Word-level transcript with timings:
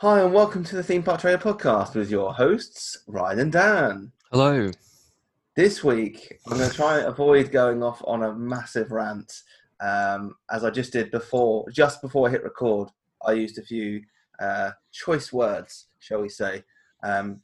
Hi, 0.00 0.22
and 0.22 0.32
welcome 0.32 0.64
to 0.64 0.76
the 0.76 0.82
Theme 0.82 1.02
Park 1.02 1.20
Trader 1.20 1.36
podcast 1.36 1.94
with 1.94 2.10
your 2.10 2.32
hosts, 2.32 3.02
Ryan 3.06 3.38
and 3.40 3.52
Dan. 3.52 4.12
Hello. 4.32 4.70
This 5.56 5.84
week, 5.84 6.38
I'm 6.46 6.56
going 6.56 6.70
to 6.70 6.74
try 6.74 7.00
and 7.00 7.06
avoid 7.06 7.52
going 7.52 7.82
off 7.82 8.00
on 8.06 8.22
a 8.22 8.32
massive 8.32 8.92
rant, 8.92 9.30
um, 9.78 10.36
as 10.50 10.64
I 10.64 10.70
just 10.70 10.94
did 10.94 11.10
before. 11.10 11.68
Just 11.68 12.00
before 12.00 12.26
I 12.26 12.30
hit 12.30 12.42
record, 12.42 12.88
I 13.26 13.32
used 13.32 13.58
a 13.58 13.62
few 13.62 14.00
uh, 14.40 14.70
choice 14.90 15.34
words, 15.34 15.88
shall 15.98 16.22
we 16.22 16.30
say. 16.30 16.64
Um, 17.02 17.42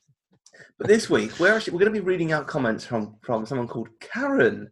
but 0.78 0.86
this 0.86 1.10
week, 1.10 1.38
we're 1.38 1.54
actually 1.54 1.74
we're 1.74 1.80
going 1.80 1.92
to 1.92 2.00
be 2.00 2.06
reading 2.06 2.32
out 2.32 2.46
comments 2.46 2.86
from 2.86 3.16
from 3.20 3.44
someone 3.44 3.68
called 3.68 3.90
Karen 4.00 4.70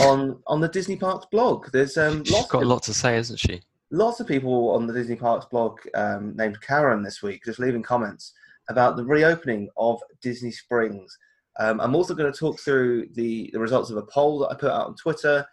on 0.00 0.42
on 0.46 0.62
the 0.62 0.68
Disney 0.68 0.96
Parks 0.96 1.26
blog. 1.30 1.70
There's 1.70 1.98
um, 1.98 2.24
She's 2.24 2.32
lots 2.32 2.50
got 2.50 2.62
a 2.62 2.66
lot 2.66 2.82
to 2.84 2.94
say, 2.94 3.18
isn't 3.18 3.38
she? 3.38 3.60
Lots 3.90 4.20
of 4.20 4.26
people 4.26 4.70
on 4.70 4.86
the 4.86 4.92
Disney 4.92 5.16
Parks 5.16 5.46
blog 5.46 5.78
um, 5.94 6.36
named 6.36 6.60
Karen 6.60 7.02
this 7.02 7.22
week 7.22 7.44
just 7.44 7.58
leaving 7.58 7.82
comments 7.82 8.32
about 8.68 8.96
the 8.96 9.04
reopening 9.04 9.68
of 9.76 10.00
Disney 10.22 10.52
Springs. 10.52 11.16
Um, 11.58 11.80
I'm 11.80 11.94
also 11.94 12.14
going 12.14 12.32
to 12.32 12.38
talk 12.38 12.60
through 12.60 13.08
the, 13.14 13.50
the 13.52 13.58
results 13.58 13.90
of 13.90 13.96
a 13.96 14.02
poll 14.02 14.38
that 14.40 14.50
I 14.50 14.54
put 14.54 14.70
out 14.70 14.86
on 14.86 14.94
Twitter, 14.94 15.44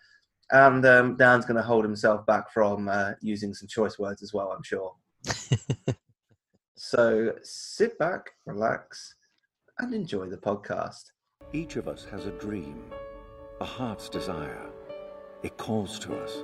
and 0.52 0.86
um, 0.86 1.18
Dan's 1.18 1.46
going 1.46 1.58
to 1.58 1.64
hold 1.64 1.84
himself 1.84 2.26
back 2.26 2.52
from 2.52 2.88
uh, 2.88 3.12
using 3.22 3.54
some 3.54 3.68
choice 3.68 3.98
words 4.00 4.22
as 4.22 4.34
well, 4.34 4.52
I'm 4.52 4.64
sure. 4.64 4.94
so 6.76 7.34
sit 7.44 7.98
back, 7.98 8.30
relax, 8.46 9.16
and 9.80 9.94
enjoy 9.94 10.28
the 10.28 10.38
podcast. 10.38 11.12
Each 11.54 11.76
of 11.76 11.88
us 11.88 12.06
has 12.12 12.26
a 12.26 12.32
dream, 12.32 12.84
a 13.60 13.66
heart's 13.66 14.10
desire. 14.10 14.70
It 15.44 15.58
calls 15.58 16.00
to 16.00 16.16
us. 16.16 16.44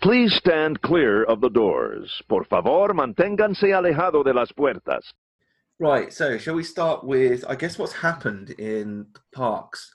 Please 0.00 0.34
stand 0.34 0.80
clear 0.80 1.24
of 1.24 1.40
the 1.40 1.50
doors. 1.50 2.22
Por 2.28 2.44
favor, 2.44 2.94
manténganse 2.94 3.72
alejado 3.74 4.24
de 4.24 4.32
las 4.32 4.50
puertas. 4.52 5.12
Right, 5.78 6.12
so 6.12 6.38
shall 6.38 6.54
we 6.54 6.62
start 6.64 7.04
with, 7.04 7.44
I 7.48 7.54
guess, 7.54 7.78
what's 7.78 7.92
happened 7.92 8.50
in 8.50 9.06
parks 9.32 9.94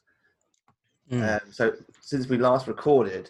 Mm. 1.11 1.21
Um, 1.21 1.51
so 1.51 1.71
since 2.01 2.27
we 2.27 2.37
last 2.37 2.67
recorded, 2.67 3.29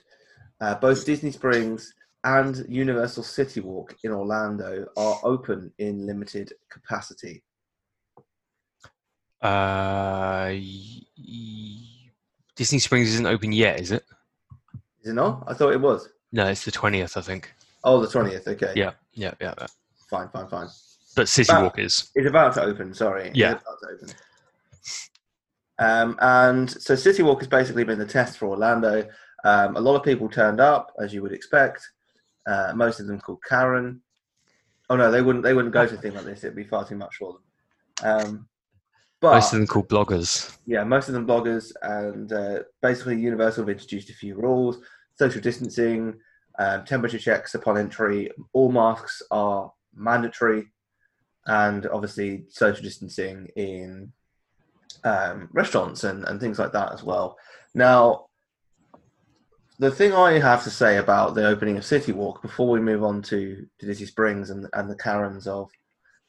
uh, 0.62 0.76
both 0.76 1.06
Disney 1.06 1.32
Springs 1.32 1.94
and 2.24 2.66
Universal 2.70 3.24
City 3.24 3.60
Walk 3.60 3.96
in 4.04 4.12
Orlando 4.12 4.88
are 4.96 5.20
open 5.24 5.74
in 5.78 6.06
limited 6.08 6.54
capacity. 6.70 7.44
Uh, 9.42 10.56
y- 10.56 11.02
y- 11.18 12.12
Disney 12.56 12.80
Springs 12.80 13.10
isn't 13.10 13.28
open 13.28 13.52
yet, 13.52 13.80
is 13.82 13.92
it? 13.92 14.06
Is 15.04 15.12
it 15.12 15.14
not? 15.14 15.44
I 15.46 15.54
thought 15.54 15.74
it 15.74 15.82
was. 15.82 16.08
No, 16.36 16.48
it's 16.48 16.66
the 16.66 16.72
twentieth, 16.72 17.16
I 17.16 17.22
think. 17.22 17.54
Oh, 17.86 18.02
the 18.02 18.10
twentieth. 18.10 18.46
Okay. 18.46 18.74
Yeah, 18.76 18.92
yeah, 19.14 19.34
yeah. 19.40 19.54
yeah. 19.58 19.68
Fine, 20.10 20.28
fine, 20.30 20.48
fine. 20.50 20.68
But 21.16 21.30
City 21.30 21.48
But- 21.50 21.64
Walk 21.64 21.80
is. 21.80 22.12
It's 22.14 22.28
about 22.28 22.54
to 22.56 22.64
open. 22.64 22.94
Sorry. 22.94 23.30
It's 23.30 23.38
Yeah. 23.38 23.52
about 23.52 23.64
to 23.82 23.88
open. 23.94 24.10
Um, 25.80 26.18
and 26.20 26.70
so 26.70 26.94
City 26.96 27.24
Walk 27.24 27.40
has 27.40 27.48
basically 27.48 27.86
been 27.86 28.00
the 28.00 28.06
test 28.06 28.38
for 28.38 28.48
Orlando. 28.48 29.08
Um, 29.46 29.78
a 29.78 29.80
lot 29.80 29.96
of 29.96 30.04
people 30.04 30.28
turned 30.30 30.60
up, 30.60 30.92
as 31.02 31.14
you 31.14 31.22
would 31.22 31.32
expect. 31.32 31.88
Uh, 32.46 32.74
most 32.76 33.00
of 33.00 33.08
them 33.08 33.20
called 33.20 33.40
Karen. 33.48 34.02
Oh 34.90 34.98
no, 34.98 35.10
they 35.10 35.22
wouldn't. 35.22 35.44
They 35.44 35.54
wouldn't 35.54 35.74
go 35.74 35.88
to 35.88 35.96
a 35.96 35.98
thing 35.98 36.16
like 36.16 36.26
this. 36.26 36.44
It'd 36.44 36.56
be 36.56 36.66
far 36.66 36.86
too 36.86 36.98
much 36.98 37.16
for 37.16 37.34
them. 37.34 37.42
Um, 38.28 38.48
but 39.22 39.36
Most 39.36 39.54
of 39.54 39.60
them 39.60 39.68
called 39.68 39.88
bloggers. 39.88 40.58
yeah, 40.66 40.84
most 40.84 41.08
of 41.08 41.14
them 41.14 41.26
bloggers, 41.26 41.72
and 41.82 42.32
uh, 42.34 42.60
basically 42.82 43.18
Universal 43.20 43.64
have 43.64 43.70
introduced 43.70 44.10
a 44.10 44.14
few 44.14 44.36
rules: 44.36 44.80
social 45.18 45.40
distancing, 45.42 46.14
um, 46.60 46.86
temperature 46.86 47.20
checks 47.20 47.56
upon 47.56 47.78
entry, 47.78 48.32
all 48.54 48.72
masks 48.72 49.22
are 49.32 49.72
mandatory, 49.94 50.68
and 51.46 51.86
obviously 51.88 52.46
social 52.50 52.84
distancing 52.84 53.48
in 53.56 54.12
um, 55.04 55.50
restaurants 55.52 56.04
and, 56.04 56.24
and 56.26 56.40
things 56.40 56.60
like 56.60 56.72
that 56.72 56.92
as 56.92 57.04
well. 57.04 57.38
Now, 57.74 58.28
the 59.78 59.92
thing 59.92 60.14
I 60.14 60.40
have 60.40 60.64
to 60.64 60.70
say 60.70 60.98
about 60.98 61.36
the 61.36 61.46
opening 61.46 61.78
of 61.78 61.86
City 61.86 62.12
Walk 62.12 62.42
before 62.42 62.70
we 62.70 62.80
move 62.80 63.04
on 63.04 63.22
to, 63.24 63.68
to 63.80 63.86
Disney 63.86 64.06
Springs 64.06 64.50
and, 64.50 64.68
and 64.74 64.90
the 64.90 64.96
Karens 64.96 65.48
of 65.48 65.70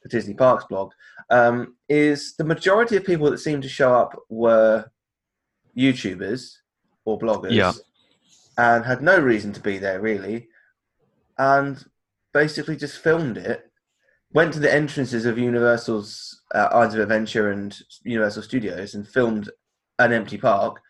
the 0.03 0.09
Disney 0.09 0.33
Parks 0.33 0.65
blog 0.65 0.91
um, 1.29 1.75
is 1.87 2.35
the 2.35 2.43
majority 2.43 2.97
of 2.97 3.05
people 3.05 3.31
that 3.31 3.39
seemed 3.39 3.63
to 3.63 3.69
show 3.69 3.93
up 3.93 4.17
were 4.29 4.85
YouTubers 5.77 6.57
or 7.05 7.17
bloggers 7.17 7.51
Yeah. 7.51 7.71
And 8.57 8.85
had 8.85 9.01
no 9.01 9.19
reason 9.19 9.53
to 9.53 9.59
be 9.59 9.77
there 9.77 9.99
really 9.99 10.47
and 11.37 11.85
basically 12.33 12.75
just 12.75 12.97
filmed 12.99 13.37
it. 13.37 13.71
Went 14.33 14.53
to 14.53 14.59
the 14.59 14.73
entrances 14.73 15.25
of 15.25 15.37
Universal's 15.37 16.41
uh, 16.53 16.67
Islands 16.71 16.95
of 16.95 17.01
Adventure 17.01 17.51
and 17.51 17.77
Universal 18.03 18.43
Studios 18.43 18.93
and 18.93 19.07
filmed 19.07 19.49
an 19.99 20.11
empty 20.11 20.37
park. 20.37 20.81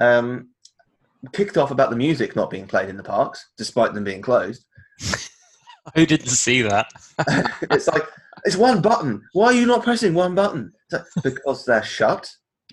Um, 0.00 0.50
kicked 1.32 1.56
off 1.58 1.70
about 1.70 1.90
the 1.90 1.96
music 1.96 2.34
not 2.34 2.50
being 2.50 2.66
played 2.66 2.88
in 2.88 2.96
the 2.96 3.02
parks, 3.02 3.50
despite 3.58 3.92
them 3.92 4.04
being 4.04 4.22
closed. 4.22 4.64
Who 5.94 6.06
didn't 6.06 6.28
see 6.28 6.62
that? 6.62 6.86
it's 7.62 7.88
like 7.88 8.04
it's 8.44 8.56
one 8.56 8.80
button. 8.82 9.22
Why 9.32 9.46
are 9.46 9.54
you 9.54 9.66
not 9.66 9.82
pressing 9.82 10.14
one 10.14 10.34
button? 10.34 10.72
Like, 10.92 11.02
because 11.22 11.64
they're 11.64 11.82
shut. 11.82 12.30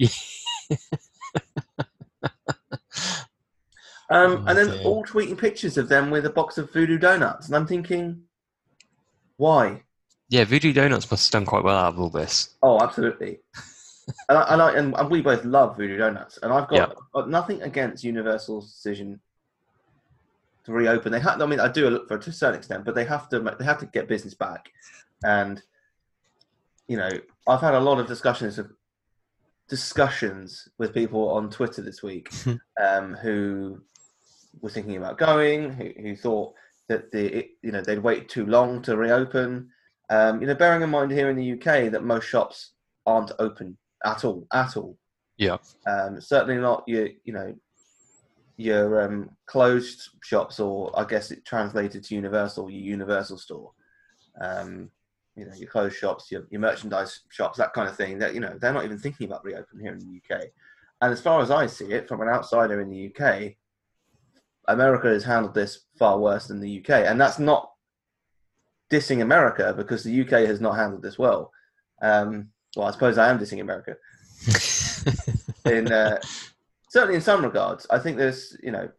Um, 4.09 4.31
Oh, 4.31 4.43
and 4.47 4.57
then 4.57 4.67
dear. 4.67 4.81
all 4.83 5.03
tweeting 5.03 5.37
pictures 5.37 5.77
of 5.77 5.89
them 5.89 6.11
with 6.11 6.25
a 6.25 6.29
box 6.29 6.57
of 6.57 6.71
voodoo 6.71 6.97
donuts, 6.97 7.47
and 7.47 7.55
I'm 7.55 7.65
thinking, 7.65 8.23
why? 9.37 9.83
Yeah, 10.29 10.43
Voodoo 10.45 10.73
Donuts 10.73 11.09
must 11.11 11.31
have 11.31 11.39
done 11.39 11.45
quite 11.45 11.63
well 11.63 11.77
out 11.77 11.93
of 11.93 11.99
all 11.99 12.09
this. 12.09 12.55
Oh, 12.63 12.81
absolutely. 12.81 13.39
and, 14.29 14.37
I, 14.37 14.53
and, 14.53 14.61
I, 14.61 14.99
and, 14.99 15.11
we 15.11 15.21
both 15.21 15.45
love 15.45 15.77
voodoo 15.77 15.97
donuts, 15.97 16.39
and 16.41 16.51
I've 16.51 16.67
got, 16.67 16.95
got 17.13 17.29
nothing 17.29 17.61
against 17.61 18.03
Universal's 18.03 18.71
decision 18.71 19.19
to 20.65 20.71
reopen. 20.71 21.11
They 21.11 21.19
have, 21.19 21.41
I 21.41 21.45
mean, 21.45 21.59
I 21.59 21.67
do 21.67 21.89
look 21.89 22.07
for 22.07 22.15
it 22.15 22.23
to 22.23 22.31
a 22.31 22.33
certain 22.33 22.57
extent, 22.57 22.85
but 22.85 22.95
they 22.95 23.05
have 23.05 23.29
to, 23.29 23.39
they 23.39 23.65
have 23.65 23.79
to 23.79 23.85
get 23.85 24.07
business 24.07 24.33
back. 24.33 24.71
And 25.23 25.61
you 26.87 26.97
know, 26.97 27.09
I've 27.47 27.61
had 27.61 27.73
a 27.73 27.79
lot 27.79 27.99
of 27.99 28.07
discussions 28.07 28.59
of 28.59 28.71
discussions 29.67 30.69
with 30.77 30.93
people 30.93 31.29
on 31.29 31.49
Twitter 31.49 31.81
this 31.81 32.03
week 32.03 32.31
um, 32.81 33.15
who 33.15 33.81
were 34.61 34.69
thinking 34.69 34.97
about 34.97 35.17
going, 35.17 35.71
who, 35.71 35.91
who 36.01 36.15
thought 36.15 36.53
that 36.87 37.11
the 37.11 37.39
it, 37.39 37.49
you 37.61 37.71
know 37.71 37.81
they'd 37.81 37.99
wait 37.99 38.29
too 38.29 38.45
long 38.45 38.81
to 38.83 38.97
reopen. 38.97 39.69
Um, 40.09 40.41
you 40.41 40.47
know, 40.47 40.55
bearing 40.55 40.83
in 40.83 40.89
mind 40.89 41.11
here 41.11 41.29
in 41.29 41.35
the 41.35 41.53
UK 41.53 41.91
that 41.91 42.03
most 42.03 42.25
shops 42.25 42.71
aren't 43.05 43.31
open 43.39 43.77
at 44.05 44.23
all, 44.23 44.47
at 44.53 44.77
all. 44.77 44.97
Yeah. 45.37 45.57
Um, 45.87 46.21
certainly 46.21 46.57
not 46.57 46.83
your 46.87 47.09
you 47.23 47.33
know 47.33 47.55
your 48.57 49.01
um, 49.01 49.29
closed 49.45 50.09
shops, 50.23 50.59
or 50.59 50.97
I 50.97 51.05
guess 51.05 51.31
it 51.31 51.45
translated 51.45 52.03
to 52.03 52.15
Universal, 52.15 52.69
your 52.69 52.81
Universal 52.81 53.37
store. 53.37 53.71
Um, 54.39 54.89
you 55.35 55.45
know, 55.45 55.53
your 55.53 55.67
clothes 55.67 55.95
shops, 55.95 56.31
your, 56.31 56.47
your 56.49 56.61
merchandise 56.61 57.21
shops, 57.29 57.57
that 57.57 57.73
kind 57.73 57.89
of 57.89 57.97
thing. 57.97 58.19
That 58.19 58.33
you 58.33 58.39
know, 58.39 58.57
they're 58.59 58.73
not 58.73 58.85
even 58.85 58.97
thinking 58.97 59.27
about 59.27 59.43
reopening 59.43 59.83
here 59.83 59.93
in 59.93 59.99
the 59.99 60.35
UK. 60.35 60.43
And 61.01 61.11
as 61.11 61.21
far 61.21 61.41
as 61.41 61.51
I 61.51 61.65
see 61.65 61.91
it, 61.91 62.07
from 62.07 62.21
an 62.21 62.29
outsider 62.29 62.79
in 62.79 62.89
the 62.89 63.11
UK, 63.11 63.55
America 64.67 65.07
has 65.07 65.23
handled 65.23 65.53
this 65.53 65.81
far 65.97 66.17
worse 66.19 66.47
than 66.47 66.59
the 66.59 66.79
UK, 66.79 66.89
and 67.05 67.19
that's 67.19 67.39
not 67.39 67.71
dissing 68.91 69.21
America 69.21 69.73
because 69.75 70.03
the 70.03 70.21
UK 70.21 70.47
has 70.47 70.61
not 70.61 70.75
handled 70.75 71.01
this 71.01 71.17
well. 71.17 71.51
Um, 72.01 72.49
well, 72.75 72.87
I 72.87 72.91
suppose 72.91 73.17
I 73.17 73.29
am 73.29 73.39
dissing 73.39 73.61
America. 73.61 73.95
in 75.65 75.91
uh, 75.91 76.19
certainly 76.89 77.15
in 77.15 77.21
some 77.21 77.43
regards. 77.43 77.87
I 77.89 77.99
think 77.99 78.17
there's 78.17 78.57
you 78.61 78.71
know, 78.71 78.89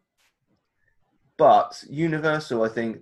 but 1.37 1.83
Universal, 1.89 2.63
I 2.63 2.69
think 2.69 2.99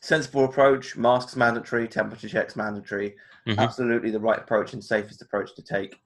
sensible 0.00 0.44
approach. 0.44 0.96
Masks 0.96 1.36
mandatory, 1.36 1.88
temperature 1.88 2.28
checks 2.28 2.56
mandatory. 2.56 3.16
Mhm. 3.46 3.58
Absolutely 3.58 4.10
the 4.10 4.20
right 4.20 4.38
approach 4.38 4.72
and 4.72 4.84
safest 4.84 5.22
approach 5.22 5.54
to 5.56 5.62
take 5.62 6.00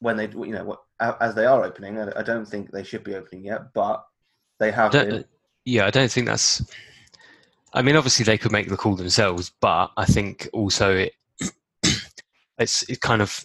when 0.00 0.16
they 0.16 0.28
you 0.28 0.52
know 0.52 0.64
what- 0.64 0.82
as 1.20 1.34
they 1.34 1.46
are 1.46 1.62
opening. 1.64 2.00
I 2.00 2.22
don't 2.22 2.46
think 2.46 2.70
they 2.70 2.82
should 2.82 3.04
be 3.04 3.14
opening 3.14 3.44
yet, 3.44 3.72
but 3.72 4.04
they 4.58 4.70
have 4.70 4.92
yeah, 5.64 5.86
I 5.86 5.90
don't 5.90 6.10
think 6.10 6.26
that's. 6.26 6.62
I 7.74 7.82
mean, 7.82 7.96
obviously 7.96 8.24
they 8.24 8.38
could 8.38 8.52
make 8.52 8.68
the 8.68 8.76
call 8.76 8.96
themselves, 8.96 9.52
but 9.60 9.90
I 9.96 10.06
think 10.06 10.48
also 10.52 10.96
it 10.96 11.12
it's 12.58 12.82
it 12.88 13.00
kind 13.00 13.20
of 13.20 13.44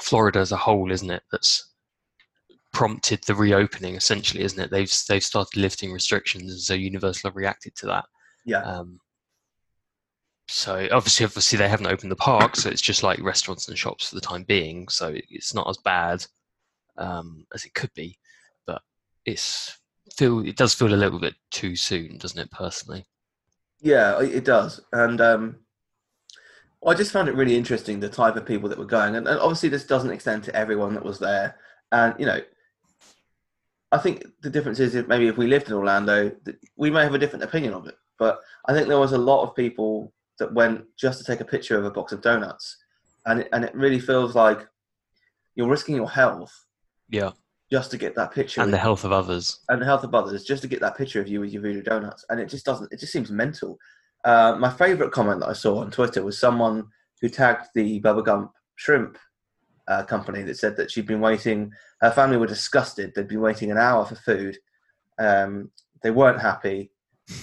Florida 0.00 0.38
as 0.38 0.52
a 0.52 0.56
whole, 0.56 0.90
isn't 0.90 1.10
it? 1.10 1.22
That's 1.30 1.70
prompted 2.72 3.22
the 3.24 3.34
reopening, 3.34 3.96
essentially, 3.96 4.42
isn't 4.42 4.60
it? 4.60 4.70
They've 4.70 4.92
they've 5.08 5.22
started 5.22 5.60
lifting 5.60 5.92
restrictions, 5.92 6.50
and 6.50 6.60
so 6.60 6.74
Universal 6.74 7.30
have 7.30 7.36
reacted 7.36 7.74
to 7.76 7.86
that. 7.86 8.04
Yeah, 8.46 8.62
Um, 8.62 9.00
so 10.48 10.88
obviously, 10.90 11.26
obviously 11.26 11.58
they 11.58 11.68
haven't 11.68 11.86
opened 11.86 12.10
the 12.10 12.16
park, 12.16 12.56
so 12.56 12.70
it's 12.70 12.80
just 12.80 13.02
like 13.02 13.22
restaurants 13.22 13.68
and 13.68 13.78
shops 13.78 14.08
for 14.08 14.16
the 14.16 14.20
time 14.20 14.42
being. 14.42 14.88
So 14.88 15.14
it's 15.28 15.54
not 15.54 15.68
as 15.68 15.76
bad 15.76 16.26
um, 16.96 17.46
as 17.54 17.64
it 17.64 17.74
could 17.74 17.92
be, 17.94 18.18
but 18.66 18.82
it's 19.24 19.78
it 20.20 20.56
does 20.56 20.74
feel 20.74 20.92
a 20.92 20.96
little 20.96 21.18
bit 21.18 21.34
too 21.50 21.76
soon, 21.76 22.18
doesn't 22.18 22.40
it? 22.40 22.50
Personally, 22.50 23.04
Yeah, 23.80 24.20
it 24.20 24.34
it 24.36 24.44
does, 24.44 24.80
and 24.92 25.20
um, 25.20 25.56
I 26.86 26.94
just 26.94 27.12
found 27.12 27.28
it 27.28 27.34
really 27.34 27.56
interesting 27.56 28.00
the 28.00 28.08
type 28.08 28.36
of 28.36 28.46
people 28.46 28.68
that 28.68 28.78
were 28.78 28.84
going, 28.84 29.16
and, 29.16 29.26
and 29.28 29.38
obviously 29.40 29.68
this 29.68 29.86
doesn't 29.86 30.10
extend 30.10 30.44
to 30.44 30.54
everyone 30.54 30.94
that 30.94 31.04
was 31.04 31.18
there. 31.18 31.56
And 31.92 32.14
you 32.18 32.26
know, 32.26 32.40
I 33.92 33.98
think 33.98 34.24
the 34.42 34.50
difference 34.50 34.80
is 34.80 34.94
if 34.94 35.08
maybe 35.08 35.28
if 35.28 35.36
we 35.36 35.46
lived 35.46 35.68
in 35.68 35.74
Orlando, 35.74 36.32
we 36.76 36.90
may 36.90 37.02
have 37.02 37.14
a 37.14 37.18
different 37.18 37.44
opinion 37.44 37.74
of 37.74 37.86
it. 37.86 37.96
But 38.18 38.40
I 38.66 38.72
think 38.72 38.88
there 38.88 38.98
was 38.98 39.12
a 39.12 39.18
lot 39.18 39.42
of 39.42 39.56
people 39.56 40.12
that 40.38 40.52
went 40.52 40.84
just 40.98 41.18
to 41.18 41.24
take 41.24 41.40
a 41.40 41.44
picture 41.44 41.78
of 41.78 41.84
a 41.84 41.90
box 41.90 42.12
of 42.12 42.22
donuts, 42.22 42.76
and 43.26 43.40
it, 43.40 43.48
and 43.52 43.64
it 43.64 43.74
really 43.74 44.00
feels 44.00 44.34
like 44.34 44.66
you're 45.54 45.68
risking 45.68 45.96
your 45.96 46.10
health 46.10 46.66
yeah, 47.10 47.32
just 47.70 47.90
to 47.90 47.96
get 47.96 48.16
that 48.16 48.32
picture 48.32 48.60
and 48.60 48.72
the 48.72 48.78
health 48.78 49.04
of 49.04 49.12
others. 49.12 49.60
and 49.68 49.80
the 49.80 49.86
health 49.86 50.02
of 50.04 50.14
others 50.14 50.44
just 50.44 50.62
to 50.62 50.68
get 50.68 50.80
that 50.80 50.96
picture 50.96 51.20
of 51.20 51.28
you 51.28 51.40
with 51.40 51.52
your 51.52 51.62
voodoo 51.62 51.82
donuts. 51.82 52.24
And 52.28 52.40
it 52.40 52.48
just 52.48 52.64
doesn't 52.66 52.92
it 52.92 52.98
just 53.00 53.12
seems 53.12 53.30
mental. 53.30 53.78
Uh, 54.24 54.56
my 54.58 54.70
favorite 54.70 55.12
comment 55.12 55.40
that 55.40 55.48
i 55.48 55.52
saw 55.54 55.78
on 55.78 55.90
twitter 55.90 56.22
was 56.22 56.38
someone 56.38 56.86
who 57.22 57.28
tagged 57.30 57.68
the 57.74 57.98
Bubba 58.02 58.22
Gump 58.22 58.52
shrimp 58.76 59.16
uh, 59.88 60.02
company 60.02 60.42
that 60.42 60.58
said 60.58 60.76
that 60.76 60.90
she'd 60.90 61.06
been 61.06 61.22
waiting 61.22 61.72
her 62.00 62.10
family 62.10 62.36
were 62.36 62.46
disgusted. 62.46 63.12
They'd 63.14 63.28
been 63.28 63.40
waiting 63.40 63.70
an 63.70 63.78
hour 63.78 64.04
for 64.04 64.14
food. 64.14 64.56
Um, 65.18 65.70
they 66.02 66.10
weren't 66.10 66.40
happy. 66.40 66.90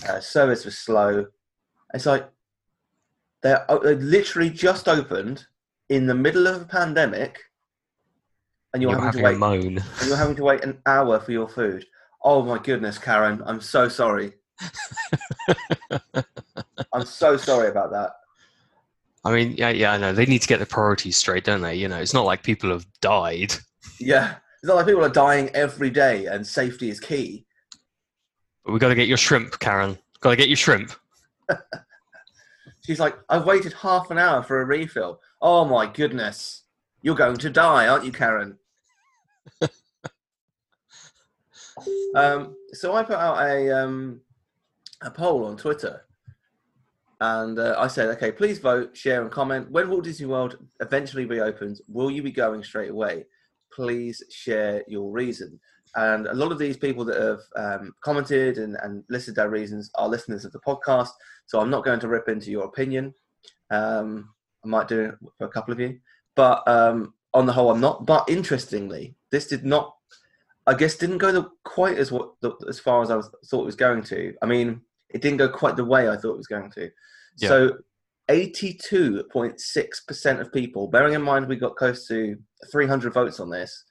Uh, 0.07 0.19
service 0.19 0.65
was 0.65 0.77
slow. 0.77 1.27
It's 1.93 2.05
like 2.05 2.27
they're, 3.43 3.65
they 3.83 3.95
literally 3.95 4.49
just 4.49 4.87
opened 4.87 5.45
in 5.89 6.07
the 6.07 6.15
middle 6.15 6.47
of 6.47 6.61
a 6.61 6.65
pandemic 6.65 7.39
and 8.77 8.83
you're, 8.83 8.91
You're, 8.91 9.01
having, 9.01 9.23
having 9.23 9.39
to 9.39 9.45
wait 9.47 9.59
moan. 9.63 9.77
and 9.99 10.07
you're 10.07 10.17
having 10.17 10.35
to 10.35 10.43
wait 10.43 10.63
an 10.63 10.77
hour 10.85 11.19
for 11.19 11.31
your 11.31 11.49
food. 11.49 11.83
Oh 12.23 12.43
my 12.43 12.59
goodness, 12.59 12.99
Karen, 12.99 13.41
I'm 13.43 13.59
so 13.59 13.89
sorry. 13.89 14.33
I'm 16.93 17.03
so 17.05 17.37
sorry 17.37 17.69
about 17.69 17.89
that. 17.89 18.11
I 19.25 19.33
mean, 19.33 19.55
yeah, 19.57 19.69
yeah, 19.69 19.93
I 19.93 19.97
know 19.97 20.13
they 20.13 20.27
need 20.27 20.43
to 20.43 20.47
get 20.47 20.59
the 20.59 20.67
priorities 20.67 21.17
straight, 21.17 21.43
don't 21.43 21.61
they? 21.61 21.73
You 21.73 21.87
know, 21.87 21.97
it's 21.97 22.13
not 22.13 22.25
like 22.25 22.43
people 22.43 22.69
have 22.69 22.85
died. 23.01 23.55
Yeah, 23.99 24.35
it's 24.61 24.67
not 24.67 24.75
like 24.75 24.85
people 24.85 25.03
are 25.03 25.09
dying 25.09 25.49
every 25.55 25.89
day, 25.89 26.27
and 26.27 26.45
safety 26.45 26.91
is 26.91 26.99
key. 26.99 27.47
But 28.63 28.73
we 28.73 28.79
got 28.79 28.89
to 28.89 28.95
get 28.95 29.07
your 29.07 29.17
shrimp, 29.17 29.57
Karen. 29.57 29.97
Got 30.19 30.29
to 30.29 30.35
get 30.35 30.49
your 30.49 30.57
shrimp. 30.57 30.91
She's 32.85 32.99
like, 32.99 33.17
I've 33.27 33.45
waited 33.45 33.73
half 33.73 34.11
an 34.11 34.19
hour 34.19 34.43
for 34.43 34.61
a 34.61 34.65
refill. 34.65 35.19
Oh 35.41 35.65
my 35.65 35.87
goodness, 35.87 36.61
you're 37.01 37.15
going 37.15 37.37
to 37.37 37.49
die, 37.49 37.87
aren't 37.87 38.05
you, 38.05 38.11
Karen? 38.11 38.59
Um, 42.15 42.55
so 42.73 42.95
I 42.95 43.03
put 43.03 43.17
out 43.17 43.41
a 43.41 43.71
um, 43.71 44.21
a 45.01 45.11
poll 45.11 45.45
on 45.45 45.57
Twitter, 45.57 46.05
and 47.21 47.57
uh, 47.59 47.75
I 47.77 47.87
said, 47.87 48.09
okay, 48.09 48.31
please 48.31 48.59
vote, 48.59 48.95
share, 48.95 49.21
and 49.21 49.31
comment. 49.31 49.71
When 49.71 49.89
Walt 49.89 50.03
Disney 50.03 50.27
World 50.27 50.57
eventually 50.81 51.25
reopens, 51.25 51.81
will 51.87 52.11
you 52.11 52.21
be 52.21 52.31
going 52.31 52.63
straight 52.63 52.91
away? 52.91 53.25
Please 53.71 54.23
share 54.29 54.83
your 54.87 55.11
reason. 55.11 55.59
And 55.95 56.27
a 56.27 56.33
lot 56.33 56.51
of 56.51 56.59
these 56.59 56.77
people 56.77 57.03
that 57.05 57.19
have 57.19 57.39
um, 57.55 57.93
commented 58.01 58.59
and, 58.59 58.77
and 58.83 59.03
listed 59.09 59.35
their 59.35 59.49
reasons 59.49 59.89
are 59.95 60.07
listeners 60.07 60.45
of 60.45 60.51
the 60.51 60.59
podcast. 60.59 61.09
So 61.47 61.59
I'm 61.59 61.71
not 61.71 61.83
going 61.83 61.99
to 62.01 62.07
rip 62.07 62.29
into 62.29 62.51
your 62.51 62.65
opinion. 62.65 63.13
Um, 63.71 64.29
I 64.63 64.67
might 64.67 64.87
do 64.87 65.01
it 65.01 65.15
for 65.37 65.45
a 65.45 65.49
couple 65.49 65.73
of 65.73 65.79
you, 65.79 65.99
but 66.35 66.67
um, 66.67 67.13
on 67.33 67.45
the 67.45 67.53
whole, 67.53 67.71
I'm 67.71 67.81
not. 67.81 68.05
But 68.05 68.29
interestingly, 68.29 69.15
this 69.31 69.47
did 69.47 69.65
not. 69.65 69.93
I 70.65 70.73
guess 70.73 70.97
didn't 70.97 71.19
go 71.19 71.31
the, 71.31 71.49
quite 71.63 71.97
as 71.97 72.11
what 72.11 72.31
the, 72.41 72.51
as 72.67 72.79
far 72.79 73.01
as 73.01 73.09
I 73.09 73.15
was, 73.15 73.29
thought 73.49 73.61
it 73.61 73.65
was 73.65 73.75
going 73.75 74.03
to. 74.03 74.33
I 74.41 74.45
mean, 74.45 74.81
it 75.09 75.21
didn't 75.21 75.37
go 75.37 75.47
quite 75.47 75.77
the 75.77 75.85
way 75.85 76.09
I 76.09 76.17
thought 76.17 76.33
it 76.33 76.37
was 76.37 76.47
going 76.47 76.71
to. 76.71 76.89
Yeah. 77.37 77.49
So, 77.49 77.77
82.6 78.29 80.07
percent 80.07 80.41
of 80.41 80.51
people, 80.51 80.87
bearing 80.87 81.13
in 81.13 81.21
mind 81.21 81.47
we 81.47 81.55
got 81.55 81.77
close 81.77 82.05
to 82.09 82.35
300 82.71 83.13
votes 83.13 83.39
on 83.39 83.49
this, 83.49 83.85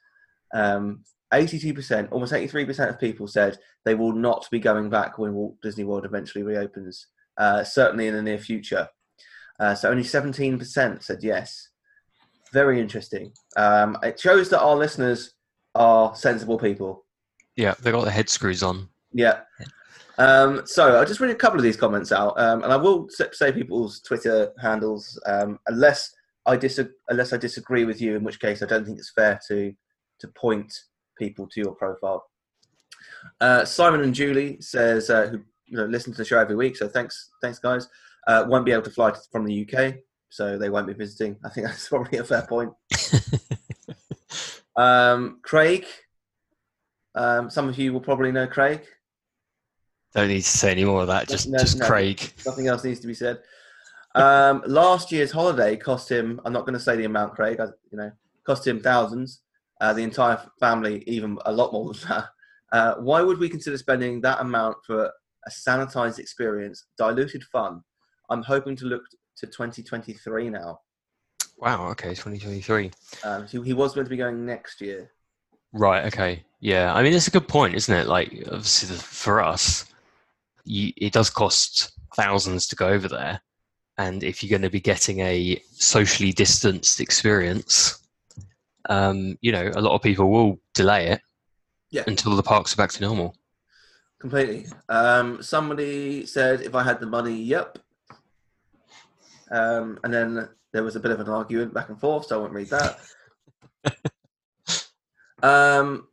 um, 0.53 1.03
82%, 1.33 2.11
almost 2.11 2.33
83% 2.33 2.89
of 2.89 2.99
people 2.99 3.27
said 3.27 3.57
they 3.83 3.95
will 3.95 4.13
not 4.13 4.47
be 4.51 4.59
going 4.59 4.89
back 4.89 5.17
when 5.17 5.33
Walt 5.33 5.55
Disney 5.61 5.83
World 5.83 6.05
eventually 6.05 6.43
reopens, 6.43 7.07
uh, 7.37 7.63
certainly 7.63 8.07
in 8.07 8.13
the 8.13 8.21
near 8.21 8.37
future. 8.37 8.87
Uh, 9.59 9.75
so 9.75 9.89
only 9.89 10.03
17% 10.03 11.03
said 11.03 11.19
yes. 11.21 11.69
Very 12.53 12.79
interesting. 12.79 13.31
Um, 13.55 13.97
it 14.03 14.19
shows 14.19 14.49
that 14.49 14.61
our 14.61 14.75
listeners 14.75 15.33
are 15.75 16.15
sensible 16.15 16.57
people. 16.57 17.05
Yeah, 17.55 17.75
they 17.81 17.91
got 17.91 18.05
the 18.05 18.11
head 18.11 18.29
screws 18.29 18.63
on. 18.63 18.89
Yeah. 19.13 19.41
Um, 20.17 20.63
so 20.65 20.95
I'll 20.95 21.05
just 21.05 21.19
read 21.19 21.31
a 21.31 21.35
couple 21.35 21.59
of 21.59 21.63
these 21.63 21.77
comments 21.77 22.11
out, 22.11 22.39
um, 22.39 22.63
and 22.63 22.73
I 22.73 22.77
will 22.77 23.07
say 23.09 23.51
people's 23.51 23.99
Twitter 24.01 24.51
handles 24.59 25.19
um, 25.27 25.59
unless 25.67 26.11
I 26.47 26.55
dis- 26.57 26.79
unless 27.09 27.33
I 27.33 27.37
disagree 27.37 27.85
with 27.85 28.01
you, 28.01 28.15
in 28.15 28.23
which 28.23 28.39
case 28.39 28.63
I 28.63 28.65
don't 28.65 28.85
think 28.85 28.97
it's 28.97 29.11
fair 29.11 29.39
to 29.47 29.73
to 30.19 30.27
point 30.29 30.73
people 31.17 31.47
to 31.47 31.61
your 31.61 31.75
profile. 31.75 32.25
Uh, 33.41 33.65
Simon 33.65 34.01
and 34.01 34.13
Julie 34.13 34.57
says 34.59 35.09
uh, 35.09 35.27
who 35.27 35.39
you 35.65 35.77
know 35.77 35.85
listen 35.85 36.13
to 36.13 36.17
the 36.17 36.25
show 36.25 36.39
every 36.39 36.55
week, 36.55 36.77
so 36.77 36.87
thanks 36.87 37.29
thanks 37.41 37.59
guys. 37.59 37.87
Uh, 38.25 38.45
won't 38.47 38.65
be 38.65 38.71
able 38.71 38.83
to 38.83 38.89
fly 38.89 39.11
to, 39.11 39.19
from 39.31 39.45
the 39.45 39.67
UK, 39.67 39.95
so 40.29 40.57
they 40.57 40.69
won't 40.69 40.87
be 40.87 40.93
visiting. 40.93 41.37
I 41.43 41.49
think 41.49 41.67
that's 41.67 41.89
probably 41.89 42.19
a 42.19 42.23
fair 42.23 42.45
point. 42.47 42.73
Um, 44.77 45.39
Craig, 45.41 45.85
um, 47.15 47.49
some 47.49 47.67
of 47.67 47.77
you 47.77 47.91
will 47.91 47.99
probably 47.99 48.31
know 48.31 48.47
Craig. 48.47 48.85
Don't 50.13 50.27
need 50.29 50.43
to 50.43 50.47
say 50.47 50.71
any 50.71 50.85
more 50.85 51.01
of 51.01 51.07
that. 51.07 51.27
Just, 51.27 51.49
No, 51.49 51.57
just 51.57 51.79
no. 51.79 51.87
Craig. 51.87 52.31
Nothing 52.45 52.67
else 52.67 52.83
needs 52.83 52.99
to 53.01 53.07
be 53.07 53.13
said. 53.13 53.39
Um, 54.15 54.63
last 54.67 55.11
year's 55.11 55.31
holiday 55.31 55.75
cost 55.75 56.09
him. 56.09 56.39
I'm 56.45 56.53
not 56.53 56.61
going 56.61 56.75
to 56.75 56.79
say 56.79 56.95
the 56.95 57.05
amount, 57.05 57.33
Craig. 57.33 57.59
I, 57.59 57.65
you 57.91 57.97
know, 57.97 58.11
cost 58.45 58.65
him 58.65 58.79
thousands. 58.79 59.41
Uh, 59.81 59.93
the 59.93 60.03
entire 60.03 60.39
family, 60.59 61.03
even 61.07 61.37
a 61.45 61.51
lot 61.51 61.73
more 61.73 61.93
than 61.93 62.09
that. 62.09 62.25
Uh, 62.71 62.95
why 62.95 63.21
would 63.21 63.37
we 63.39 63.49
consider 63.49 63.77
spending 63.77 64.21
that 64.21 64.41
amount 64.41 64.77
for 64.85 65.05
a 65.05 65.49
sanitized 65.49 66.19
experience, 66.19 66.85
diluted 66.97 67.43
fun? 67.45 67.81
I'm 68.29 68.43
hoping 68.43 68.75
to 68.77 68.85
look 68.85 69.03
to 69.37 69.47
2023 69.47 70.49
now. 70.49 70.79
Wow. 71.57 71.89
Okay, 71.89 72.09
2023. 72.09 72.91
Um, 73.23 73.47
so 73.47 73.61
he 73.61 73.73
was 73.73 73.95
meant 73.95 74.05
to 74.05 74.09
be 74.09 74.17
going 74.17 74.45
next 74.45 74.79
year. 74.81 75.11
Right. 75.73 76.05
Okay. 76.05 76.43
Yeah. 76.59 76.93
I 76.93 77.03
mean, 77.03 77.13
it's 77.13 77.27
a 77.27 77.31
good 77.31 77.47
point, 77.47 77.75
isn't 77.75 77.93
it? 77.95 78.07
Like, 78.07 78.31
obviously, 78.47 78.95
the, 78.95 79.01
for 79.01 79.41
us, 79.41 79.85
you, 80.65 80.91
it 80.97 81.13
does 81.13 81.29
cost 81.29 81.91
thousands 82.15 82.67
to 82.67 82.75
go 82.75 82.87
over 82.87 83.07
there, 83.07 83.41
and 83.97 84.23
if 84.23 84.43
you're 84.43 84.49
going 84.49 84.61
to 84.63 84.69
be 84.69 84.79
getting 84.79 85.19
a 85.21 85.61
socially 85.71 86.31
distanced 86.31 86.99
experience, 86.99 87.99
um, 88.89 89.37
you 89.41 89.51
know, 89.51 89.71
a 89.75 89.81
lot 89.81 89.93
of 89.95 90.01
people 90.01 90.29
will 90.29 90.59
delay 90.73 91.07
it 91.07 91.21
Yeah. 91.91 92.03
until 92.07 92.35
the 92.35 92.43
parks 92.43 92.73
are 92.73 92.77
back 92.77 92.91
to 92.91 93.01
normal. 93.01 93.35
Completely. 94.19 94.67
Um, 94.89 95.41
somebody 95.43 96.25
said, 96.25 96.61
if 96.61 96.75
I 96.75 96.83
had 96.83 96.99
the 96.99 97.05
money, 97.07 97.35
yep. 97.41 97.79
Um, 99.51 99.99
and 100.03 100.13
then 100.13 100.49
there 100.73 100.83
was 100.83 100.95
a 100.95 100.99
bit 100.99 101.11
of 101.11 101.19
an 101.19 101.29
argument 101.29 101.73
back 101.73 101.89
and 101.89 101.99
forth, 101.99 102.25
so 102.27 102.37
I 102.37 102.41
won't 102.41 102.53
read 102.53 102.69
that. 102.69 102.99
um, 105.43 106.07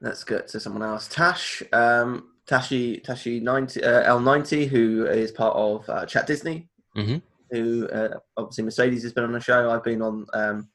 let's 0.00 0.24
get 0.24 0.48
to 0.48 0.60
someone 0.60 0.82
else. 0.82 1.08
Tash, 1.08 1.62
um, 1.72 2.32
Tashi, 2.46 2.98
Tashi 2.98 3.40
90, 3.40 3.82
uh, 3.84 4.14
L90, 4.16 4.68
who 4.68 5.06
is 5.06 5.30
part 5.32 5.56
of 5.56 5.88
uh, 5.88 6.06
Chat 6.06 6.26
Disney, 6.26 6.68
Mhm. 6.96 7.22
who 7.50 7.88
uh, 7.88 8.18
obviously 8.36 8.64
Mercedes 8.64 9.02
has 9.04 9.12
been 9.12 9.24
on 9.24 9.32
the 9.32 9.40
show. 9.40 9.70
I've 9.70 9.84
been 9.84 10.02
on 10.02 10.26
um, 10.34 10.68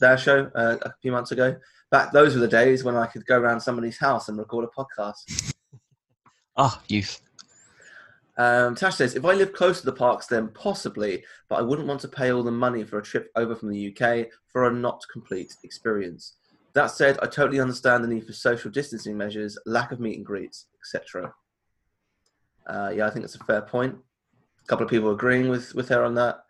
their 0.00 0.16
show 0.18 0.50
uh, 0.54 0.76
a 0.82 0.92
few 1.02 1.12
months 1.12 1.30
ago. 1.32 1.56
Back 1.90 2.12
those 2.12 2.34
were 2.34 2.40
the 2.40 2.48
days 2.48 2.84
when 2.84 2.96
I 2.96 3.06
could 3.06 3.26
go 3.26 3.38
around 3.38 3.60
somebody's 3.60 3.98
house 3.98 4.28
and 4.28 4.38
record 4.38 4.64
a 4.64 4.68
podcast. 4.68 5.52
Ah, 6.56 6.82
youth. 6.88 7.20
Um, 8.40 8.74
Tash 8.74 8.96
says, 8.96 9.16
if 9.16 9.26
I 9.26 9.34
live 9.34 9.52
close 9.52 9.80
to 9.80 9.84
the 9.84 9.92
parks, 9.92 10.26
then 10.26 10.48
possibly, 10.54 11.22
but 11.50 11.56
I 11.56 11.62
wouldn't 11.62 11.86
want 11.86 12.00
to 12.00 12.08
pay 12.08 12.32
all 12.32 12.42
the 12.42 12.50
money 12.50 12.84
for 12.84 12.96
a 12.96 13.02
trip 13.02 13.30
over 13.36 13.54
from 13.54 13.68
the 13.68 13.94
UK 13.94 14.28
for 14.48 14.66
a 14.66 14.72
not 14.72 15.04
complete 15.12 15.54
experience. 15.62 16.36
That 16.72 16.86
said, 16.86 17.18
I 17.20 17.26
totally 17.26 17.60
understand 17.60 18.02
the 18.02 18.08
need 18.08 18.26
for 18.26 18.32
social 18.32 18.70
distancing 18.70 19.14
measures, 19.14 19.58
lack 19.66 19.92
of 19.92 20.00
meet 20.00 20.16
and 20.16 20.24
greets, 20.24 20.68
etc. 20.80 21.34
Uh, 22.66 22.92
yeah, 22.94 23.06
I 23.06 23.10
think 23.10 23.24
that's 23.24 23.34
a 23.34 23.44
fair 23.44 23.60
point. 23.60 23.94
A 24.64 24.66
couple 24.68 24.86
of 24.86 24.90
people 24.90 25.10
agreeing 25.10 25.50
with, 25.50 25.74
with 25.74 25.90
her 25.90 26.02
on 26.02 26.14
that. 26.14 26.44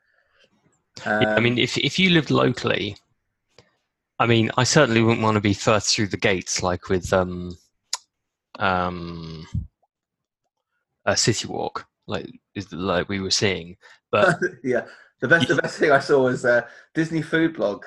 Um, 1.05 1.23
Yeah, 1.23 1.35
I 1.35 1.41
mean, 1.41 1.59
if 1.59 1.77
if 1.77 1.99
you 1.99 2.11
lived 2.11 2.31
locally, 2.31 2.97
I 4.21 4.27
mean, 4.27 4.53
I 4.57 4.63
certainly 4.63 5.03
wouldn't 5.03 5.23
want 5.23 5.35
to 5.35 5.41
be 5.41 5.55
first 5.55 5.93
through 5.93 6.09
the 6.09 6.17
gates 6.19 6.63
like 6.63 6.89
with 6.89 7.13
um, 7.13 7.59
um, 8.61 9.45
a 11.07 11.17
city 11.17 11.49
walk, 11.49 11.87
like 12.07 12.29
is 12.55 12.73
like 12.73 13.09
we 13.09 13.21
were 13.21 13.31
seeing. 13.31 13.77
But 14.11 14.37
yeah, 14.65 14.87
the 15.21 15.29
best 15.29 15.49
the 15.49 15.57
best 15.57 15.79
thing 15.79 15.93
I 15.93 15.99
saw 16.01 16.25
was 16.25 16.45
uh, 16.45 16.63
Disney 16.95 17.23
food 17.23 17.55
blog. 17.55 17.85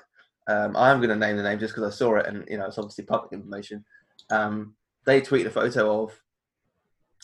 Um, 0.47 0.75
I'm 0.75 0.97
going 0.97 1.09
to 1.09 1.15
name 1.15 1.37
the 1.37 1.43
name 1.43 1.59
just 1.59 1.73
because 1.73 1.93
I 1.93 1.95
saw 1.95 2.15
it, 2.17 2.27
and 2.27 2.45
you 2.49 2.57
know 2.57 2.65
it's 2.65 2.77
obviously 2.77 3.05
public 3.05 3.33
information. 3.33 3.85
Um, 4.29 4.75
they 5.05 5.21
tweeted 5.21 5.47
a 5.47 5.51
photo 5.51 6.03
of 6.03 6.19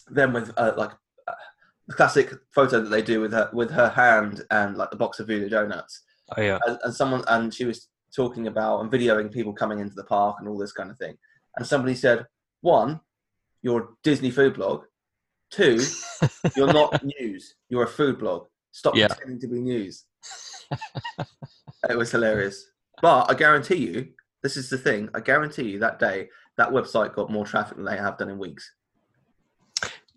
them 0.10 0.34
with 0.34 0.52
uh, 0.58 0.74
like 0.78 0.92
uh, 1.28 1.34
the 1.88 1.96
classic 1.96 2.34
photo 2.52 2.82
that 2.82 2.90
they 2.90 3.02
do 3.02 3.22
with 3.22 3.34
her 3.34 3.50
with 3.54 3.72
her 3.72 3.90
hand 3.90 4.44
and 4.52 4.78
like 4.78 4.90
the 4.90 4.98
box 4.98 5.20
of 5.20 5.28
Voodoo 5.28 5.50
donuts, 5.50 6.04
oh 6.38 6.42
yeah, 6.42 6.60
and, 6.66 6.80
and 6.84 6.94
someone 6.94 7.24
and 7.28 7.54
she 7.54 7.66
was 7.66 7.90
talking 8.16 8.48
about 8.48 8.82
and 8.82 8.92
videoing 8.92 9.32
people 9.32 9.54
coming 9.54 9.80
into 9.80 9.96
the 9.96 10.04
park 10.04 10.38
and 10.40 10.48
all 10.48 10.58
this 10.58 10.72
kind 10.72 10.90
of 10.90 10.98
thing. 10.98 11.18
And 11.58 11.66
somebody 11.66 11.96
said, 11.96 12.26
one, 12.62 13.00
you're 13.62 13.90
Disney 14.04 14.32
food 14.32 14.56
blog. 14.56 14.84
Two, 15.52 15.80
you're 16.56 16.72
not 16.72 17.04
news. 17.20 17.56
You're 17.70 17.84
a 17.84 17.88
food 17.88 18.20
blog. 18.20 18.48
Stop 18.72 18.96
Yeah. 18.96 19.08
pretending 19.08 19.40
to 19.40 19.48
be 19.48 19.60
news. 19.60 20.06
it 21.90 21.98
was 21.98 22.12
hilarious. 22.12 22.66
But 23.02 23.30
I 23.32 23.34
guarantee 23.34 23.78
you, 23.78 24.10
this 24.44 24.58
is 24.58 24.70
the 24.70 24.78
thing. 24.78 25.10
I 25.16 25.20
guarantee 25.22 25.64
you 25.70 25.80
that 25.80 26.00
day 26.00 26.30
that 26.58 26.70
website 26.70 27.16
got 27.16 27.32
more 27.32 27.46
traffic 27.46 27.78
than 27.78 27.86
they 27.86 27.98
have 27.98 28.18
done 28.18 28.30
in 28.30 28.38
weeks. 28.38 28.70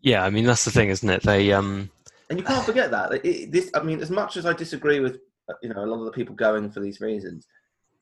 yeah. 0.02 0.24
I 0.24 0.30
mean, 0.30 0.44
that's 0.44 0.64
the 0.64 0.70
thing, 0.70 0.88
isn't 0.90 1.08
it? 1.08 1.22
They 1.22 1.52
um, 1.52 1.90
And 2.28 2.38
you 2.38 2.44
can't 2.44 2.64
forget 2.66 2.90
that. 2.90 3.12
It- 3.14 3.24
it- 3.26 3.52
this, 3.52 3.70
I 3.74 3.82
mean, 3.82 4.00
as 4.00 4.10
much 4.10 4.36
as 4.36 4.44
I 4.44 4.52
disagree 4.52 5.00
with, 5.00 5.18
uh, 5.48 5.54
you 5.62 5.68
know, 5.72 5.84
a 5.84 5.86
lot 5.86 6.00
of 6.00 6.04
the 6.04 6.12
people 6.12 6.34
going 6.34 6.70
for 6.70 6.80
these 6.80 7.00
reasons, 7.00 7.46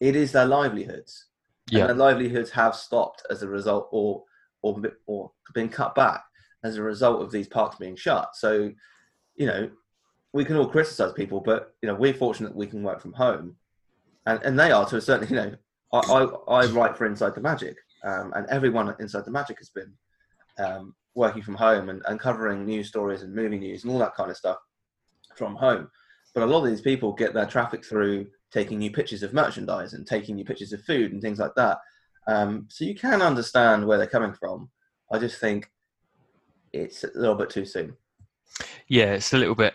it 0.01 0.17
is 0.17 0.33
their 0.33 0.47
livelihoods. 0.47 1.27
Yeah. 1.71 1.81
And 1.81 1.91
their 1.91 1.97
livelihoods 1.97 2.51
have 2.51 2.75
stopped 2.75 3.23
as 3.31 3.43
a 3.43 3.49
result, 3.49 3.89
or 3.93 4.25
or 4.63 4.81
or 5.07 5.33
been 5.55 5.69
cut 5.69 5.95
back 5.95 6.23
as 6.65 6.77
a 6.77 6.83
result 6.83 7.23
of 7.23 7.31
these 7.31 7.49
parks 7.49 7.77
being 7.77 7.97
shut. 7.97 8.31
So, 8.35 8.71
you 9.37 9.47
know, 9.47 9.71
we 10.33 10.45
can 10.45 10.57
all 10.57 10.67
criticize 10.67 11.13
people, 11.13 11.41
but 11.41 11.75
you 11.83 11.89
know, 11.89 11.95
we're 11.95 12.15
fortunate 12.15 12.55
we 12.55 12.67
can 12.67 12.83
work 12.83 13.01
from 13.01 13.13
home, 13.13 13.57
and 14.27 14.41
and 14.43 14.59
they 14.59 14.71
are 14.71 14.87
to 14.87 14.97
a 14.97 15.01
certain, 15.01 15.29
you 15.29 15.37
know, 15.37 15.55
I 15.93 15.99
I, 15.99 16.63
I 16.63 16.67
write 16.67 16.97
for 16.97 17.07
Inside 17.07 17.35
the 17.35 17.41
Magic, 17.41 17.77
um, 18.05 18.33
and 18.35 18.47
everyone 18.49 18.95
Inside 19.01 19.25
the 19.25 19.31
Magic 19.31 19.59
has 19.59 19.71
been 19.71 19.93
um, 20.65 20.95
working 21.15 21.43
from 21.43 21.55
home 21.55 21.89
and, 21.89 22.03
and 22.07 22.21
covering 22.21 22.65
news 22.65 22.89
stories 22.89 23.23
and 23.23 23.35
movie 23.35 23.59
news 23.59 23.83
and 23.83 23.93
all 23.93 23.99
that 23.99 24.15
kind 24.15 24.31
of 24.31 24.37
stuff 24.37 24.59
from 25.37 25.57
home. 25.57 25.91
But 26.35 26.45
a 26.45 26.47
lot 26.47 26.63
of 26.63 26.71
these 26.71 26.81
people 26.81 27.13
get 27.13 27.35
their 27.35 27.47
traffic 27.47 27.85
through 27.85 28.27
taking 28.53 28.79
new 28.79 28.91
pictures 28.91 29.23
of 29.23 29.33
merchandise 29.33 29.95
and 29.95 30.07
taking 30.07 30.37
new 30.37 30.45
pictures 30.45 30.73
of 30.73 30.83
food 30.83 31.13
and 31.13 31.21
things 31.21 31.39
like 31.39 31.55
that. 31.57 31.79
Um, 32.29 32.67
so 32.69 32.85
you 32.85 32.95
can 32.95 33.23
understand 33.23 33.87
where 33.87 33.99
they're 33.99 34.07
coming 34.07 34.35
from. 34.35 34.71
I 35.13 35.19
just 35.19 35.41
think 35.41 35.69
it's 36.73 37.05
a 37.05 37.11
little 37.15 37.35
bit 37.35 37.51
too 37.51 37.65
soon. 37.65 37.97
yeah, 38.89 39.13
it's 39.15 39.33
a 39.33 39.39
little 39.39 39.55
bit. 39.55 39.75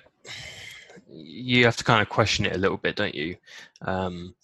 You 1.10 1.66
have 1.66 1.78
to 1.78 1.84
kind 1.84 2.02
of 2.02 2.10
question 2.10 2.46
it 2.46 2.56
a 2.56 2.60
little 2.60 2.78
bit, 2.78 2.96
don't 2.96 3.16
you? 3.16 3.38
Um, 3.82 4.36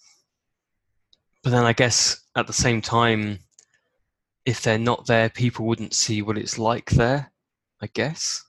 but 1.43 1.49
then 1.51 1.65
I 1.65 1.73
guess 1.73 2.21
at 2.35 2.47
the 2.47 2.53
same 2.53 2.81
time, 2.81 3.39
if 4.45 4.61
they're 4.61 4.77
not 4.77 5.05
there, 5.07 5.29
people 5.29 5.65
wouldn't 5.65 5.93
see 5.93 6.21
what 6.21 6.37
it's 6.37 6.57
like 6.57 6.89
there. 6.91 7.31
I 7.81 7.87
guess 7.93 8.43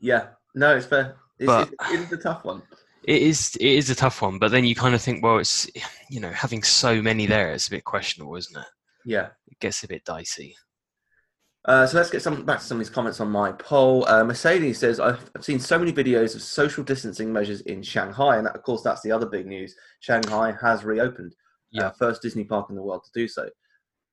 Yeah, 0.00 0.28
no, 0.54 0.74
it's 0.76 0.86
fair. 0.86 1.16
It's, 1.38 1.46
But- 1.46 1.70
it's, 1.80 1.92
it 1.92 2.00
is 2.00 2.12
a 2.12 2.16
tough 2.16 2.44
one. 2.44 2.62
it 3.04 3.22
is. 3.22 3.56
It 3.56 3.66
is 3.66 3.90
a 3.90 3.94
tough 3.94 4.22
one, 4.22 4.38
but 4.38 4.50
then 4.50 4.64
you 4.64 4.74
kind 4.74 4.94
of 4.94 5.02
think, 5.02 5.22
well, 5.22 5.38
it's 5.38 5.70
you 6.08 6.20
know 6.20 6.30
having 6.30 6.62
so 6.62 7.00
many 7.02 7.26
there, 7.26 7.52
it's 7.52 7.66
a 7.68 7.70
bit 7.70 7.84
questionable, 7.84 8.36
isn't 8.36 8.56
it? 8.58 8.66
Yeah. 9.04 9.28
It 9.48 9.58
gets 9.60 9.82
a 9.84 9.88
bit 9.88 10.04
dicey. 10.04 10.56
Uh, 11.66 11.86
so 11.86 11.98
let's 11.98 12.10
get 12.10 12.22
some 12.22 12.44
back 12.44 12.58
to 12.58 12.64
some 12.64 12.76
of 12.76 12.80
these 12.80 12.90
comments 12.94 13.20
on 13.20 13.30
my 13.30 13.52
poll. 13.52 14.06
Uh, 14.08 14.24
Mercedes 14.24 14.78
says, 14.78 14.98
I've 14.98 15.30
I've 15.36 15.44
seen 15.44 15.58
so 15.58 15.78
many 15.78 15.92
videos 15.92 16.34
of 16.34 16.42
social 16.42 16.82
distancing 16.82 17.32
measures 17.32 17.60
in 17.62 17.82
Shanghai. 17.82 18.38
And 18.38 18.48
of 18.48 18.62
course, 18.62 18.82
that's 18.82 19.02
the 19.02 19.12
other 19.12 19.26
big 19.26 19.46
news. 19.46 19.74
Shanghai 20.00 20.54
has 20.60 20.84
reopened. 20.84 21.34
Yeah. 21.70 21.88
Uh, 21.88 21.90
first 21.92 22.22
Disney 22.22 22.44
park 22.44 22.70
in 22.70 22.76
the 22.76 22.82
world 22.82 23.04
to 23.04 23.10
do 23.14 23.28
so. 23.28 23.48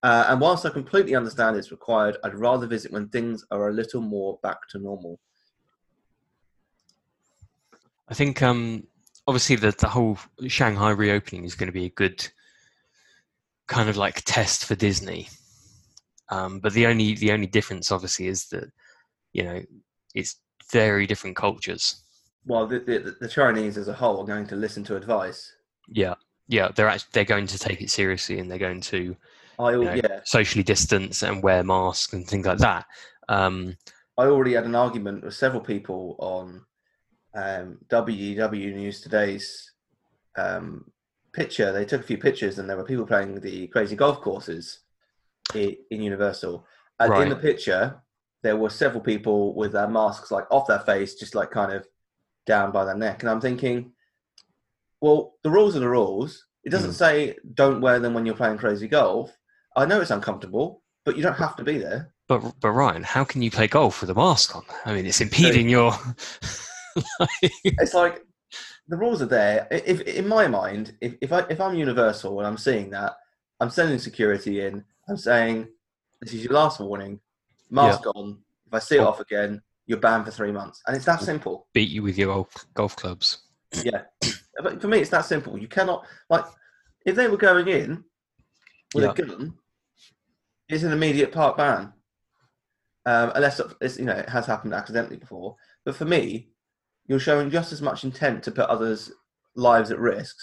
Uh, 0.04 0.25
and 0.27 0.39
whilst 0.39 0.66
I 0.66 0.70
completely 0.70 1.16
understand 1.16 1.56
it's 1.56 1.72
required, 1.72 2.18
I'd 2.24 2.36
rather 2.36 2.68
visit 2.68 2.92
when 2.92 3.10
things 3.10 3.44
are 3.50 3.70
a 3.70 3.74
little 3.74 4.01
more 4.01 4.38
back 4.44 4.68
to 4.70 4.80
normal. 4.80 5.20
I 8.10 8.13
think 8.13 8.42
um, 8.42 8.84
obviously 9.25 9.56
the 9.56 9.72
the 9.72 9.88
whole 9.88 10.18
Shanghai 10.48 10.92
reopening 10.92 11.46
is 11.46 11.56
going 11.56 11.68
to 11.68 11.74
be 11.74 11.86
a 11.86 11.89
good 11.89 12.27
kind 13.68 13.89
of 13.89 13.98
like 13.98 14.22
test 14.24 14.66
for 14.66 14.75
Disney. 14.75 15.30
Um, 16.30 16.60
but 16.60 16.74
the 16.74 16.88
only 16.88 17.16
the 17.16 17.32
only 17.32 17.48
difference 17.48 17.92
obviously 17.92 18.28
is 18.28 18.46
that 18.50 18.70
you 19.34 19.44
know 19.44 19.62
it's 20.14 20.38
very 20.72 21.08
different 21.08 21.36
cultures. 21.36 22.04
Well, 22.46 22.68
the, 22.68 22.80
the, 22.80 23.16
the 23.20 23.28
Chinese 23.28 23.78
as 23.78 23.88
a 23.88 23.94
whole 23.94 24.22
are 24.22 24.26
going 24.26 24.48
to 24.48 24.56
listen 24.56 24.84
to 24.86 24.96
advice. 24.96 25.54
Yeah, 25.90 26.16
yeah, 26.48 26.70
they're 26.74 26.88
actually 26.88 27.10
they're 27.14 27.26
going 27.26 27.48
to 27.48 27.60
take 27.60 27.82
it 27.82 27.90
seriously 27.90 28.40
and 28.40 28.50
they're 28.50 28.58
going 28.58 28.82
to 28.82 29.16
I, 29.60 29.72
you 29.72 29.84
know, 29.84 29.94
yeah, 29.94 30.20
socially 30.24 30.64
distance 30.64 31.24
and 31.24 31.42
wear 31.42 31.64
masks 31.64 32.14
and 32.14 32.28
things 32.28 32.46
like 32.46 32.60
that. 32.60 32.86
Um, 33.30 33.78
I 34.18 34.26
already 34.26 34.54
had 34.54 34.66
an 34.66 34.76
argument 34.76 35.24
with 35.24 35.34
several 35.34 35.62
people 35.62 36.16
on 36.20 36.66
um, 37.36 37.78
WDW 37.90 38.74
News 38.76 39.02
Today's 39.02 39.72
um, 40.38 40.86
picture. 41.34 41.72
They 41.72 41.86
took 41.86 42.02
a 42.02 42.08
few 42.08 42.18
pictures, 42.18 42.60
and 42.60 42.70
there 42.70 42.78
were 42.78 42.84
people 42.84 43.06
playing 43.06 43.40
the 43.40 43.68
crazy 43.68 43.96
golf 43.96 44.22
courses 44.22 44.80
in, 45.56 45.75
in 45.92 46.01
Universal. 46.01 46.66
And 47.00 47.13
in 47.24 47.30
the 47.30 47.36
picture, 47.36 48.01
there 48.44 48.58
were 48.58 48.70
several 48.70 49.01
people 49.01 49.54
with 49.56 49.72
their 49.74 49.88
masks 49.88 50.32
like 50.32 50.46
off 50.51 50.68
their 50.68 50.80
face, 50.80 51.16
just 51.16 51.36
like 51.36 51.51
kind 51.51 51.72
of 51.72 51.86
down 52.46 52.72
by 52.72 52.86
their 52.86 52.96
neck. 52.98 53.22
And 53.22 53.30
I'm 53.30 53.42
thinking, 53.42 53.92
well, 55.01 55.36
the 55.44 55.51
rules 55.51 55.75
are 55.75 55.80
the 55.80 55.89
rules. 55.89 56.46
It 56.63 56.70
doesn't 56.72 56.92
Mm. 56.92 56.96
say 56.96 57.36
don't 57.54 57.82
wear 57.82 58.00
them 58.00 58.13
when 58.13 58.25
you're 58.25 58.36
playing 58.36 58.58
crazy 58.58 58.88
golf. 58.88 59.38
I 59.75 59.86
know 59.86 60.01
it's 60.01 60.12
uncomfortable, 60.12 60.82
but 61.06 61.16
you 61.16 61.24
don't 61.24 61.36
have 61.36 61.56
to 61.58 61.63
be 61.63 61.77
there. 61.77 62.13
but 62.27 62.42
but 62.60 62.72
Ryan, 62.72 63.04
how 63.04 63.24
can 63.24 63.42
you 63.42 63.51
play 63.51 63.68
golf 63.68 64.01
with 64.01 64.10
a 64.10 64.16
mask 64.16 64.56
on? 64.56 64.63
I 64.86 64.94
mean, 64.94 65.06
it's 65.06 65.22
impeding 65.22 65.70
your. 65.70 65.94
it's 67.63 67.94
like 67.94 68.25
the 68.88 68.98
rules 68.98 69.22
are 69.22 69.27
there. 69.27 69.68
If 69.72 70.01
in 70.01 70.27
my 70.27 70.48
mind, 70.48 70.96
if, 71.01 71.13
if 71.22 71.32
I 71.32 71.39
if 71.50 71.62
I'm 71.62 71.75
Universal 71.75 72.38
and 72.39 72.48
I'm 72.48 72.58
seeing 72.58 72.89
that, 72.92 73.18
I'm 73.60 73.70
sending 73.70 74.00
security 74.00 74.66
in. 74.66 74.84
I'm 75.10 75.18
saying 75.18 75.68
this 76.22 76.34
is 76.34 76.44
your 76.44 76.54
last 76.54 76.80
warning. 76.80 77.20
Mask 77.70 78.06
on. 78.16 78.40
If 78.66 78.74
I 78.74 78.80
see 78.80 78.96
it 78.98 79.02
off 79.02 79.20
again, 79.20 79.62
you're 79.86 80.00
banned 80.00 80.26
for 80.26 80.32
three 80.32 80.52
months, 80.52 80.82
and 80.88 80.96
it's 80.96 81.06
that 81.06 81.22
simple. 81.22 81.68
beat 81.74 81.90
you 81.90 82.04
with 82.04 82.18
your 82.18 82.34
golf, 82.34 82.66
golf 82.74 82.96
clubs. 82.96 83.40
Yeah, 83.84 84.02
but 84.62 84.82
for 84.82 84.88
me, 84.88 85.00
it's 85.00 85.10
that 85.12 85.26
simple. 85.26 85.58
You 85.58 85.68
cannot 85.68 86.06
like 86.30 86.46
if 87.06 87.16
they 87.16 87.28
were 87.28 87.38
going 87.38 87.68
in 87.68 88.04
with 88.94 89.04
Yeah. 89.06 89.12
a 89.12 89.14
gun, 89.14 89.54
it's 90.70 90.84
an 90.84 90.92
immediate 90.92 91.32
park 91.32 91.58
ban. 91.58 91.94
Um, 93.06 93.32
unless 93.36 93.62
it's, 93.80 93.98
you 93.98 94.04
know 94.06 94.14
it 94.14 94.28
has 94.30 94.46
happened 94.46 94.74
accidentally 94.74 95.16
before. 95.18 95.56
But 95.86 95.96
for 95.96 96.04
me, 96.06 96.50
you're 97.08 97.20
showing 97.20 97.50
just 97.50 97.72
as 97.72 97.82
much 97.82 98.04
intent 98.04 98.44
to 98.44 98.52
put 98.52 98.70
others' 98.70 99.12
lives 99.56 99.92
at 99.92 100.00
risk 100.00 100.36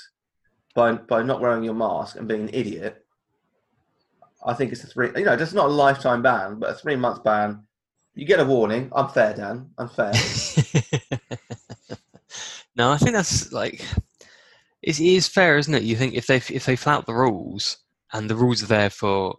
by 0.75 0.93
by 0.93 1.23
not 1.23 1.41
wearing 1.43 1.65
your 1.65 1.75
mask 1.75 2.17
and 2.17 2.27
being 2.27 2.43
an 2.49 2.55
idiot. 2.55 3.04
I 4.45 4.55
think 4.55 4.73
it's 4.73 4.85
a 4.85 4.87
three. 4.87 5.11
You 5.17 5.25
know, 5.25 5.33
it's 5.35 5.53
not 5.53 5.67
a 5.67 5.73
lifetime 5.73 6.23
ban, 6.23 6.59
but 6.59 6.71
a 6.71 6.75
three 6.75 6.97
month 6.97 7.25
ban. 7.25 7.65
You 8.15 8.27
get 8.27 8.41
a 8.41 8.45
warning. 8.45 8.91
I'm 8.95 9.09
fair, 9.09 9.35
Dan. 9.35 9.71
I'm 9.79 9.89
fair. 9.89 10.13
no, 12.77 12.93
I 12.93 12.99
think 12.99 13.13
that's 13.13 13.53
like 13.53 13.85
it's, 14.83 15.29
fair, 15.29 15.57
isn't 15.59 15.75
it? 15.75 15.83
You 15.83 15.97
think 15.97 16.15
if 16.15 16.27
they 16.27 16.37
if 16.37 16.67
they 16.67 16.77
flout 16.77 17.07
the 17.07 17.15
rules 17.15 17.79
and 18.13 18.29
the 18.29 18.37
rules 18.37 18.63
are 18.63 18.67
there 18.67 18.91
for 18.91 19.35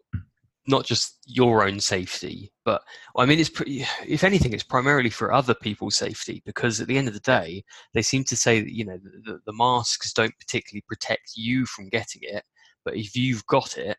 not 0.67 0.83
just 0.83 1.19
your 1.27 1.63
own 1.65 1.79
safety, 1.79 2.51
but 2.65 2.81
I 3.15 3.25
mean, 3.25 3.39
it's 3.39 3.49
pretty. 3.49 3.85
If 4.07 4.23
anything, 4.23 4.53
it's 4.53 4.63
primarily 4.63 5.11
for 5.11 5.31
other 5.31 5.53
people's 5.53 5.95
safety 5.95 6.41
because 6.45 6.81
at 6.81 6.87
the 6.87 6.97
end 6.97 7.07
of 7.07 7.13
the 7.13 7.19
day, 7.19 7.63
they 7.93 8.01
seem 8.01 8.23
to 8.25 8.35
say 8.35 8.59
that 8.61 8.73
you 8.73 8.85
know 8.85 8.97
the, 8.97 9.39
the 9.45 9.53
masks 9.53 10.13
don't 10.13 10.37
particularly 10.39 10.83
protect 10.87 11.33
you 11.35 11.65
from 11.67 11.89
getting 11.89 12.21
it, 12.23 12.43
But 12.83 12.95
if 12.95 13.15
you've 13.15 13.45
got 13.45 13.77
it 13.77 13.97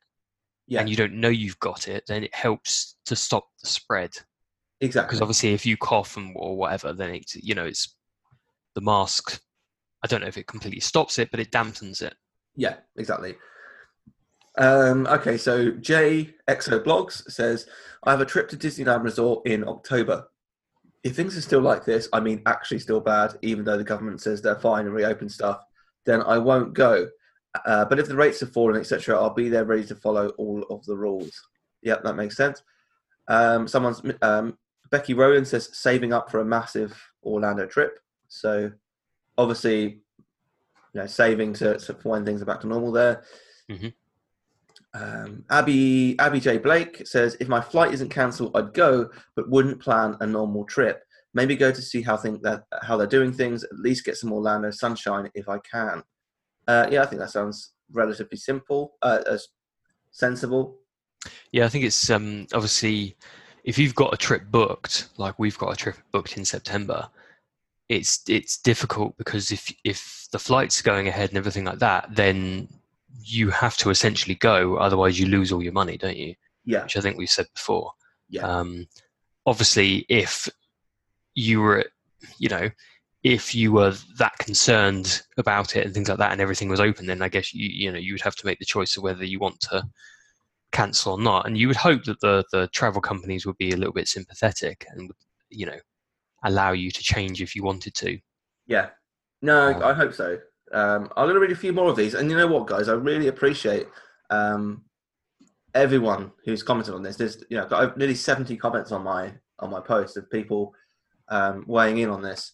Yeah, 0.66 0.80
and 0.80 0.88
you 0.88 0.96
don't 0.96 1.14
know 1.14 1.28
you've 1.28 1.60
got 1.60 1.88
it, 1.88 2.04
then 2.08 2.24
it 2.24 2.34
helps 2.34 2.96
to 3.06 3.14
stop 3.14 3.46
the 3.62 3.68
spread. 3.68 4.10
exactly. 4.80 5.08
Because 5.08 5.22
obviously, 5.22 5.52
if 5.52 5.64
you 5.64 5.76
cough 5.76 6.16
and 6.16 6.34
or 6.36 6.56
whatever, 6.56 6.92
then 6.92 7.10
it's 7.14 7.36
you 7.36 7.54
know 7.54 7.64
it's 7.64 7.94
the 8.74 8.80
mask. 8.80 9.40
I 10.02 10.06
don't 10.06 10.20
know 10.20 10.26
if 10.26 10.38
it 10.38 10.46
completely 10.46 10.80
stops 10.80 11.18
it, 11.18 11.30
but 11.30 11.40
it 11.40 11.50
dampens 11.50 12.02
it. 12.02 12.14
Yeah, 12.56 12.76
exactly. 12.96 13.36
Um, 14.58 15.06
okay, 15.06 15.36
so 15.36 15.70
J 15.72 16.34
Exo 16.48 16.82
Blogs 16.82 17.30
says, 17.30 17.66
I 18.04 18.10
have 18.10 18.20
a 18.20 18.26
trip 18.26 18.48
to 18.48 18.56
Disneyland 18.56 19.04
Resort 19.04 19.46
in 19.46 19.68
October. 19.68 20.28
If 21.04 21.14
things 21.14 21.36
are 21.36 21.42
still 21.42 21.60
like 21.60 21.84
this, 21.84 22.08
I 22.12 22.20
mean 22.20 22.42
actually 22.46 22.78
still 22.78 23.00
bad, 23.00 23.36
even 23.42 23.64
though 23.64 23.76
the 23.76 23.84
government 23.84 24.20
says 24.20 24.40
they're 24.40 24.58
fine 24.58 24.86
and 24.86 24.94
reopen 24.94 25.28
stuff, 25.28 25.60
then 26.06 26.22
I 26.22 26.38
won't 26.38 26.72
go. 26.74 27.08
Uh, 27.64 27.84
but 27.84 27.98
if 27.98 28.08
the 28.08 28.16
rates 28.16 28.40
have 28.40 28.52
fallen, 28.52 28.78
etc., 28.78 29.16
I'll 29.16 29.30
be 29.30 29.48
there 29.48 29.64
ready 29.64 29.84
to 29.86 29.94
follow 29.94 30.28
all 30.30 30.64
of 30.70 30.84
the 30.84 30.96
rules. 30.96 31.32
Yep, 31.82 32.02
that 32.04 32.16
makes 32.16 32.36
sense. 32.36 32.62
Um, 33.28 33.66
someone's 33.68 34.02
um, 34.22 34.56
Becky 34.90 35.14
Rowland 35.14 35.48
says 35.48 35.70
saving 35.72 36.12
up 36.12 36.30
for 36.30 36.40
a 36.40 36.44
massive 36.44 37.00
Orlando 37.24 37.66
trip. 37.66 37.98
So 38.28 38.70
obviously, 39.38 39.82
you 39.82 41.00
know, 41.00 41.06
saving 41.06 41.54
to, 41.54 41.78
to 41.78 41.94
for 41.94 42.08
when 42.08 42.24
things 42.24 42.42
are 42.42 42.46
back 42.46 42.60
to 42.60 42.66
normal 42.66 42.92
there. 42.92 43.24
Mhm. 43.70 43.92
Um, 44.94 45.44
Abby 45.50 46.18
Abby 46.18 46.40
J 46.40 46.58
Blake 46.58 47.06
says 47.06 47.36
if 47.38 47.48
my 47.48 47.60
flight 47.60 47.92
isn't 47.92 48.08
cancelled, 48.08 48.56
I'd 48.56 48.72
go, 48.72 49.10
but 49.34 49.50
wouldn't 49.50 49.80
plan 49.80 50.16
a 50.20 50.26
normal 50.26 50.64
trip. 50.64 51.02
Maybe 51.34 51.54
go 51.54 51.70
to 51.70 51.82
see 51.82 52.00
how 52.00 52.16
think 52.16 52.42
that 52.42 52.64
how 52.82 52.96
they're 52.96 53.06
doing 53.06 53.32
things. 53.32 53.62
At 53.64 53.78
least 53.78 54.04
get 54.04 54.16
some 54.16 54.32
Orlando 54.32 54.70
sunshine 54.70 55.30
if 55.34 55.48
I 55.48 55.58
can. 55.58 56.02
Uh, 56.66 56.86
yeah, 56.90 57.02
I 57.02 57.06
think 57.06 57.20
that 57.20 57.30
sounds 57.30 57.72
relatively 57.92 58.38
simple, 58.38 58.96
uh, 59.02 59.20
as 59.30 59.48
sensible. 60.10 60.78
Yeah, 61.52 61.64
I 61.64 61.68
think 61.68 61.84
it's 61.84 62.10
um, 62.10 62.46
obviously 62.52 63.16
if 63.66 63.78
you've 63.78 63.94
got 63.94 64.14
a 64.14 64.16
trip 64.16 64.44
booked, 64.50 65.08
like 65.18 65.38
we've 65.38 65.58
got 65.58 65.72
a 65.72 65.76
trip 65.76 65.96
booked 66.12 66.36
in 66.36 66.44
September, 66.44 67.08
it's 67.88 68.22
it's 68.28 68.58
difficult 68.58 69.16
because 69.18 69.52
if 69.52 69.72
if 69.84 70.26
the 70.32 70.38
flight's 70.38 70.80
going 70.80 71.08
ahead 71.08 71.30
and 71.30 71.38
everything 71.38 71.64
like 71.64 71.80
that, 71.80 72.08
then 72.14 72.68
you 73.22 73.50
have 73.50 73.76
to 73.78 73.90
essentially 73.90 74.36
go. 74.36 74.76
Otherwise, 74.76 75.18
you 75.18 75.26
lose 75.26 75.52
all 75.52 75.62
your 75.62 75.72
money, 75.72 75.96
don't 75.96 76.16
you? 76.16 76.34
Yeah, 76.64 76.84
Which 76.84 76.96
I 76.96 77.00
think 77.00 77.16
we've 77.16 77.28
said 77.28 77.46
before. 77.54 77.92
Yeah. 78.28 78.42
Um, 78.42 78.86
obviously, 79.44 80.06
if 80.08 80.48
you 81.34 81.60
were, 81.60 81.84
you 82.38 82.48
know, 82.48 82.70
if 83.26 83.56
you 83.56 83.72
were 83.72 83.92
that 84.18 84.38
concerned 84.38 85.22
about 85.36 85.74
it 85.74 85.84
and 85.84 85.92
things 85.92 86.08
like 86.08 86.18
that, 86.18 86.30
and 86.30 86.40
everything 86.40 86.68
was 86.68 86.78
open, 86.78 87.06
then 87.06 87.22
I 87.22 87.28
guess 87.28 87.52
you 87.52 87.68
you 87.68 87.90
know 87.90 87.98
you 87.98 88.14
would 88.14 88.22
have 88.22 88.36
to 88.36 88.46
make 88.46 88.60
the 88.60 88.64
choice 88.64 88.96
of 88.96 89.02
whether 89.02 89.24
you 89.24 89.40
want 89.40 89.58
to 89.62 89.82
cancel 90.70 91.14
or 91.14 91.20
not. 91.20 91.44
And 91.44 91.58
you 91.58 91.66
would 91.66 91.76
hope 91.76 92.04
that 92.04 92.20
the 92.20 92.44
the 92.52 92.68
travel 92.68 93.00
companies 93.00 93.44
would 93.44 93.58
be 93.58 93.72
a 93.72 93.76
little 93.76 93.92
bit 93.92 94.06
sympathetic 94.06 94.86
and 94.90 95.08
would 95.08 95.16
you 95.50 95.66
know 95.66 95.78
allow 96.44 96.70
you 96.70 96.92
to 96.92 97.02
change 97.02 97.42
if 97.42 97.56
you 97.56 97.64
wanted 97.64 97.94
to. 97.96 98.16
yeah. 98.68 98.90
No, 99.42 99.74
Um, 99.74 99.82
I 99.82 99.92
hope 99.92 100.14
so. 100.14 100.38
Um, 100.72 101.10
I'm 101.16 101.26
going 101.26 101.34
to 101.34 101.40
read 101.40 101.50
a 101.50 101.56
few 101.56 101.72
more 101.72 101.90
of 101.90 101.96
these, 101.96 102.14
and 102.14 102.30
you 102.30 102.36
know 102.36 102.46
what, 102.46 102.68
guys, 102.68 102.88
I 102.88 102.94
really 102.94 103.26
appreciate 103.26 103.88
um, 104.30 104.84
everyone 105.74 106.30
who's 106.44 106.62
commented 106.62 106.94
on 106.94 107.02
this. 107.02 107.16
There's 107.16 107.42
you 107.50 107.56
know 107.56 107.66
got 107.66 107.98
nearly 107.98 108.14
70 108.14 108.56
comments 108.56 108.92
on 108.92 109.02
my 109.02 109.32
on 109.58 109.70
my 109.70 109.80
post 109.80 110.16
of 110.16 110.30
people 110.30 110.72
um, 111.28 111.64
weighing 111.66 111.98
in 111.98 112.08
on 112.08 112.22
this, 112.22 112.52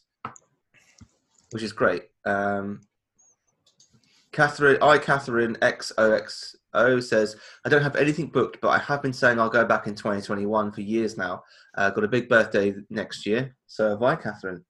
which 1.52 1.62
is 1.62 1.72
great. 1.72 2.04
Um, 2.24 2.80
Catherine, 4.32 4.78
I 4.82 4.98
Catherine 4.98 5.56
XOXO 5.56 7.02
says, 7.02 7.36
I 7.64 7.68
don't 7.68 7.82
have 7.82 7.96
anything 7.96 8.28
booked, 8.28 8.60
but 8.62 8.68
I 8.68 8.78
have 8.78 9.02
been 9.02 9.12
saying 9.12 9.38
I'll 9.38 9.50
go 9.50 9.64
back 9.64 9.86
in 9.86 9.94
2021 9.94 10.72
for 10.72 10.80
years 10.80 11.18
now. 11.18 11.44
Uh, 11.76 11.90
got 11.90 12.04
a 12.04 12.08
big 12.08 12.28
birthday 12.28 12.74
next 12.88 13.26
year, 13.26 13.54
so 13.66 13.90
have 13.90 14.02
I, 14.02 14.16
Catherine. 14.16 14.64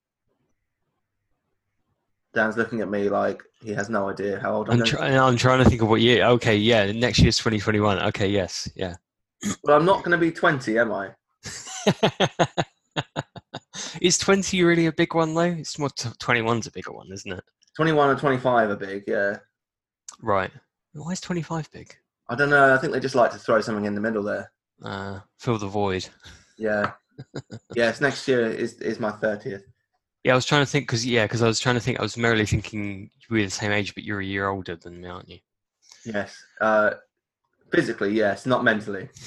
Dan's 2.34 2.56
looking 2.56 2.80
at 2.80 2.90
me 2.90 3.08
like 3.08 3.42
he 3.62 3.72
has 3.72 3.90
no 3.90 4.08
idea 4.08 4.40
how 4.40 4.54
old 4.54 4.70
I'm. 4.70 4.80
I'm 4.80 4.86
trying. 4.86 5.18
I'm 5.18 5.36
trying 5.36 5.62
to 5.62 5.68
think 5.68 5.82
of 5.82 5.88
what 5.88 6.00
year. 6.00 6.24
Okay, 6.24 6.56
yeah, 6.56 6.90
next 6.90 7.18
year's 7.18 7.36
2021. 7.36 7.98
Okay, 8.04 8.28
yes, 8.28 8.70
yeah. 8.74 8.94
Well, 9.64 9.76
I'm 9.76 9.84
not 9.84 9.98
going 9.98 10.12
to 10.12 10.18
be 10.18 10.30
20, 10.30 10.78
am 10.78 10.92
I? 10.92 11.10
Is 14.00 14.18
20 14.18 14.62
really 14.62 14.86
a 14.86 14.92
big 14.92 15.14
one 15.14 15.34
though? 15.34 15.42
It's 15.42 15.78
more 15.78 15.90
t- 15.90 16.08
21's 16.08 16.66
a 16.66 16.70
bigger 16.70 16.92
one, 16.92 17.10
isn't 17.12 17.32
it? 17.32 17.44
21 17.76 18.10
and 18.10 18.18
25 18.18 18.70
are 18.70 18.76
big, 18.76 19.04
yeah. 19.06 19.36
Right. 20.20 20.50
Why 20.92 21.12
is 21.12 21.20
25 21.20 21.70
big? 21.72 21.94
I 22.28 22.34
don't 22.34 22.50
know. 22.50 22.74
I 22.74 22.78
think 22.78 22.92
they 22.92 23.00
just 23.00 23.14
like 23.14 23.32
to 23.32 23.38
throw 23.38 23.60
something 23.60 23.84
in 23.84 23.94
the 23.94 24.00
middle 24.00 24.22
there. 24.22 24.52
Uh, 24.82 25.20
fill 25.38 25.58
the 25.58 25.66
void. 25.66 26.08
Yeah. 26.58 26.92
yes, 27.74 28.00
next 28.00 28.28
year 28.28 28.46
is 28.46 28.74
is 28.74 29.00
my 29.00 29.10
30th. 29.10 29.62
Yeah, 30.22 30.32
I 30.32 30.34
was 30.36 30.44
trying 30.46 30.62
to 30.62 30.70
think 30.70 30.86
because 30.86 31.04
yeah, 31.04 31.24
because 31.24 31.42
I 31.42 31.48
was 31.48 31.58
trying 31.58 31.74
to 31.74 31.80
think. 31.80 31.98
I 31.98 32.02
was 32.02 32.16
merely 32.16 32.46
thinking 32.46 33.10
we're 33.30 33.46
the 33.46 33.50
same 33.50 33.72
age, 33.72 33.94
but 33.94 34.04
you're 34.04 34.20
a 34.20 34.24
year 34.24 34.48
older 34.48 34.76
than 34.76 35.00
me, 35.00 35.08
aren't 35.08 35.28
you? 35.28 35.38
Yes. 36.04 36.36
Uh, 36.60 36.90
physically, 37.72 38.12
yes, 38.12 38.46
not 38.46 38.62
mentally. 38.62 39.08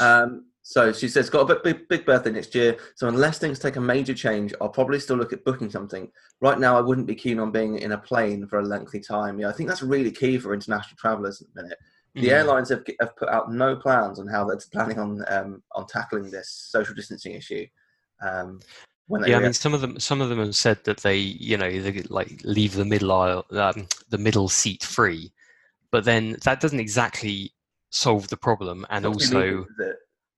Um, 0.00 0.46
so 0.72 0.90
she 0.90 1.06
says, 1.06 1.28
got 1.28 1.50
a 1.50 1.60
big, 1.62 1.86
big, 1.86 2.06
birthday 2.06 2.32
next 2.32 2.54
year. 2.54 2.78
So 2.94 3.06
unless 3.06 3.38
things 3.38 3.58
take 3.58 3.76
a 3.76 3.80
major 3.80 4.14
change, 4.14 4.54
I'll 4.58 4.70
probably 4.70 5.00
still 5.00 5.18
look 5.18 5.34
at 5.34 5.44
booking 5.44 5.70
something. 5.70 6.10
Right 6.40 6.58
now, 6.58 6.78
I 6.78 6.80
wouldn't 6.80 7.06
be 7.06 7.14
keen 7.14 7.38
on 7.38 7.52
being 7.52 7.78
in 7.78 7.92
a 7.92 7.98
plane 7.98 8.46
for 8.46 8.58
a 8.58 8.64
lengthy 8.64 9.00
time. 9.00 9.38
Yeah, 9.38 9.50
I 9.50 9.52
think 9.52 9.68
that's 9.68 9.82
really 9.82 10.10
key 10.10 10.38
for 10.38 10.54
international 10.54 10.96
travellers 10.96 11.42
at 11.42 11.48
the 11.52 11.62
minute. 11.62 11.78
The 12.14 12.28
Mm. 12.28 12.38
airlines 12.38 12.70
have, 12.70 12.84
have 13.00 13.14
put 13.16 13.28
out 13.28 13.52
no 13.52 13.76
plans 13.76 14.18
on 14.18 14.26
how 14.26 14.46
they're 14.46 14.58
planning 14.72 14.98
on 14.98 15.22
um, 15.28 15.62
on 15.72 15.86
tackling 15.86 16.30
this 16.30 16.48
social 16.50 16.94
distancing 16.94 17.34
issue. 17.34 17.66
Um, 18.22 18.60
Yeah, 19.26 19.36
I 19.36 19.40
mean, 19.40 19.52
some 19.52 19.74
of 19.74 19.82
them, 19.82 20.00
some 20.00 20.22
of 20.22 20.30
them 20.30 20.38
have 20.38 20.56
said 20.56 20.82
that 20.84 20.98
they, 20.98 21.18
you 21.18 21.58
know, 21.58 21.70
they 21.70 22.02
like 22.04 22.40
leave 22.44 22.74
the 22.74 22.84
middle 22.86 23.12
aisle, 23.12 23.44
um, 23.50 23.88
the 24.08 24.18
middle 24.18 24.48
seat 24.48 24.82
free, 24.82 25.32
but 25.90 26.04
then 26.04 26.36
that 26.44 26.60
doesn't 26.60 26.80
exactly 26.80 27.52
solve 27.90 28.28
the 28.28 28.38
problem, 28.38 28.86
and 28.88 29.04
also 29.04 29.36
illegal, 29.36 29.64
is 29.64 29.86
it? 29.90 29.91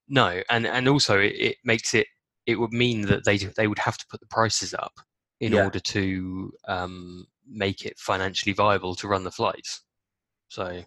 No, 0.09 0.43
and 0.51 0.67
and 0.67 0.89
also 0.89 1.19
it, 1.19 1.35
it 1.35 1.57
makes 1.65 1.95
it, 1.95 2.07
it 2.47 2.57
would 2.57 2.73
mean 2.73 3.03
that 3.03 3.25
they 3.25 3.39
they 3.39 3.67
would 3.67 3.79
have 3.79 3.97
to 3.99 4.07
put 4.11 4.21
the 4.21 4.27
prices 4.27 4.75
up 4.75 4.93
in 5.41 5.53
Yeah. 5.53 5.65
order 5.65 5.81
to 5.81 6.53
um, 6.69 7.27
make 7.47 7.85
it 7.85 7.99
financially 7.99 8.53
viable 8.53 8.95
to 8.97 9.09
run 9.09 9.25
the 9.25 9.31
flights. 9.31 9.83
So 10.49 10.83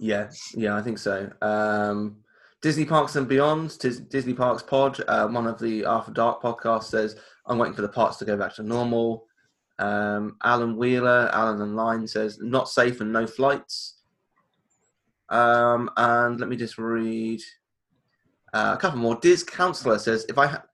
Yeah, 0.00 0.30
yeah, 0.54 0.76
I 0.76 0.82
think 0.82 0.98
so. 0.98 1.30
Um, 1.42 2.18
Disney 2.62 2.84
Parks 2.84 3.16
and 3.16 3.26
Beyond, 3.28 3.78
Dis- 3.78 3.98
Disney 4.00 4.34
Parks 4.34 4.62
Pod, 4.62 5.00
uh, 5.08 5.26
one 5.28 5.46
of 5.46 5.58
the 5.58 5.84
After 5.84 6.12
Dark 6.12 6.40
podcasts 6.42 6.84
says, 6.84 7.16
I'm 7.46 7.58
waiting 7.58 7.74
for 7.74 7.82
the 7.82 7.88
parks 7.88 8.16
to 8.18 8.24
go 8.24 8.36
back 8.36 8.54
to 8.56 8.62
normal. 8.62 9.26
Um, 9.80 10.36
Alan 10.44 10.76
Wheeler, 10.76 11.30
Alan 11.32 11.60
and 11.62 11.74
Line 11.76 12.06
says, 12.06 12.38
not 12.40 12.68
safe 12.68 13.00
and 13.00 13.12
no 13.12 13.26
flights. 13.26 13.97
Um, 15.30 15.90
and 15.96 16.40
let 16.40 16.48
me 16.48 16.56
just 16.56 16.78
read 16.78 17.40
uh, 18.52 18.74
a 18.76 18.80
couple 18.80 18.98
more. 18.98 19.16
Diz 19.16 19.44
Counselor 19.44 19.98
says, 19.98 20.24
if 20.28 20.38
I, 20.38 20.46
ha- 20.46 20.64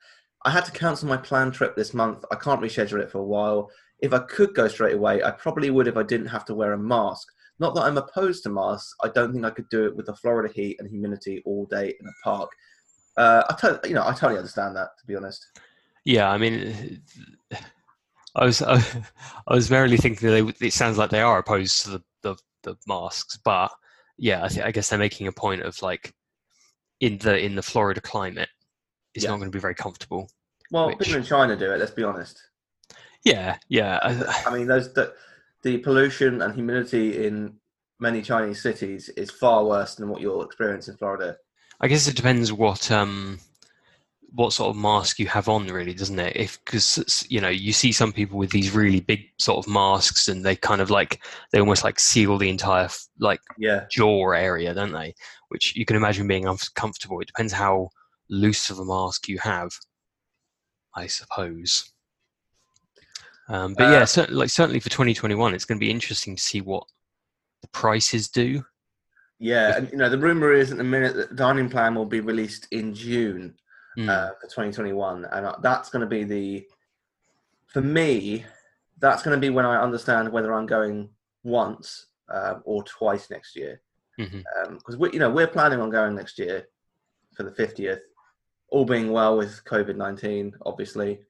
I 0.44 0.50
had 0.50 0.64
to 0.66 0.72
cancel 0.72 1.08
my 1.08 1.16
planned 1.16 1.54
trip 1.54 1.74
this 1.74 1.94
month, 1.94 2.24
I 2.30 2.36
can't 2.36 2.60
reschedule 2.60 3.00
it 3.00 3.10
for 3.10 3.18
a 3.18 3.24
while. 3.24 3.70
If 4.00 4.12
I 4.12 4.18
could 4.20 4.54
go 4.54 4.68
straight 4.68 4.94
away, 4.94 5.22
I 5.22 5.30
probably 5.30 5.70
would 5.70 5.88
if 5.88 5.96
I 5.96 6.02
didn't 6.02 6.26
have 6.26 6.44
to 6.46 6.54
wear 6.54 6.72
a 6.72 6.78
mask. 6.78 7.26
Not 7.58 7.74
that 7.74 7.82
I'm 7.82 7.98
opposed 7.98 8.42
to 8.42 8.50
masks. 8.50 8.94
I 9.02 9.08
don't 9.08 9.32
think 9.32 9.44
I 9.44 9.50
could 9.50 9.68
do 9.68 9.86
it 9.86 9.96
with 9.96 10.06
the 10.06 10.16
Florida 10.16 10.52
heat 10.52 10.76
and 10.78 10.88
humidity 10.88 11.42
all 11.46 11.66
day 11.66 11.94
in 11.98 12.06
a 12.06 12.12
park. 12.22 12.50
Uh, 13.16 13.44
I 13.48 13.86
you 13.86 13.94
know, 13.94 14.04
I 14.04 14.12
totally 14.12 14.38
understand 14.38 14.76
that. 14.76 14.88
To 14.98 15.06
be 15.06 15.14
honest, 15.14 15.46
yeah, 16.04 16.30
I 16.30 16.36
mean, 16.36 17.00
I 18.34 18.44
was 18.44 18.60
I, 18.60 18.82
was 19.46 19.70
merely 19.70 19.96
thinking 19.96 20.28
that 20.28 20.56
they, 20.58 20.66
it 20.66 20.72
sounds 20.72 20.98
like 20.98 21.10
they 21.10 21.20
are 21.20 21.38
opposed 21.38 21.82
to 21.82 21.90
the 21.90 22.02
the, 22.22 22.36
the 22.64 22.76
masks, 22.88 23.38
but 23.44 23.70
yeah, 24.18 24.44
I, 24.44 24.48
th- 24.48 24.64
I 24.66 24.70
guess 24.70 24.88
they're 24.88 24.98
making 24.98 25.26
a 25.26 25.32
point 25.32 25.62
of 25.62 25.80
like 25.82 26.12
in 27.00 27.18
the 27.18 27.38
in 27.38 27.54
the 27.54 27.62
Florida 27.62 28.00
climate, 28.00 28.48
it's 29.14 29.24
Yeah. 29.24 29.30
not 29.30 29.38
going 29.38 29.50
to 29.50 29.56
be 29.56 29.60
very 29.60 29.74
comfortable. 29.74 30.28
well, 30.70 30.88
Which- 30.88 30.98
people 31.00 31.16
in 31.16 31.24
China 31.24 31.56
do 31.56 31.72
it. 31.72 31.78
Let's 31.78 31.90
be 31.92 32.04
honest. 32.04 32.40
Yeah, 33.24 33.56
yeah, 33.68 33.98
I, 34.02 34.44
I 34.50 34.54
mean, 34.54 34.66
those 34.66 34.92
the, 34.92 35.14
the 35.62 35.78
pollution 35.78 36.42
and 36.42 36.54
humidity 36.54 37.26
in 37.26 37.54
many 37.98 38.20
Chinese 38.20 38.60
cities 38.60 39.08
is 39.10 39.30
far 39.30 39.64
worse 39.64 39.94
than 39.94 40.08
what 40.10 40.20
you'll 40.20 40.42
experience 40.44 40.88
in 40.88 40.96
Florida. 40.98 41.36
I 41.80 41.88
guess 41.88 42.06
it 42.06 42.16
depends 42.16 42.52
what 42.52 42.90
um 42.90 43.40
what 44.34 44.52
sort 44.52 44.70
of 44.70 44.76
mask 44.76 45.20
you 45.20 45.26
have 45.28 45.48
on, 45.48 45.68
really, 45.68 45.94
doesn't 45.94 46.18
it? 46.18 46.36
If 46.36 46.58
because 46.64 47.24
you 47.28 47.40
know 47.40 47.48
you 47.48 47.72
see 47.72 47.92
some 47.92 48.12
people 48.12 48.36
with 48.36 48.50
these 48.50 48.74
really 48.74 49.00
big 49.00 49.20
sort 49.38 49.64
of 49.64 49.72
masks, 49.72 50.26
and 50.28 50.44
they 50.44 50.56
kind 50.56 50.80
of 50.80 50.90
like 50.90 51.24
they 51.52 51.60
almost 51.60 51.84
like 51.84 52.00
seal 52.00 52.36
the 52.36 52.48
entire 52.48 52.88
like 53.20 53.40
Yeah, 53.58 53.86
jaw 53.90 54.32
area, 54.32 54.74
don't 54.74 54.92
they? 54.92 55.14
Which 55.48 55.76
you 55.76 55.84
can 55.84 55.96
imagine 55.96 56.26
being 56.26 56.46
uncomfortable. 56.46 57.20
It 57.20 57.28
depends 57.28 57.52
how 57.52 57.90
loose 58.28 58.70
of 58.70 58.80
a 58.80 58.84
mask 58.84 59.28
you 59.28 59.38
have, 59.38 59.70
I 60.96 61.06
suppose. 61.06 61.92
Um, 63.48 63.74
but 63.74 63.84
Uh, 63.84 63.92
yeah, 63.92 64.04
cer- 64.04 64.26
like 64.30 64.50
certainly 64.50 64.80
for 64.80 64.88
2021, 64.88 65.54
it's 65.54 65.64
going 65.64 65.78
to 65.78 65.84
be 65.84 65.90
interesting 65.90 66.34
to 66.34 66.42
see 66.42 66.60
what 66.60 66.84
the 67.62 67.68
prices 67.68 68.28
do. 68.28 68.64
Yeah, 69.38 69.76
and 69.76 69.92
you 69.92 69.98
know 69.98 70.08
the 70.08 70.18
rumor 70.18 70.52
is 70.52 70.72
at 70.72 70.78
the 70.78 70.84
minute 70.84 71.14
that 71.14 71.28
the 71.28 71.34
dining 71.36 71.68
plan 71.68 71.94
will 71.94 72.06
be 72.06 72.20
released 72.20 72.66
in 72.72 72.94
June 72.94 73.54
Mm. 73.96 74.08
uh, 74.08 74.30
for 74.40 74.46
2021, 74.48 75.24
and 75.26 75.46
uh, 75.46 75.56
that's 75.62 75.88
going 75.90 76.00
to 76.00 76.06
be 76.06 76.24
the 76.24 76.66
for 77.66 77.80
me. 77.80 78.44
That's 78.98 79.22
going 79.22 79.36
to 79.36 79.40
be 79.40 79.50
when 79.50 79.66
I 79.66 79.80
understand 79.80 80.30
whether 80.32 80.52
I'm 80.52 80.66
going 80.66 81.10
once 81.42 82.06
um, 82.28 82.62
or 82.64 82.82
twice 82.84 83.30
next 83.30 83.54
year, 83.56 83.80
because 84.78 84.96
we, 84.96 85.12
you 85.12 85.18
know, 85.18 85.30
we're 85.30 85.46
planning 85.46 85.80
on 85.80 85.90
going 85.90 86.14
next 86.14 86.38
year 86.38 86.66
for 87.36 87.42
the 87.42 87.50
50th, 87.50 88.00
all 88.68 88.84
being 88.84 89.10
well 89.12 89.36
with 89.36 89.62
COVID 89.64 89.96
19, 89.96 90.54
obviously. 90.66 91.20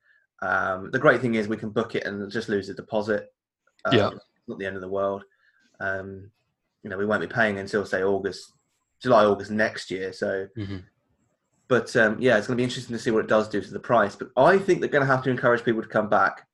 Um, 0.43 0.91
the 0.91 0.99
great 0.99 1.21
thing 1.21 1.35
is 1.35 1.49
we 1.49 1.57
can 1.57 1.71
book 1.71 1.95
it 1.95 2.05
and 2.05 2.31
just 2.31 2.49
lose 2.49 2.69
the 2.69 2.75
deposit. 2.75 3.33
Um, 3.85 3.97
Yeah. 3.99 4.11
Not 4.47 4.59
the 4.59 4.67
end 4.67 4.77
of 4.77 4.83
the 4.83 4.89
world. 4.89 5.25
Um, 5.81 6.31
you 6.83 6.91
know, 6.91 6.99
we 6.99 7.07
won't 7.07 7.23
be 7.23 7.27
paying 7.27 7.59
until, 7.59 7.87
say, 7.87 8.03
August, 8.03 8.53
July, 9.01 9.25
August 9.25 9.51
next 9.51 9.91
year. 9.91 10.13
So, 10.13 10.49
Mhm. 10.57 10.85
But 11.69 11.95
um, 11.97 12.17
yeah, 12.21 12.37
it's 12.37 12.47
going 12.47 12.57
to 12.57 12.61
be 12.61 12.65
interesting 12.65 12.95
to 12.95 13.03
see 13.03 13.11
what 13.11 13.25
it 13.25 13.29
does 13.29 13.49
do 13.49 13.61
to 13.61 13.71
the 13.71 13.79
price. 13.79 14.17
But 14.17 14.29
I 14.37 14.59
think 14.59 14.81
they're 14.81 14.89
going 14.89 15.07
to 15.07 15.13
have 15.13 15.25
to 15.25 15.31
encourage 15.31 15.65
people 15.65 15.83
to 15.83 15.89
come 15.89 16.09
back. 16.09 16.47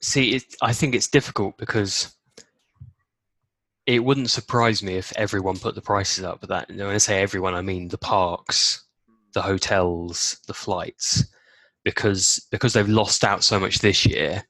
See, 0.00 0.36
it, 0.36 0.44
I 0.62 0.72
think 0.72 0.94
it's 0.94 1.08
difficult 1.08 1.56
because 1.56 2.14
it 3.86 4.04
wouldn't 4.04 4.30
surprise 4.30 4.82
me 4.82 4.94
if 4.94 5.12
everyone 5.16 5.58
put 5.58 5.74
the 5.74 5.80
prices 5.80 6.24
up. 6.24 6.40
But 6.40 6.48
that, 6.50 6.68
when 6.68 6.86
I 6.86 6.98
say 6.98 7.22
everyone, 7.22 7.54
I 7.54 7.62
mean 7.62 7.88
the 7.88 7.98
parks, 7.98 8.84
the 9.32 9.42
hotels, 9.42 10.38
the 10.46 10.54
flights, 10.54 11.24
because 11.84 12.46
because 12.50 12.72
they've 12.72 12.88
lost 12.88 13.24
out 13.24 13.42
so 13.42 13.58
much 13.58 13.78
this 13.78 14.06
year. 14.06 14.44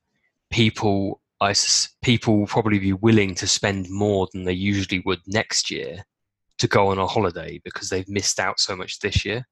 People, 0.51 1.21
I 1.41 1.55
people 2.03 2.39
will 2.39 2.47
probably 2.47 2.79
be 2.79 2.93
willing 2.93 3.35
to 3.37 3.47
spend 3.47 3.89
more 3.89 4.29
than 4.33 4.45
they 4.45 4.53
usually 4.53 5.03
would 5.05 5.21
next 5.27 5.71
year 5.71 6.05
to 6.59 6.69
go 6.69 6.89
on 6.89 6.99
a 6.99 7.07
holiday 7.07 7.61
because 7.65 7.89
they've 7.91 8.09
missed 8.09 8.39
out 8.39 8.61
so 8.61 8.77
much 8.77 9.01
this 9.01 9.25
year. 9.25 9.47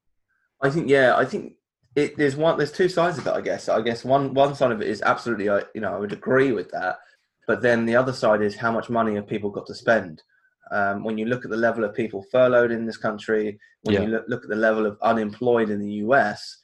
I 0.60 0.70
think, 0.70 0.88
yeah, 0.88 1.16
I 1.16 1.24
think 1.24 1.54
it, 1.96 2.16
there's 2.16 2.36
one, 2.36 2.56
there's 2.56 2.72
two 2.72 2.88
sides 2.88 3.18
of 3.18 3.26
it. 3.26 3.32
I 3.32 3.40
guess. 3.40 3.68
I 3.68 3.80
guess 3.82 4.04
one 4.04 4.34
one 4.34 4.54
side 4.54 4.72
of 4.72 4.80
it 4.80 4.88
is 4.88 5.02
absolutely, 5.02 5.50
I 5.50 5.62
you 5.74 5.80
know, 5.80 5.92
I 5.94 5.98
would 5.98 6.12
agree 6.12 6.52
with 6.52 6.70
that. 6.70 6.98
But 7.46 7.60
then 7.60 7.84
the 7.84 7.96
other 7.96 8.12
side 8.12 8.40
is 8.40 8.54
how 8.54 8.70
much 8.70 8.88
money 8.88 9.16
have 9.16 9.26
people 9.26 9.50
got 9.50 9.66
to 9.66 9.74
spend? 9.74 10.22
Um, 10.70 11.04
when 11.04 11.18
you 11.18 11.26
look 11.26 11.44
at 11.44 11.50
the 11.50 11.56
level 11.56 11.84
of 11.84 11.94
people 11.94 12.24
furloughed 12.30 12.70
in 12.70 12.86
this 12.86 12.96
country, 12.96 13.58
when 13.82 13.94
Yeah. 13.94 14.02
you 14.02 14.08
look, 14.08 14.24
look 14.28 14.44
at 14.44 14.48
the 14.48 14.56
level 14.56 14.86
of 14.86 14.96
unemployed 15.02 15.68
in 15.68 15.80
the 15.80 15.94
US, 16.06 16.62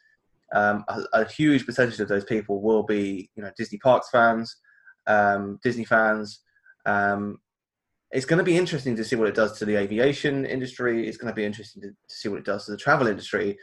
um, 0.55 0.85
a, 0.89 1.03
a 1.13 1.25
huge 1.29 1.67
percentage 1.67 2.01
of 2.01 2.09
those 2.09 2.25
people 2.25 2.63
will 2.63 2.85
be, 2.85 3.29
you 3.35 3.43
know, 3.43 3.51
Disney 3.57 3.79
Parks 3.79 4.09
fans, 4.09 4.57
um, 5.07 5.59
Disney 5.63 5.85
fans. 5.85 6.41
Um, 6.87 7.39
it's 8.11 8.27
going 8.27 8.39
to 8.39 8.45
be 8.45 8.57
interesting 8.57 8.97
to 8.97 9.05
see 9.05 9.17
what 9.17 9.29
it 9.29 9.35
does 9.35 9.59
to 9.59 9.65
the 9.65 9.77
aviation 9.77 10.47
industry. 10.47 11.07
It's 11.07 11.19
going 11.19 11.31
to 11.31 11.37
be 11.37 11.45
interesting 11.45 11.83
to, 11.83 11.89
to 11.89 12.15
see 12.15 12.29
what 12.29 12.39
it 12.39 12.45
does 12.45 12.65
to 12.65 12.71
the 12.71 12.77
travel 12.77 13.07
industry 13.07 13.59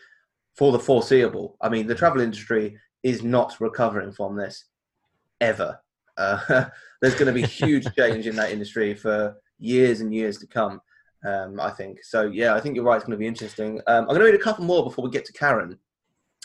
for 0.56 0.72
the 0.72 0.80
foreseeable. 0.80 1.58
I 1.62 1.70
mean, 1.70 1.88
the 1.88 1.96
travel 1.96 2.22
industry 2.22 2.78
is 3.04 3.24
not 3.24 3.60
recovering 3.60 4.12
from 4.12 4.36
this 4.36 4.66
ever. 5.42 5.80
Uh, 6.18 6.66
there's 7.02 7.16
going 7.16 7.28
to 7.28 7.34
be 7.34 7.42
huge 7.42 7.88
change 7.98 8.28
in 8.28 8.36
that 8.36 8.52
industry 8.52 8.94
for 8.94 9.36
years 9.60 10.02
and 10.02 10.14
years 10.14 10.38
to 10.40 10.48
come. 10.48 10.80
Um, 11.26 11.60
I 11.60 11.72
think 11.72 12.04
so. 12.04 12.28
Yeah, 12.28 12.54
I 12.54 12.60
think 12.60 12.76
you're 12.76 12.86
right. 12.86 12.98
It's 12.98 13.06
going 13.06 13.18
to 13.18 13.22
be 13.22 13.28
interesting. 13.28 13.82
Um, 13.88 14.02
I'm 14.04 14.08
going 14.08 14.20
to 14.20 14.26
read 14.26 14.36
a 14.36 14.44
couple 14.44 14.64
more 14.64 14.84
before 14.84 15.04
we 15.04 15.12
get 15.12 15.26
to 15.26 15.34
Karen. 15.34 15.80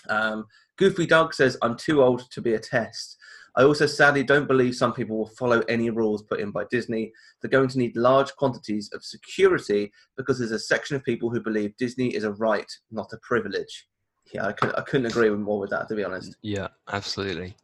Um, 0.08 0.46
Goofy 0.78 1.04
Doug 1.04 1.34
says, 1.34 1.58
"I'm 1.60 1.76
too 1.76 2.02
old 2.02 2.30
to 2.30 2.40
be 2.40 2.54
a 2.54 2.58
test." 2.58 3.18
I 3.56 3.62
also 3.64 3.86
sadly 3.86 4.22
don't 4.22 4.46
believe 4.46 4.74
some 4.76 4.92
people 4.92 5.16
will 5.16 5.26
follow 5.38 5.60
any 5.68 5.90
rules 5.90 6.22
put 6.22 6.40
in 6.40 6.50
by 6.50 6.64
Disney. 6.70 7.12
They're 7.40 7.50
going 7.50 7.68
to 7.68 7.78
need 7.78 7.96
large 7.96 8.34
quantities 8.36 8.90
of 8.92 9.04
security 9.04 9.92
because 10.16 10.38
there's 10.38 10.52
a 10.52 10.58
section 10.58 10.96
of 10.96 11.04
people 11.04 11.30
who 11.30 11.40
believe 11.40 11.76
Disney 11.76 12.14
is 12.14 12.24
a 12.24 12.32
right, 12.32 12.70
not 12.90 13.12
a 13.12 13.18
privilege. 13.22 13.88
Yeah, 14.32 14.46
I, 14.46 14.52
could, 14.52 14.74
I 14.76 14.82
couldn't 14.82 15.06
agree 15.06 15.30
with 15.30 15.40
more 15.40 15.58
with 15.58 15.70
that, 15.70 15.88
to 15.88 15.94
be 15.94 16.04
honest. 16.04 16.36
Yeah, 16.42 16.68
absolutely. 16.92 17.56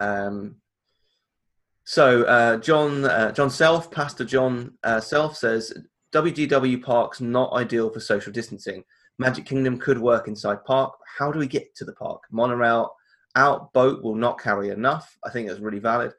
Um, 0.00 0.56
so 1.84 2.22
uh, 2.24 2.56
John 2.58 3.04
uh, 3.04 3.32
John 3.32 3.50
Self, 3.50 3.90
Pastor 3.90 4.24
John 4.24 4.72
uh, 4.82 5.00
Self 5.00 5.36
says 5.36 5.72
WDW 6.12 6.82
parks 6.82 7.20
not 7.20 7.52
ideal 7.52 7.90
for 7.90 8.00
social 8.00 8.32
distancing. 8.32 8.84
Magic 9.18 9.44
Kingdom 9.44 9.78
could 9.78 9.98
work 9.98 10.26
inside 10.28 10.64
park. 10.64 10.94
How 11.18 11.30
do 11.30 11.38
we 11.38 11.46
get 11.46 11.74
to 11.76 11.84
the 11.84 11.92
park? 11.92 12.22
Monorail 12.30 12.94
out, 13.34 13.72
boat 13.72 14.02
will 14.02 14.14
not 14.14 14.40
carry 14.40 14.70
enough. 14.70 15.16
I 15.24 15.30
think 15.30 15.48
that's 15.48 15.60
really 15.60 15.78
valid. 15.78 16.12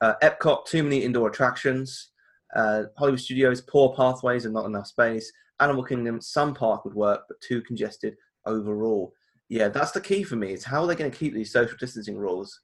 Uh, 0.00 0.14
Epcot, 0.22 0.66
too 0.66 0.82
many 0.82 1.02
indoor 1.02 1.28
attractions. 1.28 2.10
Uh, 2.54 2.84
Hollywood 2.96 3.20
Studios, 3.20 3.60
poor 3.60 3.94
pathways 3.94 4.44
and 4.44 4.54
not 4.54 4.66
enough 4.66 4.86
space. 4.86 5.30
Animal 5.60 5.84
Kingdom, 5.84 6.20
some 6.20 6.54
park 6.54 6.84
would 6.84 6.94
work, 6.94 7.22
but 7.28 7.40
too 7.40 7.62
congested 7.62 8.16
overall. 8.46 9.12
Yeah, 9.48 9.68
that's 9.68 9.92
the 9.92 10.00
key 10.00 10.22
for 10.22 10.36
me. 10.36 10.52
Is 10.52 10.64
how 10.64 10.82
are 10.82 10.86
they 10.86 10.94
going 10.94 11.10
to 11.10 11.16
keep 11.16 11.34
these 11.34 11.52
social 11.52 11.76
distancing 11.78 12.16
rules 12.16 12.60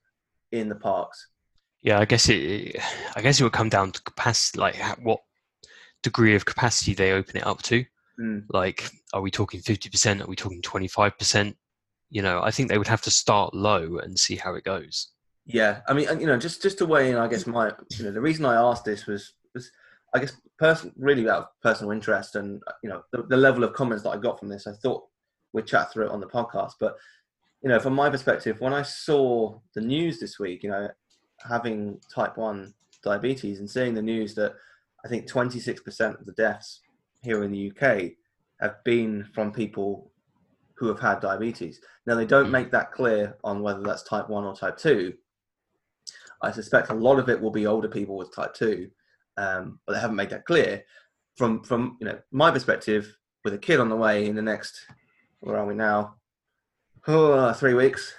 in 0.53 0.69
the 0.69 0.75
parks? 0.75 1.29
Yeah, 1.83 1.99
I 1.99 2.05
guess 2.05 2.29
it. 2.29 2.77
I 3.17 3.21
guess 3.23 3.41
it 3.41 3.45
would 3.45 3.53
come 3.53 3.69
down 3.69 3.93
to 3.93 4.03
capacity, 4.03 4.59
like 4.59 4.77
what 5.03 5.21
degree 6.03 6.35
of 6.35 6.45
capacity 6.45 6.95
they 6.95 7.13
open 7.13 7.37
it 7.37 7.47
up 7.47 7.63
to. 7.63 7.85
Mm. 8.21 8.45
Like, 8.51 8.91
are 9.13 9.21
we 9.21 9.31
talking 9.31 9.61
fifty 9.61 9.89
percent? 9.89 10.21
Are 10.21 10.27
we 10.27 10.37
talking 10.37 10.63
twenty 10.63 10.89
five 10.89 11.17
percent? 11.17 11.57
You 12.11 12.23
know, 12.23 12.43
I 12.43 12.51
think 12.51 12.69
they 12.69 12.79
would 12.79 12.89
have 12.89 13.03
to 13.03 13.11
start 13.11 13.55
low 13.55 13.99
and 13.99 14.19
see 14.19 14.37
how 14.37 14.55
it 14.55 14.65
goes. 14.65 15.09
Yeah, 15.47 15.81
I 15.89 15.95
mean, 15.95 16.07
you 16.21 16.27
know, 16.27 16.37
just 16.37 16.63
just 16.63 16.79
to 16.79 16.87
weigh 16.87 17.11
in, 17.11 17.17
I 17.17 17.29
guess 17.29 17.47
my, 17.47 17.73
you 17.99 18.05
know, 18.05 18.13
the 18.13 18.21
reason 18.21 18.45
I 18.45 18.57
asked 18.57 18.85
this 18.85 19.07
was 19.07 19.33
was, 19.55 19.71
I 20.15 20.19
guess, 20.19 20.37
person 20.61 20.93
really 20.97 21.29
out 21.29 21.39
of 21.39 21.49
personal 21.63 21.91
interest 21.91 22.37
and 22.37 22.63
uh, 22.67 22.73
you 22.83 22.91
know 22.91 23.03
the, 23.13 23.23
the 23.23 23.37
level 23.37 23.65
of 23.65 23.73
comments 23.73 24.05
that 24.05 24.11
I 24.11 24.19
got 24.19 24.39
from 24.39 24.49
this. 24.49 24.67
I 24.67 24.73
thought 24.73 25.07
we'd 25.53 25.67
chat 25.67 25.91
through 25.91 26.07
it 26.07 26.13
on 26.13 26.21
the 26.21 26.27
podcast, 26.27 26.73
but 26.79 26.97
you 27.63 27.69
know, 27.69 27.81
from 27.81 27.95
my 27.95 28.09
perspective, 28.09 28.61
when 28.61 28.73
I 28.73 28.83
saw 28.83 29.59
the 29.75 29.81
news 29.81 30.21
this 30.21 30.39
week, 30.39 30.63
you 30.63 30.71
know, 30.71 30.89
having 31.49 31.99
type 32.15 32.37
one 32.37 32.75
diabetes 33.03 33.59
and 33.59 33.69
seeing 33.69 33.95
the 33.95 34.03
news 34.03 34.35
that 34.35 34.55
I 35.05 35.09
think 35.09 35.27
twenty 35.27 35.59
six 35.59 35.81
percent 35.83 36.17
of 36.21 36.27
the 36.27 36.33
deaths 36.33 36.81
here 37.23 37.43
in 37.43 37.53
the 37.53 37.71
UK 37.71 38.13
have 38.61 38.85
been 38.85 39.27
from 39.35 39.53
people 39.53 40.10
who 40.81 40.89
have 40.89 40.99
had 40.99 41.21
diabetes. 41.21 41.83
Now 42.07 42.15
they 42.15 42.25
don't 42.25 42.51
make 42.51 42.71
that 42.71 42.91
clear 42.91 43.37
on 43.45 43.61
whether 43.61 43.83
that's 43.83 44.03
type 44.03 44.31
one 44.31 44.45
or 44.45 44.57
type 44.57 44.79
two. 44.79 45.13
I 46.41 46.51
suspect 46.51 46.89
a 46.89 46.95
lot 46.95 47.19
of 47.19 47.29
it 47.29 47.39
will 47.39 47.51
be 47.51 47.67
older 47.67 47.87
people 47.87 48.17
with 48.17 48.35
type 48.35 48.55
two, 48.55 48.91
um, 49.37 49.79
but 49.87 49.93
they 49.93 50.01
haven't 50.01 50.17
made 50.17 50.31
that 50.31 50.47
clear. 50.47 50.83
From 51.37 51.63
from 51.63 51.99
you 52.01 52.07
know 52.07 52.19
my 52.33 52.51
perspective, 52.51 53.15
with 53.45 53.53
a 53.53 53.59
kid 53.59 53.79
on 53.79 53.91
the 53.91 53.97
way 53.97 54.27
in 54.27 54.35
the 54.35 54.43
next, 54.43 54.81
where 55.41 55.59
are 55.59 55.67
we 55.67 55.75
now? 55.75 56.15
Oh, 57.07 57.53
three 57.53 57.75
weeks. 57.75 58.15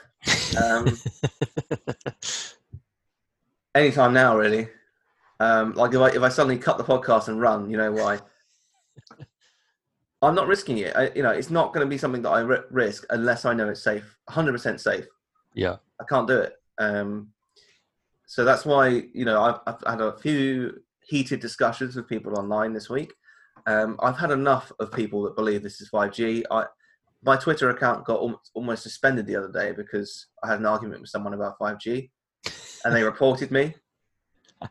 Um, 0.64 0.86
anytime 3.76 4.14
now, 4.14 4.38
really. 4.38 4.70
Um, 5.40 5.74
like 5.74 5.96
if 5.96 6.00
I 6.00 6.10
if 6.10 6.22
I 6.22 6.30
suddenly 6.30 6.60
cut 6.60 6.78
the 6.78 6.84
podcast 6.84 7.28
and 7.28 7.42
run, 7.42 7.72
you 7.72 7.78
know 7.78 7.92
why? 7.92 8.20
I'm 10.22 10.36
not 10.36 10.48
risking 10.48 10.78
it. 10.80 10.96
I, 10.96 11.12
you 11.16 11.24
know, 11.24 11.32
it's 11.32 11.50
not 11.50 11.74
going 11.74 11.86
to 11.86 11.90
be 11.90 11.98
something 11.98 12.22
that 12.22 12.30
I 12.30 12.42
risk 12.70 13.06
unless 13.10 13.46
I 13.46 13.54
know 13.54 13.70
it's 13.70 13.84
safe, 13.84 14.18
100% 14.30 14.80
safe. 14.80 15.06
yeah, 15.56 15.78
I 16.00 16.04
can't 16.08 16.28
do 16.28 16.38
it. 16.38 16.54
Um, 16.78 17.30
so 18.28 18.46
that's 18.46 18.66
why 18.66 18.88
you 19.14 19.26
know 19.26 19.42
I've, 19.42 19.60
I've 19.68 19.92
had 19.92 20.02
a 20.02 20.18
few 20.18 20.82
heated 21.04 21.40
discussions 21.40 21.96
with 21.96 22.08
people 22.08 22.38
online 22.38 22.74
this 22.74 22.90
week. 22.90 23.14
Um, 23.68 23.98
I've 24.02 24.18
had 24.18 24.32
enough 24.32 24.72
of 24.80 24.92
people 24.92 25.24
that 25.24 25.36
believe 25.36 25.62
this 25.62 25.82
is 25.82 25.90
5G. 25.92 26.44
I, 26.50 26.66
my 27.24 27.36
Twitter 27.36 27.70
account 27.70 28.06
got 28.06 28.22
al- 28.22 28.42
almost 28.54 28.84
suspended 28.84 29.28
the 29.28 29.36
other 29.36 29.52
day 29.52 29.74
because 29.74 30.28
I 30.44 30.48
had 30.48 30.60
an 30.60 30.66
argument 30.66 31.02
with 31.02 31.10
someone 31.10 31.34
about 31.34 31.60
5G, 31.60 32.10
and 32.86 32.96
they 32.96 33.04
reported 33.12 33.52
me. 33.52 33.76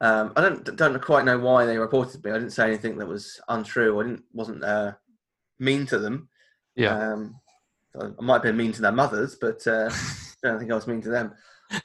Um, 0.00 0.32
I 0.36 0.42
don't 0.42 0.76
don't 0.76 1.02
quite 1.02 1.24
know 1.24 1.38
why 1.38 1.64
they 1.64 1.78
reported 1.78 2.22
me. 2.24 2.30
I 2.30 2.34
didn't 2.34 2.50
say 2.50 2.66
anything 2.66 2.98
that 2.98 3.08
was 3.08 3.40
untrue. 3.48 3.98
I 3.98 4.04
didn't 4.04 4.24
wasn't 4.32 4.62
uh, 4.62 4.92
mean 5.58 5.86
to 5.86 5.98
them. 5.98 6.28
yeah. 6.74 7.12
Um, 7.12 7.40
I 7.98 8.22
might 8.22 8.34
have 8.34 8.42
been 8.42 8.56
mean 8.56 8.72
to 8.72 8.82
their 8.82 8.92
mothers, 8.92 9.36
but 9.40 9.66
uh, 9.66 9.88
I 9.90 10.48
don't 10.48 10.58
think 10.58 10.70
I 10.70 10.74
was 10.74 10.86
mean 10.86 11.00
to 11.02 11.08
them. 11.08 11.34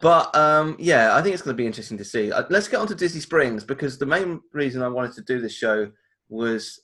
but 0.00 0.34
um, 0.36 0.76
yeah, 0.78 1.16
I 1.16 1.22
think 1.22 1.32
it's 1.32 1.42
going 1.42 1.56
to 1.56 1.60
be 1.60 1.66
interesting 1.66 1.98
to 1.98 2.04
see. 2.04 2.30
Uh, 2.30 2.44
let's 2.50 2.68
get 2.68 2.80
on 2.80 2.86
to 2.88 2.94
Disney 2.94 3.20
Springs 3.20 3.64
because 3.64 3.98
the 3.98 4.06
main 4.06 4.40
reason 4.52 4.82
I 4.82 4.88
wanted 4.88 5.14
to 5.14 5.22
do 5.22 5.40
this 5.40 5.54
show 5.54 5.90
was 6.28 6.80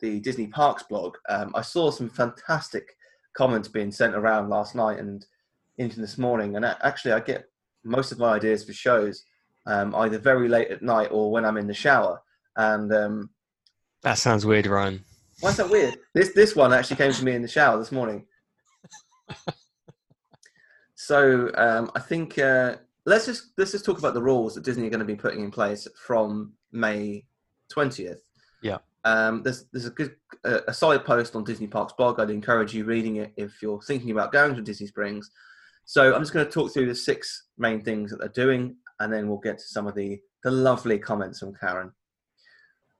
the 0.00 0.20
Disney 0.20 0.46
Parks 0.46 0.84
blog. 0.84 1.16
Um, 1.28 1.52
I 1.54 1.62
saw 1.62 1.90
some 1.90 2.08
fantastic 2.08 2.96
comments 3.36 3.68
being 3.68 3.90
sent 3.90 4.14
around 4.14 4.48
last 4.48 4.74
night 4.74 4.98
and 4.98 5.24
into 5.78 6.00
this 6.00 6.18
morning, 6.18 6.56
and 6.56 6.64
actually, 6.64 7.12
I 7.12 7.20
get 7.20 7.49
most 7.84 8.12
of 8.12 8.18
my 8.18 8.34
ideas 8.34 8.64
for 8.64 8.72
shows 8.72 9.24
um, 9.66 9.94
either 9.94 10.18
very 10.18 10.48
late 10.48 10.70
at 10.70 10.82
night 10.82 11.08
or 11.10 11.30
when 11.30 11.44
I'm 11.44 11.56
in 11.56 11.66
the 11.66 11.74
shower. 11.74 12.20
And 12.56 12.92
um, 12.92 13.30
That 14.02 14.18
sounds 14.18 14.44
weird, 14.46 14.66
Ryan. 14.66 15.04
why 15.40 15.50
is 15.50 15.56
that 15.56 15.70
weird? 15.70 15.96
This 16.14 16.32
this 16.34 16.56
one 16.56 16.72
actually 16.72 16.96
came 16.96 17.12
to 17.12 17.24
me 17.24 17.32
in 17.34 17.42
the 17.42 17.48
shower 17.48 17.78
this 17.78 17.92
morning. 17.92 18.26
So 20.94 21.50
um, 21.54 21.90
I 21.94 22.00
think 22.00 22.38
uh, 22.38 22.76
let's 23.06 23.26
just 23.26 23.52
let's 23.56 23.72
just 23.72 23.84
talk 23.84 23.98
about 23.98 24.14
the 24.14 24.22
rules 24.22 24.54
that 24.54 24.64
Disney 24.64 24.86
are 24.86 24.90
going 24.90 25.00
to 25.00 25.06
be 25.06 25.16
putting 25.16 25.42
in 25.42 25.50
place 25.50 25.88
from 26.06 26.52
May 26.72 27.24
twentieth. 27.70 28.22
Yeah. 28.62 28.78
Um, 29.04 29.42
there's 29.42 29.64
there's 29.72 29.86
a 29.86 29.90
good 29.90 30.16
uh, 30.44 30.60
a 30.68 30.74
solid 30.74 31.04
post 31.04 31.34
on 31.34 31.44
Disney 31.44 31.66
Parks 31.66 31.94
blog. 31.94 32.20
I'd 32.20 32.30
encourage 32.30 32.74
you 32.74 32.84
reading 32.84 33.16
it 33.16 33.32
if 33.36 33.62
you're 33.62 33.80
thinking 33.82 34.10
about 34.10 34.32
going 34.32 34.54
to 34.56 34.62
Disney 34.62 34.86
Springs. 34.86 35.30
So 35.90 36.14
I'm 36.14 36.22
just 36.22 36.32
going 36.32 36.46
to 36.46 36.52
talk 36.52 36.72
through 36.72 36.86
the 36.86 36.94
six 36.94 37.46
main 37.58 37.82
things 37.82 38.12
that 38.12 38.20
they're 38.20 38.28
doing, 38.28 38.76
and 39.00 39.12
then 39.12 39.28
we'll 39.28 39.38
get 39.38 39.58
to 39.58 39.64
some 39.64 39.88
of 39.88 39.96
the 39.96 40.20
the 40.44 40.50
lovely 40.52 41.00
comments 41.00 41.40
from 41.40 41.52
Karen. 41.52 41.90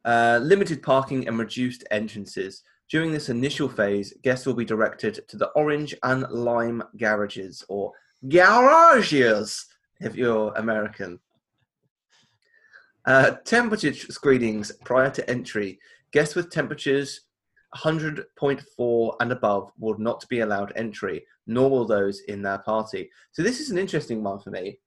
Uh, 0.05 0.41
limited 0.43 0.83
parking 0.83 1.29
and 1.29 1.39
reduced 1.39 1.85
entrances. 1.93 2.65
During 2.91 3.13
this 3.13 3.29
initial 3.29 3.69
phase, 3.69 4.13
guests 4.25 4.45
will 4.45 4.55
be 4.55 4.65
directed 4.65 5.21
to 5.29 5.37
the 5.37 5.51
orange 5.51 5.95
and 6.03 6.23
lime 6.33 6.83
garages, 6.97 7.65
or 7.69 7.93
garages 8.29 9.67
if 10.01 10.17
you're 10.17 10.53
American. 10.57 11.21
Uh, 13.07 13.37
temperature 13.45 13.95
screenings 13.95 14.73
prior 14.85 15.11
to 15.11 15.31
entry. 15.31 15.79
Guests 16.11 16.35
with 16.35 16.51
temperatures 16.51 17.21
100.4 17.77 19.17
and 19.21 19.31
above 19.31 19.71
will 19.79 19.99
not 19.99 20.29
be 20.29 20.41
allowed 20.41 20.73
entry, 20.75 21.25
nor 21.51 21.69
will 21.71 21.87
those 21.87 22.21
in 22.29 22.43
their 22.43 22.59
party. 22.59 23.11
So 23.33 23.43
this 23.43 23.61
is 23.61 23.71
an 23.71 23.79
interesting 23.79 24.23
one 24.23 24.39
for 24.41 24.51
me. 24.51 24.79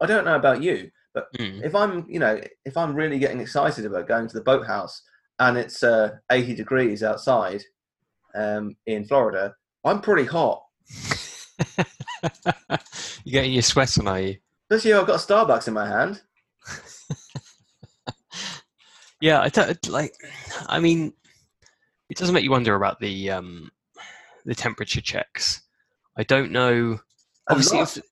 I 0.00 0.06
don't 0.06 0.24
know 0.24 0.36
about 0.36 0.62
you, 0.62 0.90
but 1.12 1.26
Mm. 1.38 1.64
if 1.64 1.74
I'm, 1.74 2.06
you 2.08 2.18
know, 2.20 2.40
if 2.64 2.76
I'm 2.76 2.94
really 2.94 3.18
getting 3.18 3.40
excited 3.40 3.84
about 3.84 4.08
going 4.08 4.28
to 4.28 4.34
the 4.34 4.44
boathouse 4.44 5.02
and 5.38 5.58
it's 5.58 5.82
uh, 5.82 6.16
80 6.30 6.54
degrees 6.54 7.02
outside 7.02 7.62
um, 8.34 8.76
in 8.86 9.04
Florida, 9.04 9.54
I'm 9.84 10.00
pretty 10.00 10.24
hot. 10.24 10.62
You're 13.24 13.32
getting 13.32 13.52
your 13.52 13.62
sweat 13.62 13.98
on, 13.98 14.08
are 14.08 14.20
you? 14.20 14.36
Especially 14.70 14.92
if 14.92 15.00
I've 15.00 15.06
got 15.06 15.22
a 15.22 15.26
Starbucks 15.26 15.68
in 15.68 15.74
my 15.74 15.88
hand. 15.88 16.22
Yeah, 19.20 19.40
I 19.40 19.48
don't 19.48 19.88
like. 19.88 20.14
I 20.68 20.78
mean, 20.78 21.12
it 22.08 22.16
doesn't 22.16 22.34
make 22.34 22.44
you 22.44 22.52
wonder 22.52 22.76
about 22.76 23.00
the 23.00 23.30
um, 23.32 23.70
the 24.44 24.54
temperature 24.54 25.00
checks. 25.00 25.62
I 26.18 26.24
don't 26.24 26.50
know. 26.50 26.98
Obviously, 27.48 27.78
lot- 27.78 27.96
if, 27.96 28.04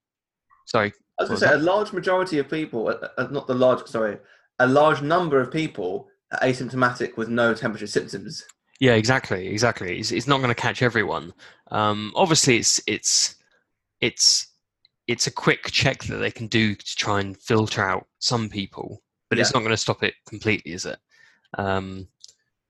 sorry. 0.66 0.92
I 1.18 1.22
was 1.22 1.28
going 1.28 1.40
to 1.40 1.46
say 1.46 1.54
was 1.54 1.62
a 1.62 1.64
large 1.64 1.92
majority 1.92 2.38
of 2.38 2.48
people, 2.48 2.88
uh, 2.88 3.08
uh, 3.18 3.28
not 3.30 3.46
the 3.46 3.54
large, 3.54 3.86
sorry, 3.86 4.18
a 4.58 4.66
large 4.66 5.02
number 5.02 5.40
of 5.40 5.50
people 5.50 6.08
are 6.32 6.40
asymptomatic 6.40 7.16
with 7.16 7.28
no 7.28 7.54
temperature 7.54 7.86
symptoms. 7.86 8.44
Yeah, 8.80 8.94
exactly, 8.94 9.48
exactly. 9.48 9.98
It's, 9.98 10.12
it's 10.12 10.26
not 10.26 10.38
going 10.38 10.50
to 10.50 10.54
catch 10.54 10.82
everyone. 10.82 11.32
Um, 11.70 12.12
obviously, 12.14 12.58
it's 12.58 12.80
it's 12.86 13.36
it's 14.00 14.48
it's 15.06 15.26
a 15.26 15.30
quick 15.30 15.70
check 15.70 16.04
that 16.04 16.16
they 16.16 16.30
can 16.30 16.46
do 16.48 16.74
to 16.74 16.96
try 16.96 17.20
and 17.20 17.36
filter 17.40 17.82
out 17.82 18.06
some 18.18 18.50
people, 18.50 19.02
but 19.30 19.38
it's 19.38 19.54
not 19.54 19.60
going 19.60 19.70
to 19.70 19.76
stop 19.76 20.02
it 20.02 20.14
completely, 20.28 20.72
is 20.72 20.84
it? 20.84 20.98
Um, 21.56 22.08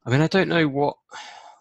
I 0.07 0.11
mean, 0.11 0.21
I 0.21 0.29
don't 0.29 0.49
know 0.49 0.69
what 0.69 0.97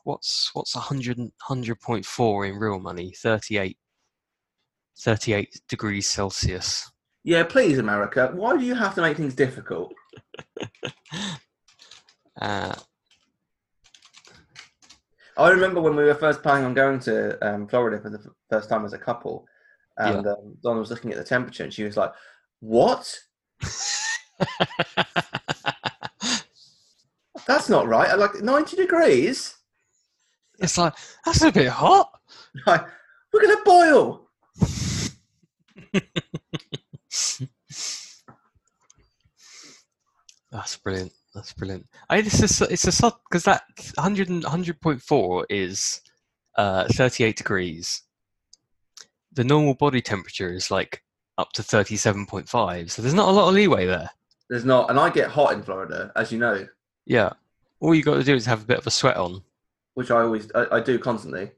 what's 0.06 0.52
what's 0.54 0.76
100 0.76 1.18
100.4 1.50 2.50
in 2.50 2.56
real 2.58 2.80
money. 2.80 3.13
38 3.22 3.78
38 4.98 5.62
degrees 5.68 6.08
Celsius. 6.08 6.89
Yeah, 7.24 7.44
please, 7.44 7.80
America. 7.80 8.32
Why 8.34 8.56
do 8.56 8.63
you 8.63 8.76
have 8.76 8.96
to 8.96 9.02
make 9.02 9.18
things 9.18 9.36
difficult? 9.36 9.94
Uh, 12.41 12.76
I 15.38 15.50
remember 15.52 15.80
when 15.80 15.96
we 15.96 16.04
were 16.04 16.15
first 16.15 16.44
planning 16.44 16.65
on 16.65 16.74
going 16.74 17.00
to 17.02 17.38
um, 17.48 17.65
Florida 17.65 18.02
for 18.02 18.10
the 18.10 18.20
f- 18.20 18.28
first 18.50 18.68
time 18.70 18.84
as 18.84 18.91
a 18.91 18.98
couple, 18.98 19.46
and 19.98 20.28
um, 20.28 20.58
Donna 20.62 20.82
was 20.82 20.89
looking 20.89 21.12
at 21.12 21.18
the 21.18 21.24
temperature, 21.24 21.63
and 21.63 21.74
she 21.74 21.86
was 21.86 21.96
like, 21.96 22.12
"What? 22.60 23.18
That's 27.48 27.70
not 27.70 27.88
right. 27.88 28.10
I 28.10 28.15
like 28.15 28.36
ninety 28.41 28.76
degrees. 28.76 29.55
It's 30.60 30.78
like 30.78 30.94
that's 31.26 31.41
a 31.41 31.52
bit 31.52 31.70
hot. 31.70 32.10
Like, 32.65 32.86
we're 33.34 33.41
gonna 33.41 33.63
boil." 33.63 34.30
That's 40.52 40.78
brilliant. 40.78 41.12
That's 41.34 41.52
brilliant. 41.52 41.86
I 42.10 42.20
it's 42.20 42.62
a 42.62 42.65
it's 42.72 42.88
a 42.88 42.91
sod 42.91 43.13
because 43.30 43.44
that 43.44 43.63
100 43.96 44.30
and 44.30 44.44
100.4 44.44 45.46
is 45.50 46.00
uh 46.58 46.88
38 46.94 47.36
degrees. 47.36 48.04
The 49.34 49.44
normal 49.44 49.74
body 49.74 50.02
temperature 50.02 50.54
is 50.54 50.72
like 50.72 51.04
up 51.38 51.52
to 51.54 51.62
37.5, 51.62 52.89
so 52.89 53.02
there's 53.02 53.13
not 53.13 53.28
a 53.28 53.32
lot 53.32 53.50
of 53.50 53.54
leeway 53.54 53.86
there. 53.86 54.10
There's 54.50 54.63
not, 54.63 54.89
and 54.89 54.98
I 54.98 55.10
get 55.10 55.30
hot 55.30 55.54
in 55.54 55.63
Florida, 55.63 56.12
as 56.15 56.32
you 56.32 56.38
know, 56.38 56.65
Yeah, 57.06 57.34
all 57.82 57.94
you 57.94 58.04
got 58.04 58.15
to 58.15 58.24
do 58.24 58.36
is 58.36 58.46
have 58.46 58.62
a 58.62 58.65
bit 58.65 58.78
of 58.78 58.88
a 58.88 58.91
sweat 58.91 59.18
on. 59.18 59.41
Which 59.96 60.12
I 60.12 60.22
always 60.22 60.50
I, 60.54 60.68
I 60.78 60.80
do 60.80 61.00
constantly. 61.00 61.52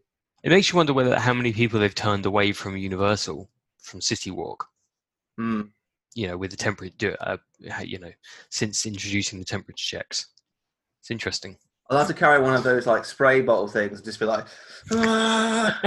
It 0.43 0.49
makes 0.49 0.71
you 0.71 0.77
wonder 0.77 0.93
whether 0.93 1.19
how 1.19 1.33
many 1.33 1.51
people 1.51 1.79
they've 1.79 1.93
turned 1.93 2.25
away 2.25 2.53
from 2.53 2.77
Universal, 2.77 3.49
from 3.81 3.99
City 4.01 4.31
Walk. 4.31 4.65
Mm. 5.39 5.69
You 6.15 6.29
know, 6.29 6.37
with 6.37 6.51
the 6.51 6.57
temperature, 6.57 7.17
uh, 7.19 7.37
you 7.83 7.99
know, 7.99 8.11
since 8.49 8.85
introducing 8.85 9.39
the 9.39 9.45
temperature 9.45 9.97
checks. 9.97 10.27
It's 11.01 11.11
interesting. 11.11 11.57
I'll 11.89 11.97
have 11.99 12.07
to 12.07 12.13
carry 12.13 12.41
one 12.41 12.53
of 12.55 12.63
those 12.63 12.85
like 12.85 13.05
spray 13.05 13.41
bottle 13.41 13.67
things, 13.67 13.99
and 13.99 14.05
just 14.05 14.19
be 14.19 14.25
like, 14.25 14.45
"Ah." 14.93 15.81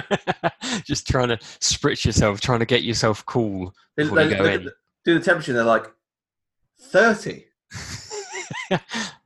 just 0.85 1.07
trying 1.09 1.29
to 1.29 1.37
spritz 1.37 2.05
yourself, 2.05 2.41
trying 2.41 2.61
to 2.61 2.67
get 2.67 2.83
yourself 2.83 3.25
cool 3.27 3.75
They- 3.97 4.05
before 4.05 4.23
you 4.23 4.31
go 4.37 4.45
at 4.45 4.61
in. 4.63 4.71
do 5.05 5.19
the 5.19 5.25
temperature, 5.25 5.53
they're 5.53 5.65
like 5.65 5.91
thirty. 6.81 7.47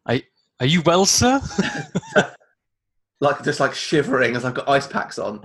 are, 0.06 0.18
are 0.60 0.66
you 0.66 0.82
well, 0.82 1.06
sir? 1.06 1.40
like 3.24 3.42
just 3.42 3.60
like 3.60 3.74
shivering 3.74 4.36
as 4.36 4.44
I've 4.44 4.54
got 4.54 4.68
ice 4.68 4.86
packs 4.86 5.18
on, 5.18 5.40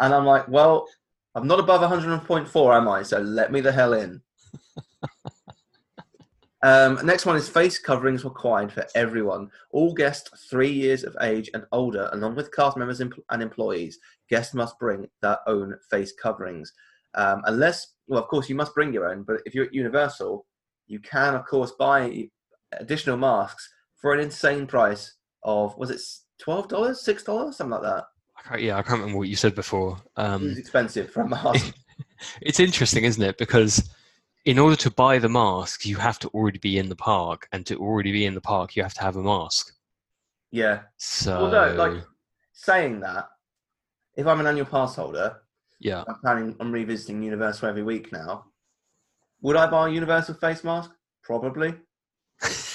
and 0.00 0.14
I'm 0.14 0.26
like, 0.26 0.46
well, 0.48 0.86
I'm 1.34 1.46
not 1.46 1.60
above 1.60 1.80
100.4, 1.80 2.76
am 2.76 2.88
I? 2.88 3.02
So 3.02 3.18
let 3.20 3.50
me 3.50 3.60
the 3.60 3.72
hell 3.72 3.94
in. 3.94 4.20
um, 6.62 6.98
next 7.04 7.24
one 7.24 7.36
is 7.36 7.48
face 7.48 7.78
coverings 7.78 8.24
required 8.24 8.72
for 8.72 8.86
everyone. 8.94 9.50
All 9.70 9.94
guests 9.94 10.46
three 10.50 10.70
years 10.70 11.04
of 11.04 11.16
age 11.22 11.48
and 11.54 11.64
older, 11.72 12.10
along 12.12 12.34
with 12.34 12.54
cast 12.54 12.76
members 12.76 13.00
and 13.00 13.14
employees, 13.30 13.98
guests 14.28 14.52
must 14.52 14.78
bring 14.78 15.08
their 15.22 15.38
own 15.46 15.76
face 15.90 16.12
coverings. 16.12 16.72
Um, 17.14 17.42
unless, 17.46 17.94
well, 18.08 18.20
of 18.20 18.28
course, 18.28 18.48
you 18.48 18.54
must 18.54 18.74
bring 18.74 18.92
your 18.92 19.08
own. 19.08 19.22
But 19.22 19.40
if 19.46 19.54
you're 19.54 19.66
at 19.66 19.74
Universal, 19.74 20.44
you 20.86 21.00
can, 21.00 21.34
of 21.34 21.46
course, 21.46 21.72
buy 21.78 22.28
additional 22.78 23.16
masks 23.16 23.70
for 23.96 24.12
an 24.12 24.20
insane 24.20 24.66
price 24.66 25.14
of 25.44 25.76
was 25.76 25.90
it 25.90 26.00
twelve 26.38 26.68
dollars, 26.68 27.00
six 27.02 27.22
dollars, 27.24 27.56
something 27.56 27.72
like 27.72 27.82
that. 27.82 28.04
I 28.38 28.48
can't, 28.48 28.62
yeah, 28.62 28.76
I 28.78 28.82
can't 28.82 29.00
remember 29.00 29.18
what 29.18 29.28
you 29.28 29.36
said 29.36 29.54
before. 29.54 29.98
It 30.16 30.20
was 30.20 30.28
Um, 30.34 30.54
expensive 30.58 31.10
for 31.10 31.22
a 31.22 31.28
mask. 31.28 31.74
it's 32.42 32.60
interesting, 32.60 33.04
isn't 33.04 33.22
it? 33.22 33.38
Because 33.38 33.90
in 34.44 34.58
order 34.58 34.76
to 34.76 34.90
buy 34.90 35.18
the 35.18 35.28
mask, 35.28 35.86
you 35.86 35.96
have 35.96 36.18
to 36.20 36.28
already 36.28 36.58
be 36.58 36.78
in 36.78 36.88
the 36.88 36.96
park, 36.96 37.46
and 37.52 37.64
to 37.66 37.76
already 37.78 38.10
be 38.12 38.24
in 38.26 38.34
the 38.34 38.40
park, 38.40 38.74
you 38.76 38.82
have 38.82 38.94
to 38.94 39.02
have 39.02 39.16
a 39.16 39.22
mask. 39.22 39.72
yeah. 40.50 40.82
So, 40.96 41.50
no, 41.50 41.74
like 41.74 42.02
saying 42.52 43.00
that, 43.00 43.28
if 44.16 44.26
I'm 44.26 44.40
an 44.40 44.46
annual 44.46 44.66
pass 44.66 44.96
holder, 44.96 45.42
yeah, 45.80 46.02
I'm 46.08 46.18
planning 46.20 46.56
on 46.60 46.72
revisiting 46.72 47.22
Universal 47.22 47.68
every 47.68 47.82
week 47.84 48.12
now. 48.12 48.46
Would 49.42 49.56
I 49.56 49.66
buy 49.68 49.88
a 49.88 49.92
Universal 49.92 50.34
face 50.36 50.64
mask? 50.64 50.90
Probably. 51.22 51.74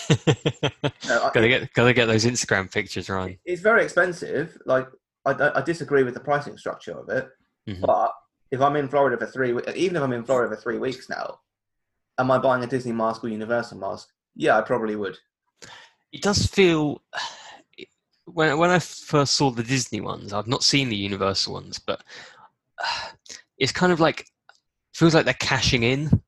No, 0.10 1.30
gotta 1.34 1.48
get 1.48 1.74
gotta 1.74 1.94
get 1.94 2.06
those 2.06 2.26
Instagram 2.26 2.72
pictures, 2.72 3.10
right. 3.10 3.40
It's 3.46 3.62
very 3.62 3.84
expensive. 3.84 4.58
Like 4.66 4.88
I, 5.26 5.32
I- 5.56 5.62
disagree 5.62 6.04
with 6.04 6.14
the 6.14 6.20
pricing 6.20 6.58
structure 6.58 6.98
of 6.98 7.10
it, 7.10 7.28
Mhm. 7.68 7.82
but 7.82 8.14
if 8.52 8.62
I'm 8.62 8.76
in 8.78 8.88
Florida 8.88 9.18
for 9.18 9.26
three, 9.32 9.50
even 9.76 9.98
if 9.98 10.04
I'm 10.04 10.14
in 10.14 10.24
Florida 10.24 10.56
for 10.56 10.62
three 10.62 10.78
weeks 10.78 11.10
now, 11.10 11.40
am 12.18 12.32
I 12.32 12.38
buying 12.38 12.64
a 12.64 12.68
Disney 12.68 12.94
mask 12.94 13.24
or 13.24 13.28
Universal 13.28 13.78
mask? 13.80 14.08
Yeah, 14.36 14.58
I 14.58 14.62
probably 14.62 14.96
would. 14.96 15.18
It 16.14 16.22
does 16.22 16.46
feel 16.46 17.02
when 18.26 18.58
when 18.58 18.70
I 18.70 18.80
first 18.80 19.34
saw 19.34 19.52
the 19.52 19.64
Disney 19.64 20.00
ones, 20.00 20.32
I've 20.32 20.48
not 20.48 20.64
seen 20.64 20.88
the 20.90 20.96
Universal 20.96 21.54
ones, 21.54 21.80
but 21.80 22.02
it's 23.58 23.72
kind 23.74 23.92
of 23.92 24.00
like 24.00 24.26
feels 24.94 25.14
like 25.14 25.26
they're 25.26 25.34
cashing 25.34 25.84
in. 25.84 26.22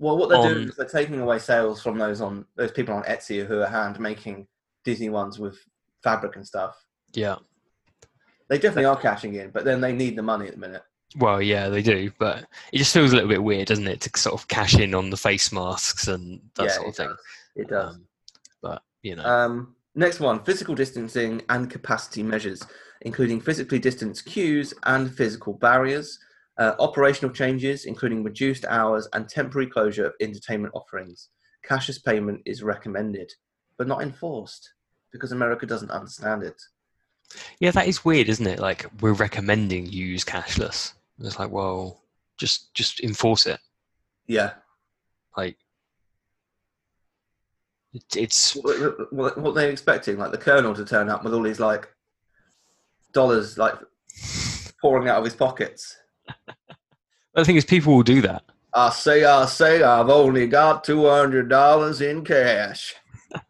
Well, 0.00 0.16
what 0.16 0.30
they're 0.30 0.38
on- 0.38 0.54
doing 0.54 0.68
is 0.68 0.76
they're 0.76 0.86
taking 0.86 1.20
away 1.20 1.38
sales 1.38 1.80
from 1.82 1.98
those 1.98 2.20
on 2.20 2.46
those 2.56 2.72
people 2.72 2.94
on 2.94 3.02
Etsy 3.04 3.46
who 3.46 3.60
are 3.60 3.66
hand 3.68 4.00
making 4.00 4.48
Disney 4.82 5.10
ones 5.10 5.38
with 5.38 5.58
fabric 6.02 6.36
and 6.36 6.46
stuff. 6.46 6.74
Yeah. 7.12 7.36
They 8.48 8.56
definitely 8.58 8.86
are 8.86 8.96
cashing 8.96 9.34
in, 9.34 9.50
but 9.50 9.64
then 9.64 9.80
they 9.80 9.92
need 9.92 10.16
the 10.16 10.22
money 10.22 10.46
at 10.46 10.52
the 10.54 10.58
minute. 10.58 10.82
Well, 11.16 11.42
yeah, 11.42 11.68
they 11.68 11.82
do, 11.82 12.10
but 12.18 12.46
it 12.72 12.78
just 12.78 12.92
feels 12.94 13.12
a 13.12 13.14
little 13.14 13.28
bit 13.28 13.42
weird, 13.42 13.68
doesn't 13.68 13.86
it, 13.86 14.00
to 14.00 14.18
sort 14.18 14.40
of 14.40 14.48
cash 14.48 14.76
in 14.78 14.94
on 14.94 15.10
the 15.10 15.16
face 15.16 15.52
masks 15.52 16.08
and 16.08 16.40
that 16.54 16.64
yeah, 16.66 16.70
sort 16.72 16.86
of 16.88 16.92
it 16.92 16.96
thing. 16.96 17.08
does. 17.08 17.18
It 17.56 17.68
does. 17.68 17.94
Um, 17.94 18.04
but 18.62 18.82
you 19.02 19.16
know, 19.16 19.24
Um, 19.24 19.76
next 19.94 20.18
one: 20.20 20.42
physical 20.44 20.74
distancing 20.74 21.42
and 21.48 21.68
capacity 21.68 22.22
measures, 22.22 22.62
including 23.02 23.40
physically 23.40 23.78
distanced 23.78 24.24
queues 24.24 24.72
and 24.84 25.12
physical 25.14 25.52
barriers. 25.52 26.18
Uh, 26.60 26.74
operational 26.78 27.34
changes, 27.34 27.86
including 27.86 28.22
reduced 28.22 28.66
hours 28.66 29.08
and 29.14 29.26
temporary 29.26 29.66
closure 29.66 30.04
of 30.04 30.12
entertainment 30.20 30.74
offerings. 30.74 31.30
Cashless 31.66 32.04
payment 32.04 32.42
is 32.44 32.62
recommended, 32.62 33.32
but 33.78 33.88
not 33.88 34.02
enforced 34.02 34.74
because 35.10 35.32
America 35.32 35.64
doesn't 35.64 35.90
understand 35.90 36.42
it. 36.42 36.60
Yeah, 37.60 37.70
that 37.70 37.88
is 37.88 38.04
weird, 38.04 38.28
isn't 38.28 38.46
it? 38.46 38.58
Like 38.58 38.84
we're 39.00 39.14
recommending 39.14 39.86
you 39.86 40.04
use 40.04 40.22
cashless. 40.22 40.92
It's 41.18 41.38
like, 41.38 41.50
well, 41.50 42.02
just 42.36 42.74
just 42.74 43.00
enforce 43.00 43.46
it. 43.46 43.58
Yeah. 44.26 44.50
Like 45.38 45.56
it, 47.94 48.04
it's 48.14 48.52
What, 48.56 49.12
what, 49.14 49.38
what 49.38 49.54
they're 49.54 49.70
expecting, 49.70 50.18
like 50.18 50.30
the 50.30 50.36
colonel 50.36 50.74
to 50.74 50.84
turn 50.84 51.08
up 51.08 51.24
with 51.24 51.32
all 51.32 51.42
these 51.42 51.58
like 51.58 51.88
dollars 53.14 53.56
like 53.56 53.76
pouring 54.82 55.08
out 55.08 55.16
of 55.16 55.24
his 55.24 55.34
pockets. 55.34 55.96
The 57.34 57.44
thing 57.44 57.56
is, 57.56 57.64
people 57.64 57.94
will 57.94 58.02
do 58.02 58.20
that. 58.22 58.42
I 58.72 58.90
say, 58.90 59.24
I 59.24 59.46
say, 59.46 59.82
I've 59.82 60.08
only 60.08 60.46
got 60.46 60.84
two 60.84 61.06
hundred 61.08 61.48
dollars 61.48 62.00
in 62.00 62.24
cash. 62.24 62.94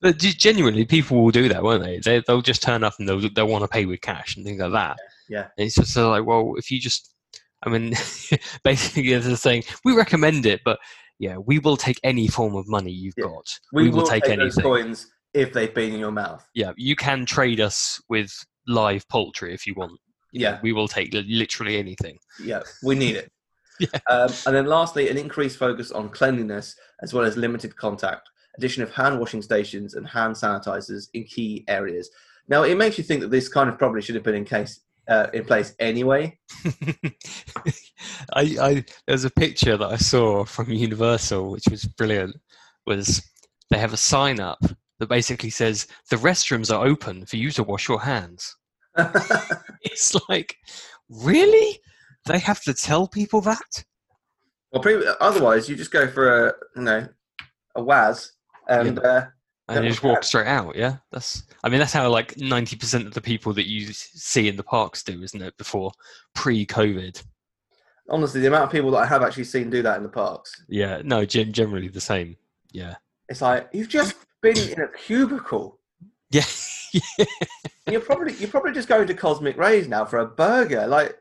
But 0.00 0.18
genuinely, 0.18 0.84
people 0.84 1.22
will 1.22 1.30
do 1.30 1.48
that, 1.48 1.62
won't 1.62 1.84
they? 1.84 2.00
they 2.00 2.24
they'll 2.26 2.42
just 2.42 2.60
turn 2.60 2.82
up 2.82 2.94
and 2.98 3.08
they'll 3.08 3.20
they'll 3.36 3.46
want 3.46 3.62
to 3.62 3.68
pay 3.68 3.86
with 3.86 4.00
cash 4.00 4.36
and 4.36 4.44
things 4.44 4.60
like 4.60 4.72
that. 4.72 4.96
Yeah. 5.28 5.46
And 5.56 5.66
it's 5.66 5.76
just 5.76 5.96
like, 5.96 6.26
well, 6.26 6.54
if 6.56 6.72
you 6.72 6.80
just, 6.80 7.14
I 7.62 7.70
mean, 7.70 7.94
basically, 8.64 9.16
they're 9.16 9.36
saying 9.36 9.62
we 9.84 9.94
recommend 9.94 10.44
it, 10.44 10.60
but 10.64 10.80
yeah, 11.20 11.36
we 11.36 11.60
will 11.60 11.76
take 11.76 12.00
any 12.02 12.26
form 12.26 12.56
of 12.56 12.66
money 12.66 12.90
you've 12.90 13.14
Yeah. 13.16 13.26
got. 13.26 13.46
We, 13.72 13.90
will, 13.90 14.02
take, 14.02 14.24
those 14.24 14.32
anything. 14.32 14.64
coins 14.64 15.06
if 15.34 15.52
they've 15.52 15.72
been 15.72 15.92
in 15.94 16.00
your 16.00 16.10
mouth. 16.10 16.44
Yeah, 16.52 16.72
you 16.76 16.96
can 16.96 17.24
trade 17.24 17.60
us 17.60 18.00
with 18.08 18.32
live 18.66 19.08
poultry 19.08 19.54
if 19.54 19.68
you 19.68 19.74
want. 19.76 20.00
You 20.32 20.40
know, 20.40 20.50
Yeah. 20.50 20.58
we 20.62 20.72
will 20.72 20.88
take 20.88 21.12
literally 21.14 21.78
anything. 21.78 22.18
Yeah, 22.42 22.62
we 22.82 22.94
need 22.94 23.16
it. 23.16 23.30
Yeah. 23.80 23.88
Um, 24.08 24.30
and 24.46 24.54
then 24.54 24.66
lastly, 24.66 25.08
an 25.08 25.16
increased 25.16 25.56
focus 25.56 25.90
on 25.90 26.10
cleanliness 26.10 26.76
as 27.02 27.12
well 27.14 27.24
as 27.24 27.36
limited 27.36 27.74
contact, 27.74 28.28
addition 28.56 28.82
of 28.82 28.92
hand 28.92 29.18
washing 29.18 29.42
stations 29.42 29.94
and 29.94 30.06
hand 30.06 30.34
sanitizers 30.36 31.08
in 31.14 31.24
key 31.24 31.64
areas. 31.66 32.10
Now, 32.48 32.62
it 32.64 32.76
makes 32.76 32.96
you 32.98 33.02
think 33.02 33.22
that 33.22 33.30
this 33.30 33.48
kind 33.48 33.68
of 33.70 33.78
probably 33.78 34.02
should 34.02 34.14
have 34.14 34.22
been 34.22 34.36
in 34.36 34.44
case 34.44 34.80
uh, 35.08 35.28
in 35.32 35.44
place 35.46 35.74
anyway. 35.80 36.38
I, 38.34 38.56
I 38.60 38.84
there's 39.06 39.24
a 39.24 39.30
picture 39.30 39.76
that 39.76 39.90
I 39.90 39.96
saw 39.96 40.44
from 40.44 40.70
Universal, 40.70 41.50
which 41.50 41.64
was 41.70 41.84
brilliant. 41.84 42.36
Was 42.86 43.22
they 43.70 43.78
have 43.78 43.92
a 43.92 43.96
sign 43.96 44.38
up 44.38 44.58
that 44.98 45.08
basically 45.08 45.50
says 45.50 45.86
the 46.10 46.16
restrooms 46.16 46.72
are 46.72 46.86
open 46.86 47.26
for 47.26 47.36
you 47.36 47.50
to 47.52 47.62
wash 47.62 47.88
your 47.88 48.00
hands. 48.02 48.54
It's 49.84 50.14
like, 50.28 50.56
really? 51.08 51.80
They 52.26 52.38
have 52.38 52.62
to 52.62 52.74
tell 52.74 53.08
people 53.08 53.40
that? 53.42 53.84
well, 54.72 54.82
pre- 54.82 55.06
otherwise, 55.20 55.68
you 55.68 55.76
just 55.76 55.90
go 55.90 56.06
for 56.08 56.46
a 56.48 56.52
you 56.76 56.82
know 56.82 57.08
a 57.74 57.82
waz 57.82 58.32
and 58.68 58.98
uh, 59.00 59.26
And 59.68 59.84
you 59.84 59.90
just 59.90 60.02
walk 60.02 60.22
straight 60.24 60.46
out. 60.46 60.76
Yeah, 60.76 60.96
that's. 61.10 61.42
I 61.64 61.68
mean, 61.68 61.78
that's 61.80 61.92
how 61.92 62.08
like 62.10 62.36
ninety 62.38 62.76
percent 62.76 63.06
of 63.06 63.14
the 63.14 63.20
people 63.20 63.52
that 63.54 63.68
you 63.68 63.92
see 63.92 64.48
in 64.48 64.56
the 64.56 64.62
parks 64.62 65.02
do, 65.02 65.22
isn't 65.22 65.42
it? 65.42 65.56
Before 65.56 65.92
pre-COVID. 66.34 67.22
honestly, 68.08 68.40
the 68.40 68.46
amount 68.48 68.64
of 68.64 68.70
people 68.70 68.90
that 68.92 68.98
I 69.02 69.06
have 69.06 69.22
actually 69.22 69.44
seen 69.44 69.70
do 69.70 69.82
that 69.82 69.96
in 69.96 70.02
the 70.02 70.08
parks, 70.08 70.64
Yeah, 70.68 71.02
no, 71.04 71.24
generally 71.24 71.88
the 71.88 72.00
same. 72.00 72.36
Yeah, 72.72 72.96
it's 73.28 73.42
like 73.42 73.68
you've 73.72 73.88
just 73.88 74.14
been 74.42 74.56
in 74.56 74.80
a 74.80 74.88
cubicle. 74.88 75.78
yeah, 76.30 76.44
yeah. 77.18 77.24
You're 77.90 78.00
probably 78.00 78.34
you're 78.34 78.48
probably 78.48 78.72
just 78.72 78.88
going 78.88 79.08
to 79.08 79.14
Cosmic 79.14 79.56
Ray's 79.56 79.88
now 79.88 80.04
for 80.04 80.20
a 80.20 80.26
burger. 80.26 80.86
Like 80.86 81.16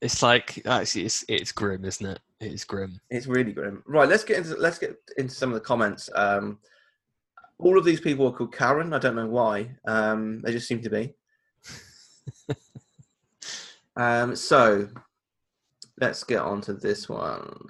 It's 0.00 0.22
like 0.22 0.62
actually, 0.66 1.04
it's 1.04 1.24
it's 1.28 1.52
grim, 1.52 1.84
isn't 1.84 2.06
it? 2.06 2.20
It's 2.40 2.64
grim. 2.64 3.00
It's 3.10 3.26
really 3.26 3.52
grim. 3.52 3.82
Right, 3.86 4.08
let's 4.08 4.24
get 4.24 4.38
into 4.38 4.56
let's 4.56 4.78
get 4.78 4.96
into 5.18 5.34
some 5.34 5.50
of 5.50 5.54
the 5.54 5.60
comments. 5.60 6.08
Um, 6.14 6.58
all 7.58 7.76
of 7.76 7.84
these 7.84 8.00
people 8.00 8.26
are 8.26 8.32
called 8.32 8.54
Karen. 8.54 8.94
I 8.94 8.98
don't 8.98 9.16
know 9.16 9.26
why. 9.26 9.70
Um, 9.86 10.40
they 10.42 10.52
just 10.52 10.68
seem 10.68 10.80
to 10.82 10.90
be. 10.90 11.14
um, 13.96 14.34
so 14.34 14.88
let's 16.00 16.24
get 16.24 16.40
on 16.40 16.60
to 16.62 16.72
this 16.72 17.08
one. 17.08 17.66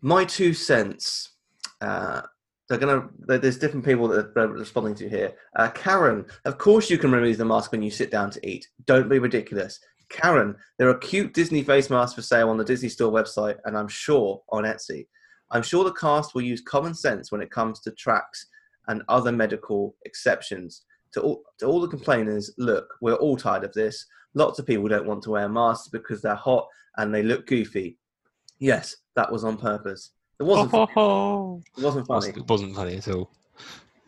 My 0.00 0.24
two 0.24 0.54
cents. 0.54 1.32
Uh, 1.80 2.22
they're 2.68 2.78
gonna. 2.78 3.08
there- 3.20 3.38
There's 3.38 3.58
different 3.58 3.84
people 3.84 4.08
that 4.08 4.34
they're 4.34 4.48
responding 4.48 4.94
to 4.96 5.08
here. 5.08 5.34
Uh, 5.56 5.68
Karen, 5.70 6.26
of 6.44 6.58
course 6.58 6.90
you 6.90 6.98
can 6.98 7.12
remove 7.12 7.38
the 7.38 7.44
mask 7.44 7.72
when 7.72 7.82
you 7.82 7.90
sit 7.90 8.10
down 8.10 8.30
to 8.30 8.48
eat. 8.48 8.68
Don't 8.86 9.08
be 9.08 9.18
ridiculous. 9.18 9.78
Karen, 10.08 10.56
there 10.78 10.88
are 10.88 10.98
cute 10.98 11.32
Disney 11.34 11.62
face 11.62 11.90
masks 11.90 12.14
for 12.14 12.22
sale 12.22 12.48
on 12.48 12.56
the 12.56 12.64
Disney 12.64 12.88
Store 12.88 13.10
website, 13.12 13.58
and 13.64 13.76
I'm 13.76 13.88
sure 13.88 14.42
on 14.50 14.64
Etsy. 14.64 15.06
I'm 15.50 15.62
sure 15.62 15.84
the 15.84 15.92
cast 15.92 16.34
will 16.34 16.42
use 16.42 16.60
common 16.60 16.94
sense 16.94 17.30
when 17.32 17.40
it 17.40 17.50
comes 17.50 17.80
to 17.80 17.90
tracks 17.92 18.46
and 18.88 19.02
other 19.08 19.32
medical 19.32 19.96
exceptions. 20.04 20.82
To 21.12 21.20
all, 21.22 21.42
to 21.58 21.66
all 21.66 21.80
the 21.80 21.88
complainers, 21.88 22.52
look, 22.58 22.94
we're 23.00 23.14
all 23.14 23.36
tired 23.36 23.64
of 23.64 23.72
this. 23.72 24.06
Lots 24.34 24.58
of 24.58 24.66
people 24.66 24.86
don't 24.88 25.06
want 25.06 25.22
to 25.22 25.30
wear 25.30 25.48
masks 25.48 25.88
because 25.88 26.20
they're 26.20 26.34
hot 26.34 26.66
and 26.98 27.12
they 27.14 27.22
look 27.22 27.46
goofy. 27.46 27.96
Yes, 28.58 28.96
that 29.14 29.30
was 29.32 29.44
on 29.44 29.56
purpose. 29.56 30.10
It 30.38 30.42
wasn't. 30.44 30.74
Oh, 30.96 31.62
It 31.76 31.82
wasn't 31.82 32.06
funny. 32.06 32.28
it 32.28 32.48
wasn't 32.48 32.74
funny 32.76 32.96
at 32.96 33.08
all. 33.08 33.30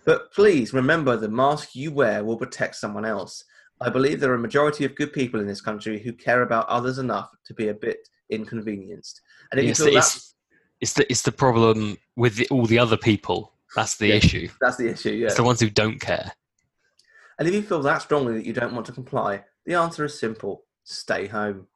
But 0.04 0.32
please 0.32 0.72
remember 0.72 1.16
the 1.16 1.28
mask 1.28 1.74
you 1.74 1.90
wear 1.92 2.24
will 2.24 2.36
protect 2.36 2.76
someone 2.76 3.04
else. 3.04 3.44
I 3.80 3.90
believe 3.90 4.20
there 4.20 4.30
are 4.32 4.34
a 4.36 4.38
majority 4.38 4.84
of 4.84 4.94
good 4.96 5.12
people 5.12 5.38
in 5.40 5.46
this 5.46 5.60
country 5.60 6.00
who 6.00 6.12
care 6.12 6.42
about 6.42 6.66
others 6.68 6.98
enough 6.98 7.30
to 7.44 7.54
be 7.54 7.68
a 7.68 7.74
bit 7.74 8.08
inconvenienced. 8.30 9.20
And 9.52 9.60
if 9.60 9.66
Yes, 9.66 9.78
you 9.78 9.84
feel 9.86 9.96
it's, 9.96 10.06
that's, 10.14 10.34
it's 10.80 10.92
the 10.94 11.10
it's 11.10 11.22
the 11.22 11.32
problem 11.32 11.96
with 12.16 12.36
the, 12.36 12.48
all 12.48 12.66
the 12.66 12.78
other 12.78 12.96
people. 12.96 13.52
That's 13.76 13.96
the 13.96 14.08
Yeah. 14.08 14.14
issue. 14.14 14.48
that's 14.60 14.76
the 14.78 14.88
issue, 14.88 15.10
yeah. 15.10 15.26
It's 15.26 15.36
the 15.36 15.44
ones 15.44 15.60
who 15.60 15.70
don't 15.70 16.00
care. 16.00 16.32
And 17.38 17.46
if 17.46 17.54
you 17.54 17.62
feel 17.62 17.80
that 17.82 18.02
strongly 18.02 18.34
that 18.34 18.46
you 18.46 18.52
don't 18.52 18.74
want 18.74 18.86
to 18.86 18.92
comply, 18.92 19.44
the 19.64 19.74
answer 19.74 20.04
is 20.04 20.18
simple 20.18 20.64
stay 20.84 21.26
home. 21.26 21.66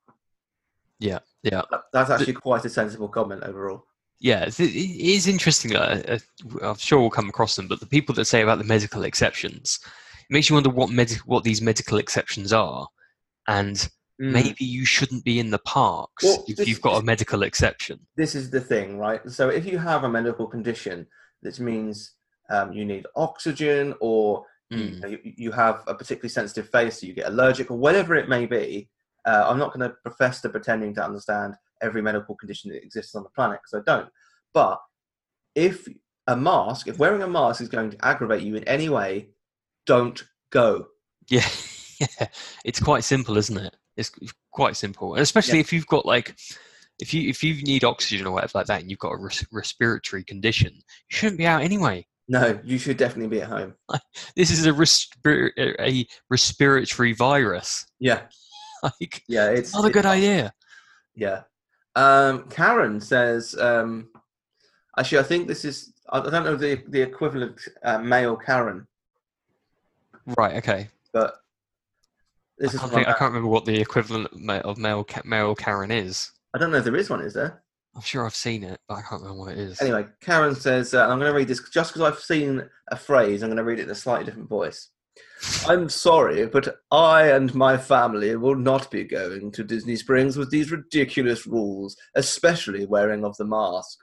Yeah, 0.98 1.18
yeah. 1.42 1.62
That- 1.70 1.82
That's 1.92 2.10
actually 2.10 2.32
quite 2.32 2.64
a 2.64 2.70
sensible 2.70 3.08
comment 3.08 3.42
overall. 3.44 3.86
Yeah, 4.22 4.44
it 4.46 4.60
is 4.60 5.26
interesting. 5.26 5.74
Uh, 5.74 6.00
uh, 6.62 6.68
I'm 6.70 6.76
sure 6.76 7.00
we'll 7.00 7.10
come 7.10 7.28
across 7.28 7.56
them, 7.56 7.66
but 7.66 7.80
the 7.80 7.86
people 7.86 8.14
that 8.14 8.26
say 8.26 8.40
about 8.40 8.58
the 8.58 8.64
medical 8.64 9.02
exceptions, 9.02 9.80
it 9.82 10.32
makes 10.32 10.48
you 10.48 10.54
wonder 10.54 10.70
what 10.70 10.90
med- 10.90 11.10
what 11.26 11.42
these 11.42 11.60
medical 11.60 11.98
exceptions 11.98 12.52
are, 12.52 12.86
and 13.48 13.88
maybe 14.20 14.64
you 14.64 14.84
shouldn't 14.84 15.24
be 15.24 15.40
in 15.40 15.50
the 15.50 15.58
parks 15.60 16.22
Well, 16.22 16.44
if 16.46 16.56
this- 16.56 16.68
you've 16.68 16.80
got 16.80 17.02
a 17.02 17.04
medical 17.04 17.42
exception. 17.42 17.98
this 18.16 18.36
is 18.36 18.48
the 18.50 18.60
thing, 18.60 18.96
right? 18.96 19.20
So 19.28 19.48
if 19.48 19.66
you 19.66 19.78
have 19.78 20.04
a 20.04 20.08
medical 20.08 20.46
condition, 20.46 21.08
this 21.42 21.58
means 21.58 22.12
um, 22.50 22.72
you 22.72 22.84
need 22.84 23.06
oxygen 23.16 23.94
or 24.00 24.44
you, 24.70 24.76
Mm. 24.78 25.00
know, 25.00 25.08
you, 25.08 25.18
you 25.24 25.50
have 25.52 25.82
a 25.88 25.94
particularly 25.94 26.28
sensitive 26.28 26.68
face, 26.70 27.00
so 27.00 27.06
you 27.08 27.12
get 27.14 27.26
allergic 27.26 27.70
or 27.72 27.76
whatever 27.78 28.14
it 28.14 28.28
may 28.28 28.46
be. 28.46 28.88
Uh, 29.24 29.44
I'm 29.48 29.58
not 29.58 29.72
going 29.74 29.88
to 29.88 29.96
profess 30.04 30.40
to 30.42 30.48
pretending 30.48 30.94
to 30.94 31.04
understand 31.04 31.56
every 31.82 32.02
medical 32.02 32.34
condition 32.34 32.70
that 32.70 32.82
exists 32.82 33.14
on 33.14 33.22
the 33.22 33.28
planet 33.30 33.60
because 33.62 33.82
I 33.86 33.90
don't. 33.90 34.08
But 34.54 34.80
if 35.54 35.86
a 36.26 36.36
mask, 36.36 36.88
if 36.88 36.98
wearing 36.98 37.22
a 37.22 37.28
mask 37.28 37.60
is 37.60 37.68
going 37.68 37.90
to 37.90 38.04
aggravate 38.04 38.42
you 38.42 38.54
in 38.56 38.64
any 38.64 38.88
way, 38.88 39.28
don't 39.86 40.22
go. 40.50 40.86
Yeah, 41.28 41.48
yeah. 42.00 42.28
It's 42.64 42.80
quite 42.80 43.04
simple, 43.04 43.36
isn't 43.36 43.58
it? 43.58 43.76
It's 43.96 44.10
quite 44.52 44.76
simple, 44.76 45.14
and 45.14 45.22
especially 45.22 45.60
if 45.60 45.72
you've 45.72 45.86
got 45.86 46.06
like, 46.06 46.34
if 46.98 47.12
you 47.12 47.28
if 47.28 47.42
you 47.42 47.62
need 47.62 47.84
oxygen 47.84 48.26
or 48.26 48.32
whatever 48.32 48.52
like 48.54 48.66
that, 48.66 48.80
and 48.80 48.90
you've 48.90 48.98
got 48.98 49.12
a 49.12 49.18
res- 49.18 49.46
respiratory 49.52 50.24
condition, 50.24 50.72
you 50.74 51.16
shouldn't 51.16 51.38
be 51.38 51.46
out 51.46 51.62
anyway. 51.62 52.06
No, 52.28 52.58
you 52.64 52.78
should 52.78 52.96
definitely 52.96 53.36
be 53.36 53.42
at 53.42 53.48
home. 53.48 53.74
This 54.36 54.50
is 54.50 54.64
a 54.64 54.72
respir- 54.72 55.50
a 55.58 56.06
respiratory 56.30 57.12
virus. 57.12 57.84
Yeah, 57.98 58.22
Like, 58.82 59.22
yeah, 59.28 59.50
it's 59.50 59.74
not 59.74 59.84
a 59.84 59.90
good 59.90 60.06
idea. 60.06 60.52
Yeah. 61.14 61.42
Um, 61.94 62.48
Karen 62.48 63.00
says, 63.00 63.54
um, 63.58 64.08
actually, 64.98 65.18
I 65.18 65.22
think 65.24 65.46
this 65.48 65.64
is, 65.64 65.92
I 66.10 66.20
don't 66.20 66.44
know 66.44 66.56
the, 66.56 66.82
the 66.88 67.00
equivalent 67.02 67.60
uh, 67.82 67.98
male 67.98 68.36
Karen, 68.36 68.86
Right. 70.38 70.56
Okay. 70.56 70.88
but 71.12 71.34
this 72.58 72.72
I 72.72 72.74
is 72.74 72.80
can't, 72.80 72.92
think, 72.92 73.08
I 73.08 73.12
can't 73.12 73.32
remember 73.32 73.48
what 73.48 73.64
the 73.64 73.80
equivalent 73.80 74.26
of 74.32 74.40
ma- 74.40 74.58
of 74.60 74.78
male 74.78 75.04
Ca- 75.04 75.22
male 75.24 75.54
Karen 75.54 75.90
is. 75.90 76.30
I 76.54 76.58
don't 76.58 76.70
know 76.70 76.78
if 76.78 76.84
there 76.84 76.96
is 76.96 77.10
one, 77.10 77.20
is 77.20 77.34
there? 77.34 77.62
I'm 77.94 78.02
sure 78.02 78.24
I've 78.24 78.34
seen 78.34 78.62
it, 78.62 78.80
but 78.88 78.94
I 78.94 79.02
can't 79.02 79.20
remember 79.20 79.40
what 79.44 79.52
it 79.52 79.58
is. 79.58 79.82
Anyway, 79.82 80.06
Karen 80.20 80.54
says, 80.54 80.94
uh, 80.94 81.02
and 81.02 81.12
I'm 81.12 81.18
going 81.18 81.30
to 81.30 81.36
read 81.36 81.48
this 81.48 81.60
just 81.70 81.92
because 81.92 82.10
I've 82.10 82.20
seen 82.20 82.62
a 82.88 82.96
phrase, 82.96 83.42
I'm 83.42 83.48
going 83.50 83.56
to 83.58 83.64
read 83.64 83.80
it 83.80 83.84
in 83.84 83.90
a 83.90 83.94
slightly 83.94 84.24
different 84.24 84.48
voice. 84.48 84.88
I'm 85.66 85.88
sorry, 85.88 86.46
but 86.46 86.76
I 86.90 87.28
and 87.28 87.54
my 87.54 87.76
family 87.76 88.34
will 88.36 88.54
not 88.54 88.90
be 88.90 89.04
going 89.04 89.50
to 89.52 89.64
Disney 89.64 89.96
Springs 89.96 90.36
with 90.36 90.50
these 90.50 90.70
ridiculous 90.70 91.46
rules, 91.46 91.96
especially 92.14 92.86
wearing 92.86 93.24
of 93.24 93.36
the 93.36 93.44
mask. 93.44 93.98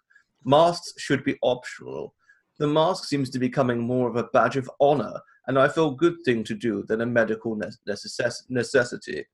Masks 0.45 0.93
should 0.97 1.23
be 1.23 1.37
optional. 1.41 2.13
The 2.59 2.67
mask 2.67 3.05
seems 3.05 3.29
to 3.31 3.39
be 3.39 3.47
becoming 3.47 3.79
more 3.79 4.09
of 4.09 4.15
a 4.15 4.25
badge 4.33 4.57
of 4.57 4.69
honor, 4.79 5.19
and 5.47 5.57
I 5.57 5.67
feel 5.67 5.91
good 5.91 6.15
thing 6.25 6.43
to 6.45 6.53
do 6.53 6.83
than 6.87 7.01
a 7.01 7.05
medical 7.05 7.57
necess- 7.57 8.43
necessity. 8.49 9.25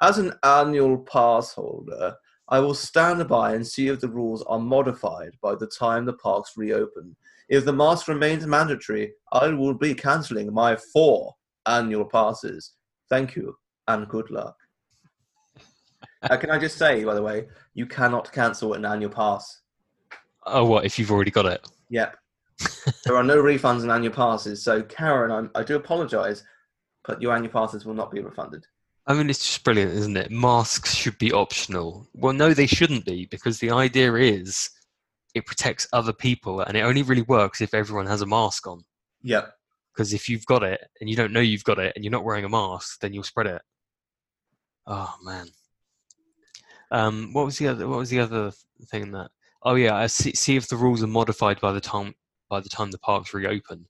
As 0.00 0.18
an 0.18 0.32
annual 0.44 0.98
pass 0.98 1.52
holder, 1.52 2.14
I 2.48 2.58
will 2.58 2.74
stand 2.74 3.26
by 3.28 3.54
and 3.54 3.66
see 3.66 3.88
if 3.88 4.00
the 4.00 4.08
rules 4.08 4.42
are 4.44 4.58
modified 4.58 5.36
by 5.42 5.54
the 5.54 5.66
time 5.66 6.04
the 6.04 6.14
parks 6.14 6.56
reopen. 6.56 7.16
If 7.50 7.64
the 7.64 7.72
mask 7.72 8.06
remains 8.06 8.46
mandatory, 8.46 9.12
I 9.32 9.48
will 9.48 9.74
be 9.74 9.92
cancelling 9.92 10.54
my 10.54 10.76
four 10.92 11.34
annual 11.66 12.04
passes. 12.04 12.74
Thank 13.10 13.34
you 13.34 13.56
and 13.88 14.08
good 14.08 14.30
luck. 14.30 14.54
Uh, 16.22 16.36
can 16.36 16.50
I 16.50 16.58
just 16.60 16.78
say, 16.78 17.02
by 17.02 17.14
the 17.14 17.22
way, 17.22 17.48
you 17.74 17.86
cannot 17.86 18.30
cancel 18.30 18.74
an 18.74 18.84
annual 18.84 19.10
pass. 19.10 19.62
Oh, 20.46 20.64
what 20.64 20.84
if 20.84 20.96
you've 20.96 21.10
already 21.10 21.32
got 21.32 21.46
it? 21.46 21.66
Yep. 21.88 22.16
there 23.04 23.16
are 23.16 23.24
no 23.24 23.42
refunds 23.42 23.82
on 23.82 23.90
annual 23.90 24.14
passes. 24.14 24.62
So, 24.62 24.82
Karen, 24.82 25.32
I'm, 25.32 25.50
I 25.56 25.64
do 25.64 25.74
apologise, 25.74 26.44
but 27.04 27.20
your 27.20 27.34
annual 27.34 27.52
passes 27.52 27.84
will 27.84 27.94
not 27.94 28.12
be 28.12 28.20
refunded. 28.20 28.64
I 29.08 29.14
mean, 29.14 29.28
it's 29.28 29.44
just 29.44 29.64
brilliant, 29.64 29.92
isn't 29.92 30.16
it? 30.16 30.30
Masks 30.30 30.94
should 30.94 31.18
be 31.18 31.32
optional. 31.32 32.06
Well, 32.14 32.32
no, 32.32 32.54
they 32.54 32.66
shouldn't 32.66 33.06
be 33.06 33.26
because 33.26 33.58
the 33.58 33.72
idea 33.72 34.14
is 34.14 34.70
it 35.34 35.46
protects 35.46 35.86
other 35.92 36.12
people, 36.12 36.60
and 36.60 36.76
it 36.76 36.82
only 36.82 37.02
really 37.02 37.22
works 37.22 37.60
if 37.60 37.74
everyone 37.74 38.06
has 38.06 38.22
a 38.22 38.26
mask 38.26 38.66
on. 38.66 38.82
Yeah. 39.22 39.46
Because 39.94 40.12
if 40.12 40.28
you've 40.28 40.46
got 40.46 40.62
it 40.62 40.80
and 41.00 41.10
you 41.10 41.16
don't 41.16 41.32
know 41.32 41.40
you've 41.40 41.64
got 41.64 41.78
it 41.78 41.92
and 41.94 42.04
you're 42.04 42.12
not 42.12 42.24
wearing 42.24 42.44
a 42.44 42.48
mask, 42.48 43.00
then 43.00 43.12
you'll 43.12 43.22
spread 43.22 43.46
it. 43.46 43.62
Oh 44.86 45.14
man. 45.22 45.46
Um, 46.90 47.32
what 47.32 47.44
was 47.44 47.58
the 47.58 47.68
other? 47.68 47.86
What 47.86 47.98
was 47.98 48.10
the 48.10 48.20
other 48.20 48.52
thing 48.90 49.12
that? 49.12 49.30
Oh 49.62 49.74
yeah, 49.74 49.94
I 49.94 50.06
see, 50.06 50.32
see 50.32 50.56
if 50.56 50.68
the 50.68 50.76
rules 50.76 51.02
are 51.02 51.08
modified 51.08 51.60
by 51.60 51.72
the 51.72 51.80
time 51.80 52.14
by 52.48 52.60
the 52.60 52.68
time 52.68 52.90
the 52.90 52.98
parks 52.98 53.34
reopen. 53.34 53.86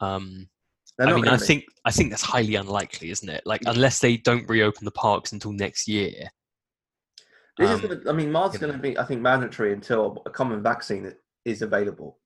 Um, 0.00 0.48
I 0.98 1.12
mean, 1.12 1.28
I 1.28 1.36
think 1.36 1.64
I 1.84 1.90
think 1.90 2.10
that's 2.10 2.22
highly 2.22 2.54
unlikely, 2.54 3.10
isn't 3.10 3.28
it? 3.28 3.42
Like 3.46 3.62
unless 3.66 3.98
they 3.98 4.16
don't 4.18 4.48
reopen 4.48 4.84
the 4.84 4.90
parks 4.90 5.32
until 5.32 5.52
next 5.52 5.88
year. 5.88 6.30
This 7.58 7.70
um, 7.70 7.74
is 7.76 7.80
gonna, 7.80 8.10
I 8.10 8.12
mean, 8.12 8.28
you 8.28 8.32
going 8.58 8.72
to 8.72 8.78
be, 8.78 8.98
I 8.98 9.04
think, 9.04 9.20
mandatory 9.20 9.72
until 9.72 10.22
a 10.26 10.30
common 10.30 10.62
vaccine 10.62 11.12
is 11.44 11.62
available. 11.62 12.18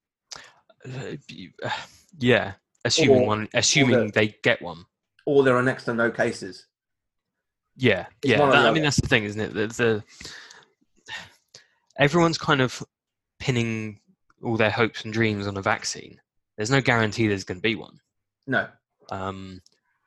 Uh, 0.86 1.16
uh, 1.64 1.70
yeah, 2.18 2.52
assuming 2.84 3.22
Or- 3.22 3.26
one, 3.26 3.48
assuming 3.54 4.06
the- 4.06 4.12
they 4.12 4.28
get 4.42 4.62
one. 4.62 4.84
Or 5.26 5.42
there 5.42 5.56
are 5.56 5.62
next 5.62 5.84
to 5.84 5.94
no 5.94 6.10
cases. 6.10 6.66
Yeah, 7.76 8.06
It's 8.22 8.30
yeah. 8.32 8.38
that- 8.38 8.66
I 8.66 8.70
mean, 8.70 8.82
that's 8.82 9.00
the 9.00 9.08
thing, 9.08 9.24
isn't 9.24 9.40
it? 9.40 9.54
The, 9.54 9.66
the 9.66 10.04
everyone's 11.98 12.38
kind 12.38 12.60
of 12.60 12.82
pinning 13.38 14.00
all 14.42 14.56
their 14.56 14.70
hopes 14.70 15.04
and 15.04 15.12
dreams 15.12 15.46
on 15.46 15.56
a 15.56 15.62
vaccine. 15.62 16.20
There's 16.56 16.70
no 16.70 16.80
guarantee 16.80 17.26
there's 17.26 17.44
going 17.44 17.58
to 17.58 17.62
be 17.62 17.74
one. 17.74 17.98
No. 18.46 18.68
Um, 19.10 19.60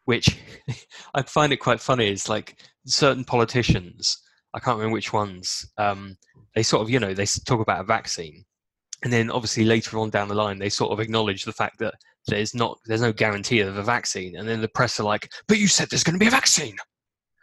which 0.06 0.38
I 1.14 1.24
find 1.24 1.52
it 1.52 1.58
quite 1.58 1.82
funny. 1.82 2.10
Is 2.10 2.30
like 2.30 2.58
certain 2.86 3.24
politicians. 3.26 4.22
I 4.58 4.60
can't 4.60 4.78
remember 4.78 4.94
which 4.96 5.14
ones. 5.14 5.72
Um, 5.78 6.18
they 6.56 6.64
sort 6.64 6.82
of, 6.82 6.90
you 6.90 7.00
know, 7.00 7.14
they 7.14 7.26
talk 7.46 7.62
about 7.62 7.82
a 7.82 7.84
vaccine, 7.84 8.44
and 9.04 9.14
then 9.14 9.30
obviously 9.30 9.64
later 9.66 10.00
on 10.00 10.10
down 10.10 10.28
the 10.28 10.36
line, 10.36 10.58
they 10.58 10.70
sort 10.70 10.92
of 10.92 11.00
acknowledge 11.00 11.46
the 11.46 11.54
fact 11.54 11.78
that 11.80 11.94
there's 12.26 12.56
not, 12.56 12.78
there's 12.88 13.02
no 13.02 13.14
guarantee 13.14 13.60
of 13.60 13.78
a 13.78 13.84
vaccine, 13.84 14.36
and 14.38 14.50
then 14.50 14.60
the 14.62 14.68
press 14.68 15.00
are 15.00 15.04
like, 15.04 15.32
"But 15.48 15.60
you 15.60 15.68
said 15.68 15.90
there's 15.90 16.04
going 16.04 16.16
to 16.16 16.20
be 16.20 16.28
a 16.28 16.32
vaccine." 16.32 16.76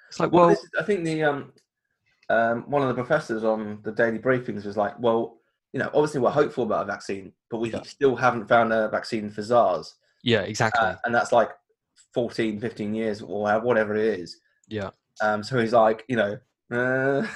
It's 0.09 0.19
like, 0.19 0.33
Well, 0.33 0.47
well, 0.47 0.51
this 0.51 0.59
is, 0.65 0.71
I 0.79 0.83
think 0.83 1.05
the 1.05 1.23
um, 1.23 1.53
um, 2.29 2.69
one 2.71 2.83
of 2.83 2.89
the 2.89 2.95
professors 2.95 3.45
on 3.45 3.81
the 3.85 3.93
daily 3.93 4.19
briefings 4.19 4.65
was 4.65 4.77
like, 4.77 4.99
well, 4.99 5.39
you 5.73 5.81
know, 5.81 5.91
obviously 5.95 6.21
we're 6.21 6.31
hopeful 6.31 6.65
about 6.65 6.83
a 6.83 6.87
vaccine, 6.87 7.33
but 7.51 7.59
we 7.59 7.71
Yeah. 7.71 7.83
still 7.83 8.17
haven't 8.17 8.49
found 8.49 8.73
a 8.73 8.89
vaccine 8.89 9.31
for 9.31 9.43
SARS, 9.43 9.95
yeah, 10.23 10.41
exactly. 10.43 10.87
uh, 10.87 10.97
and 11.05 11.15
that's 11.15 11.33
like 11.33 11.51
14, 12.15 12.61
15 12.61 12.95
years 12.95 13.23
or 13.23 13.61
whatever 13.61 13.95
it 13.95 14.21
is. 14.21 14.39
yeah. 14.69 14.91
Um, 15.21 15.43
so 15.45 15.59
he's 15.61 15.73
like, 15.73 16.05
you 16.09 16.17
know, 16.17 16.37
uh, 16.75 17.27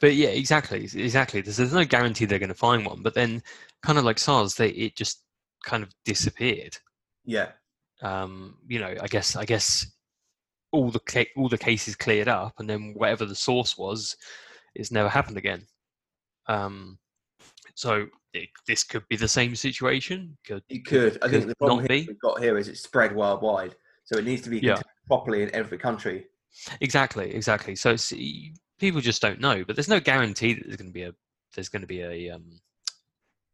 But 0.00 0.14
yeah, 0.14 0.28
exactly, 0.28 0.84
exactly. 0.84 1.40
There's, 1.40 1.56
there's 1.58 1.72
no 1.72 1.84
guarantee 1.84 2.24
they're 2.24 2.38
going 2.38 2.48
to 2.48 2.54
find 2.54 2.84
one. 2.84 3.02
But 3.02 3.14
then, 3.14 3.42
kind 3.82 3.98
of 3.98 4.04
like 4.04 4.18
SARS, 4.18 4.54
they 4.54 4.70
it 4.70 4.96
just 4.96 5.22
kind 5.64 5.82
of 5.82 5.90
disappeared. 6.04 6.76
yeah, 7.24 7.52
Um, 8.02 8.56
you 8.66 8.78
know, 8.78 8.94
I 9.00 9.06
guess 9.06 9.36
I 9.36 9.44
guess 9.44 9.86
all 10.72 10.90
the 10.90 11.00
ca- 11.00 11.30
all 11.36 11.48
the 11.48 11.58
cases 11.58 11.96
cleared 11.96 12.28
up, 12.28 12.54
and 12.58 12.68
then 12.68 12.92
whatever 12.94 13.24
the 13.24 13.34
source 13.34 13.78
was, 13.78 14.16
it's 14.74 14.90
never 14.90 15.08
happened 15.08 15.36
again. 15.38 15.66
Um, 16.48 16.98
so 17.74 18.06
it, 18.32 18.48
this 18.66 18.84
could 18.84 19.06
be 19.08 19.16
the 19.16 19.28
same 19.28 19.54
situation. 19.56 20.36
Could 20.46 20.62
it 20.68 20.84
could. 20.84 21.18
I 21.22 21.28
think 21.28 21.42
Could 21.44 21.50
the 21.50 21.56
problem 21.56 21.86
we've 21.88 22.20
got 22.20 22.40
here 22.42 22.58
is 22.58 22.68
it's 22.68 22.82
spread 22.82 23.14
worldwide, 23.14 23.74
so 24.04 24.16
it 24.18 24.24
needs 24.24 24.42
to 24.42 24.50
be 24.50 24.58
Yeah. 24.58 24.80
properly 25.06 25.42
in 25.42 25.54
every 25.54 25.78
country. 25.78 26.26
exactly, 26.80 27.34
exactly. 27.34 27.76
So 27.76 27.96
people 28.78 29.00
just 29.00 29.22
don't 29.22 29.40
know. 29.40 29.64
But 29.64 29.76
there's 29.76 29.88
no 29.88 30.00
guarantee 30.00 30.54
that 30.54 30.64
there's 30.66 30.76
going 30.76 30.90
to 30.90 30.94
be 30.94 31.02
a 31.02 31.12
there's 31.54 31.68
going 31.68 31.82
to 31.82 31.86
be 31.86 32.00
a 32.02 32.30
um, 32.30 32.60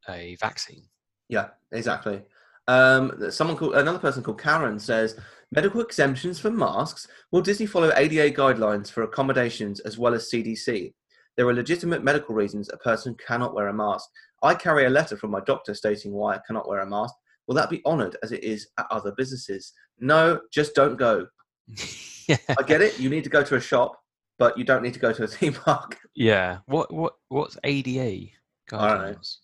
a 0.09 0.37
vaccine. 0.41 0.85
Yeah, 1.29 1.49
exactly. 1.70 2.23
Um, 2.68 3.31
someone 3.31 3.57
called 3.57 3.75
another 3.75 3.99
person 3.99 4.23
called 4.23 4.41
Karen 4.41 4.79
says 4.79 5.18
medical 5.51 5.81
exemptions 5.81 6.39
for 6.39 6.51
masks. 6.51 7.09
Will 7.31 7.43
Disney 7.43 7.66
follow 7.66 7.93
ADA 7.97 8.31
guidelines 8.31 8.91
for 8.91 9.03
accommodations 9.03 9.81
as 9.81 9.99
well 9.99 10.14
as 10.14 10.31
CDC? 10.31 10.93
There 11.37 11.49
are 11.49 11.55
legitimate 11.55 12.05
medical 12.05 12.35
reasons 12.35 12.68
a 12.68 12.77
person 12.77 13.16
cannot 13.27 13.55
wear 13.55 13.68
a 13.68 13.73
mask. 13.73 14.09
I 14.43 14.55
carry 14.55 14.85
a 14.85 14.91
letter 14.91 15.16
from 15.16 15.31
my 15.31 15.41
doctor 15.41 15.75
stating 15.75 16.12
why 16.12 16.35
I 16.35 16.41
cannot 16.47 16.68
wear 16.68 16.81
a 16.81 16.89
mask. 16.89 17.14
Will 17.47 17.55
that 17.55 17.70
be 17.70 17.83
honoured 17.85 18.16
as 18.23 18.33
it 18.33 18.45
is 18.45 18.68
at 18.79 18.87
other 18.91 19.12
businesses? 19.16 19.73
No, 19.99 20.41
just 20.53 20.75
don't 20.75 20.97
go. 20.97 21.27
yeah. 22.29 22.37
I 22.59 22.62
get 22.62 22.83
it. 22.83 22.99
You 23.01 23.09
need 23.09 23.25
to 23.25 23.31
go 23.31 23.43
to 23.43 23.57
a 23.57 23.61
shop, 23.61 23.97
but 24.43 24.59
you 24.59 24.64
don't 24.64 24.82
need 24.82 24.93
to 24.95 24.99
go 24.99 25.12
to 25.12 25.22
a 25.22 25.26
theme 25.36 25.53
park. 25.55 25.99
Yeah. 26.16 26.59
What 26.66 26.93
what 26.93 27.14
what's 27.28 27.57
ADA 27.62 28.01
I 28.01 28.28
don't 28.72 28.80
know. 28.80 29.14
guidelines? 29.14 29.36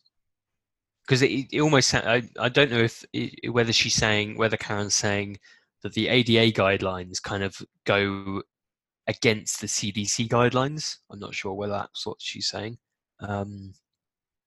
Because 1.07 1.23
it, 1.23 1.31
it 1.53 1.61
almost 1.61 1.95
I 1.95 2.23
I 2.39 2.49
don't 2.49 2.73
know 2.73 2.81
if 2.91 3.05
it, 3.13 3.53
whether 3.53 3.73
she's 3.73 3.95
saying 3.95 4.37
whether 4.37 4.57
Karen's 4.57 4.97
saying 4.97 5.39
that 5.85 5.93
the 5.95 6.09
ADA 6.09 6.51
guidelines 6.51 7.23
kind 7.23 7.45
of 7.45 7.57
go 7.85 8.43
against 9.07 9.61
the 9.61 9.69
CDC 9.69 10.29
guidelines. 10.29 10.97
I'm 11.11 11.21
not 11.21 11.33
sure 11.33 11.55
whether 11.55 11.75
that's 11.75 12.05
what 12.05 12.17
she's 12.21 12.49
saying. 12.49 12.77
Um, 13.21 13.73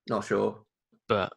Not 0.09 0.25
sure. 0.25 0.59
but 1.07 1.31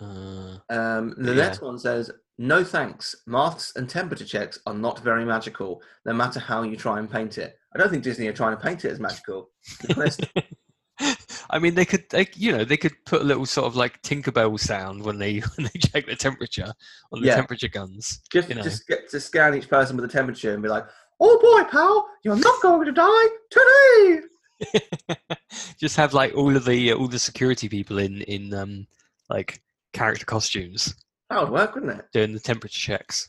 uh, 0.00 0.58
Um, 0.68 1.14
the 1.16 1.32
Yeah. 1.32 1.44
next 1.46 1.60
one 1.62 1.78
says, 1.78 2.10
"No 2.38 2.64
thanks. 2.64 3.14
Masks 3.26 3.72
and 3.76 3.88
temperature 3.88 4.24
checks 4.34 4.58
are 4.66 4.74
not 4.74 4.98
very 4.98 5.24
magical, 5.24 5.80
no 6.04 6.12
matter 6.12 6.40
how 6.40 6.62
you 6.62 6.76
try 6.76 6.98
and 6.98 7.08
paint 7.10 7.38
it." 7.38 7.56
I 7.74 7.78
don't 7.78 7.90
think 7.90 8.04
Disney 8.04 8.28
are 8.28 8.32
trying 8.32 8.56
to 8.56 8.62
paint 8.62 8.84
it 8.84 8.92
as 8.92 9.00
magical. 9.00 9.50
to 9.80 9.86
be 9.88 9.94
honest. 9.94 10.20
I 11.50 11.58
mean, 11.58 11.74
they 11.74 11.84
could, 11.84 12.04
they, 12.10 12.28
you 12.36 12.52
know, 12.52 12.64
they 12.64 12.76
could 12.76 12.92
put 13.04 13.20
a 13.20 13.24
little 13.24 13.46
sort 13.46 13.66
of 13.66 13.74
like 13.74 14.00
Tinkerbell 14.02 14.58
sound 14.60 15.02
when 15.02 15.18
they 15.18 15.38
when 15.56 15.68
they 15.72 15.78
check 15.80 16.06
the 16.06 16.14
temperature 16.16 16.72
on 17.12 17.20
the 17.20 17.26
Yeah. 17.26 17.34
temperature 17.36 17.68
guns. 17.68 18.20
just 18.32 18.48
You 18.48 18.54
know. 18.54 18.62
just 18.62 18.86
get 18.86 19.08
to 19.10 19.18
scan 19.20 19.54
each 19.56 19.68
person 19.68 19.96
with 19.96 20.04
the 20.08 20.12
temperature 20.12 20.54
and 20.54 20.62
be 20.62 20.68
like, 20.68 20.84
"Oh 21.20 21.38
boy, 21.40 21.68
pal, 21.70 22.08
you're 22.22 22.36
not 22.36 22.62
going 22.62 22.86
to 22.86 22.92
die 22.92 23.26
today." 23.50 24.20
Just 25.80 25.96
have 25.96 26.14
like 26.14 26.32
all 26.34 26.56
of 26.56 26.64
the 26.64 26.92
all 26.92 27.08
the 27.08 27.18
security 27.18 27.68
people 27.68 27.98
in 27.98 28.22
in 28.22 28.54
um 28.54 28.86
like 29.28 29.60
character 29.92 30.24
costumes 30.24 30.94
That 31.28 31.40
would 31.42 31.50
work, 31.50 31.74
wouldn't 31.74 31.98
it? 31.98 32.06
doing 32.12 32.32
the 32.32 32.40
temperature 32.40 32.78
checks. 32.78 33.28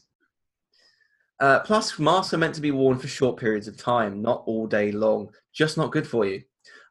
Uh, 1.40 1.60
plus, 1.60 2.00
masks 2.00 2.34
are 2.34 2.38
meant 2.38 2.56
to 2.56 2.62
be 2.62 2.72
worn 2.72 2.98
for 2.98 3.08
short 3.08 3.38
periods 3.38 3.68
of 3.68 3.78
time, 3.78 4.22
not 4.22 4.44
all 4.46 4.68
day 4.68 4.92
long. 4.92 5.30
Just 5.54 5.78
not 5.78 5.92
good 5.92 6.08
for 6.08 6.26
you. 6.26 6.42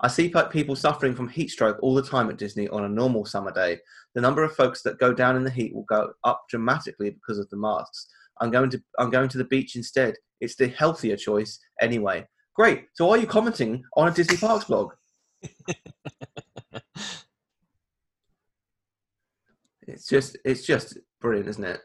I 0.00 0.08
see 0.08 0.32
people 0.50 0.76
suffering 0.76 1.14
from 1.14 1.28
heat 1.28 1.50
stroke 1.50 1.78
all 1.80 1.94
the 1.94 2.02
time 2.02 2.28
at 2.28 2.36
Disney 2.36 2.68
on 2.68 2.84
a 2.84 2.88
normal 2.88 3.24
summer 3.24 3.52
day. 3.52 3.78
The 4.14 4.20
number 4.20 4.42
of 4.42 4.54
folks 4.54 4.82
that 4.82 4.98
go 4.98 5.14
down 5.14 5.36
in 5.36 5.44
the 5.44 5.50
heat 5.50 5.74
will 5.74 5.84
go 5.84 6.12
up 6.24 6.42
dramatically 6.50 7.10
because 7.10 7.38
of 7.38 7.48
the 7.50 7.56
masks. 7.56 8.06
I'm 8.40 8.50
going 8.50 8.70
to 8.70 8.82
I'm 8.98 9.10
going 9.10 9.28
to 9.30 9.38
the 9.38 9.44
beach 9.44 9.76
instead. 9.76 10.14
It's 10.40 10.56
the 10.56 10.68
healthier 10.68 11.16
choice 11.16 11.58
anyway. 11.80 12.26
Great. 12.54 12.86
So, 12.94 13.10
are 13.10 13.16
you 13.16 13.26
commenting 13.26 13.82
on 13.96 14.08
a 14.08 14.10
Disney 14.10 14.36
Parks 14.36 14.64
blog? 14.64 14.92
It's 19.86 20.06
just 20.06 20.36
it's 20.44 20.64
just 20.64 20.98
brilliant, 21.20 21.48
isn't 21.48 21.64
it? 21.64 21.80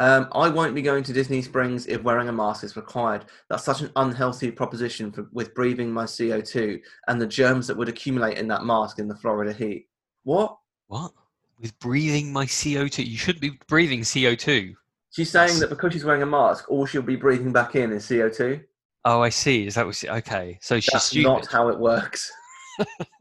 Um, 0.00 0.28
I 0.32 0.48
won't 0.48 0.74
be 0.74 0.82
going 0.82 1.02
to 1.04 1.12
Disney 1.12 1.42
Springs 1.42 1.86
if 1.86 2.02
wearing 2.02 2.28
a 2.28 2.32
mask 2.32 2.62
is 2.62 2.76
required. 2.76 3.24
That's 3.50 3.64
such 3.64 3.80
an 3.80 3.90
unhealthy 3.96 4.50
proposition 4.50 5.10
for, 5.10 5.28
with 5.32 5.54
breathing 5.54 5.92
my 5.92 6.04
CO2 6.04 6.80
and 7.08 7.20
the 7.20 7.26
germs 7.26 7.66
that 7.66 7.76
would 7.76 7.88
accumulate 7.88 8.38
in 8.38 8.46
that 8.48 8.64
mask 8.64 9.00
in 9.00 9.08
the 9.08 9.16
Florida 9.16 9.52
heat. 9.52 9.88
What? 10.22 10.56
What? 10.86 11.12
With 11.60 11.76
breathing 11.80 12.32
my 12.32 12.46
CO2, 12.46 13.04
you 13.04 13.16
shouldn't 13.16 13.42
be 13.42 13.58
breathing 13.66 14.00
CO2. 14.00 14.74
She's 15.10 15.30
saying 15.30 15.46
That's- 15.48 15.60
that 15.60 15.70
because 15.70 15.92
she's 15.92 16.04
wearing 16.04 16.22
a 16.22 16.26
mask, 16.26 16.70
all 16.70 16.86
she'll 16.86 17.02
be 17.02 17.16
breathing 17.16 17.52
back 17.52 17.74
in 17.74 17.90
is 17.92 18.06
CO2. 18.06 18.62
Oh, 19.04 19.20
I 19.22 19.30
see. 19.30 19.66
Is 19.66 19.74
that 19.74 19.86
what? 19.86 19.96
She, 19.96 20.08
okay, 20.08 20.58
so 20.60 20.78
she's 20.78 20.92
That's 20.92 21.06
stupid. 21.06 21.28
not 21.28 21.46
how 21.46 21.68
it 21.70 21.78
works. 21.78 22.30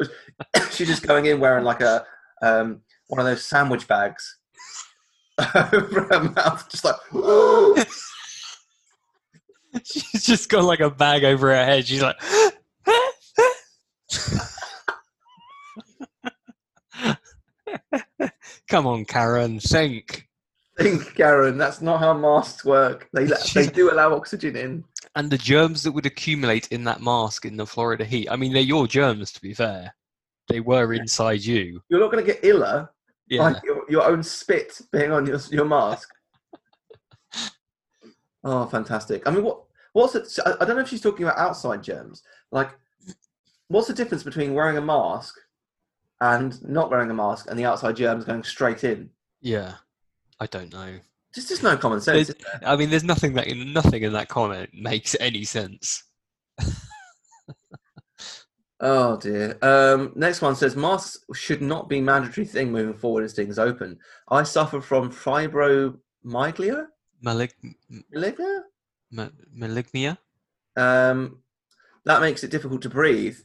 she's 0.70 0.88
just 0.88 1.06
going 1.06 1.26
in 1.26 1.38
wearing 1.40 1.64
like 1.64 1.80
a 1.82 2.04
um, 2.42 2.80
one 3.08 3.20
of 3.20 3.26
those 3.26 3.44
sandwich 3.44 3.86
bags 3.86 4.38
over 5.72 6.08
her 6.10 6.32
mouth, 6.34 6.68
just 6.68 6.84
like. 6.84 7.86
She's 9.84 10.24
just 10.24 10.48
got 10.48 10.64
like 10.64 10.80
a 10.80 10.90
bag 10.90 11.24
over 11.24 11.48
her 11.48 11.64
head. 11.64 11.86
She's 11.86 12.02
like, 12.02 12.16
"Come 18.68 18.86
on, 18.86 19.04
Karen, 19.04 19.60
think." 19.60 20.26
Think, 20.76 21.14
Karen, 21.14 21.58
that's 21.58 21.82
not 21.82 22.00
how 22.00 22.14
masks 22.14 22.64
work. 22.64 23.08
They 23.12 23.28
they 23.54 23.66
do 23.66 23.92
allow 23.92 24.14
oxygen 24.14 24.56
in. 24.56 24.84
And 25.14 25.30
the 25.30 25.38
germs 25.38 25.82
that 25.82 25.92
would 25.92 26.06
accumulate 26.06 26.68
in 26.68 26.84
that 26.84 27.02
mask 27.02 27.44
in 27.44 27.56
the 27.56 27.66
Florida 27.66 28.04
heat. 28.04 28.28
I 28.30 28.36
mean, 28.36 28.52
they're 28.52 28.62
your 28.62 28.86
germs, 28.86 29.32
to 29.32 29.40
be 29.40 29.54
fair. 29.54 29.94
They 30.48 30.60
were 30.60 30.94
inside 30.94 31.44
you. 31.44 31.82
You're 31.88 32.00
not 32.00 32.10
going 32.10 32.24
to 32.24 32.32
get 32.32 32.44
iller 32.44 32.88
Yeah. 33.30 33.52
by 33.52 33.60
your, 33.64 33.84
your 33.88 34.04
own 34.04 34.22
spit 34.22 34.80
being 34.92 35.12
on 35.12 35.24
your 35.24 35.38
your 35.50 35.64
mask. 35.64 36.10
oh, 38.44 38.66
fantastic! 38.66 39.26
I 39.26 39.30
mean, 39.30 39.44
what 39.44 39.62
what's 39.92 40.14
it? 40.14 40.38
I 40.44 40.64
don't 40.64 40.76
know 40.76 40.82
if 40.82 40.88
she's 40.88 41.00
talking 41.00 41.24
about 41.24 41.38
outside 41.38 41.82
germs. 41.82 42.22
Like, 42.52 42.70
what's 43.68 43.86
the 43.88 43.94
difference 43.94 44.24
between 44.24 44.52
wearing 44.52 44.76
a 44.76 44.82
mask 44.82 45.36
and 46.20 46.62
not 46.68 46.90
wearing 46.90 47.10
a 47.10 47.14
mask, 47.14 47.46
and 47.48 47.58
the 47.58 47.64
outside 47.64 47.96
germs 47.96 48.24
going 48.24 48.42
straight 48.42 48.84
in? 48.84 49.10
Yeah. 49.40 49.74
I 50.40 50.46
don't 50.46 50.72
know. 50.72 50.98
There's 51.34 51.48
just 51.48 51.62
no 51.62 51.76
common 51.76 52.00
sense. 52.00 52.32
I 52.64 52.74
mean, 52.74 52.90
there's 52.90 53.04
nothing 53.04 53.34
that 53.34 53.46
nothing 53.54 54.02
in 54.02 54.12
that 54.14 54.28
comment 54.28 54.70
makes 54.72 55.14
any 55.20 55.44
sense. 55.44 56.02
Oh 58.80 59.16
dear. 59.18 59.58
Um, 59.60 60.12
next 60.16 60.40
one 60.40 60.56
says 60.56 60.74
masks 60.74 61.18
should 61.34 61.60
not 61.60 61.88
be 61.88 62.00
mandatory 62.00 62.46
thing 62.46 62.72
moving 62.72 62.94
forward 62.96 63.24
as 63.24 63.34
things 63.34 63.58
open. 63.58 63.98
I 64.28 64.42
suffer 64.42 64.80
from 64.80 65.10
fibromyalgia. 65.12 66.86
Malig- 67.24 67.74
Malignant? 68.10 68.64
ma- 69.10 69.28
malignia? 69.54 70.16
Um, 70.76 71.40
that 72.06 72.20
makes 72.22 72.42
it 72.42 72.50
difficult 72.50 72.80
to 72.82 72.88
breathe, 72.88 73.36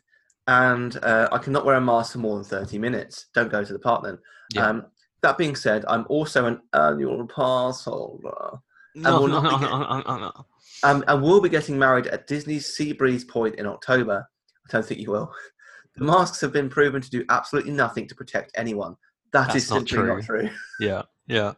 and 0.47 0.95
uh, 1.03 1.27
I 1.31 1.39
cannot 1.39 1.65
wear 1.65 1.75
a 1.75 1.81
mask 1.81 2.13
for 2.13 2.19
more 2.19 2.35
than 2.35 2.45
30 2.45 2.79
minutes. 2.79 3.25
Don't 3.33 3.51
go 3.51 3.63
to 3.63 3.73
the 3.73 3.79
park 3.79 4.03
then. 4.03 4.17
Yeah. 4.53 4.67
Um, 4.69 4.85
that 5.21 5.37
being 5.37 5.55
said, 5.55 5.83
I'm 5.87 6.05
also 6.07 6.45
an 6.45 6.61
annual 6.73 7.27
pass 7.27 7.83
holder. 7.83 8.59
No, 8.95 9.21
will 9.21 9.27
no, 9.27 9.41
not 9.41 9.61
no, 9.61 9.67
no, 9.67 9.79
no, 9.79 10.01
no, 10.01 10.17
no. 10.19 10.45
Um, 10.83 11.03
and 11.07 11.21
will 11.21 11.41
be 11.41 11.49
getting 11.49 11.77
married 11.77 12.07
at 12.07 12.27
Disney's 12.27 12.67
Sea 12.67 12.93
Breeze 12.93 13.25
Point 13.25 13.55
in 13.55 13.65
October. 13.65 14.25
I 14.67 14.71
don't 14.71 14.85
think 14.85 14.99
you 14.99 15.11
will. 15.11 15.31
The 15.95 16.03
masks 16.03 16.41
have 16.41 16.51
been 16.51 16.69
proven 16.69 17.01
to 17.01 17.09
do 17.09 17.23
absolutely 17.29 17.71
nothing 17.71 18.07
to 18.07 18.15
protect 18.15 18.51
anyone. 18.55 18.95
That 19.31 19.47
That's 19.47 19.63
is 19.65 19.69
not 19.69 19.87
simply 19.87 20.07
not 20.07 20.23
true. 20.23 20.49
Yeah, 20.79 21.03
yeah. 21.27 21.53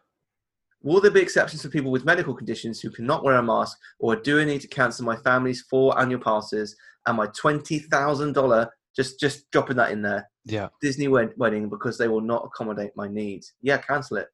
Will 0.82 1.00
there 1.00 1.10
be 1.10 1.20
exceptions 1.20 1.62
for 1.62 1.68
people 1.68 1.90
with 1.90 2.04
medical 2.04 2.34
conditions 2.34 2.80
who 2.80 2.90
cannot 2.90 3.24
wear 3.24 3.36
a 3.36 3.42
mask, 3.42 3.76
or 3.98 4.14
do 4.14 4.40
I 4.40 4.44
need 4.44 4.60
to 4.60 4.68
cancel 4.68 5.04
my 5.04 5.16
family's 5.16 5.62
four 5.62 5.98
annual 6.00 6.20
passes 6.20 6.76
and 7.06 7.16
my 7.16 7.26
twenty 7.36 7.80
thousand 7.80 8.32
dollar? 8.34 8.70
Just, 8.94 9.20
just 9.20 9.50
dropping 9.52 9.76
that 9.76 9.90
in 9.92 10.02
there. 10.02 10.28
Yeah, 10.44 10.68
Disney 10.80 11.08
wed- 11.08 11.34
wedding 11.36 11.68
because 11.68 11.98
they 11.98 12.08
will 12.08 12.20
not 12.20 12.44
accommodate 12.44 12.92
my 12.96 13.08
needs. 13.08 13.54
Yeah, 13.60 13.78
cancel 13.78 14.18
it. 14.18 14.28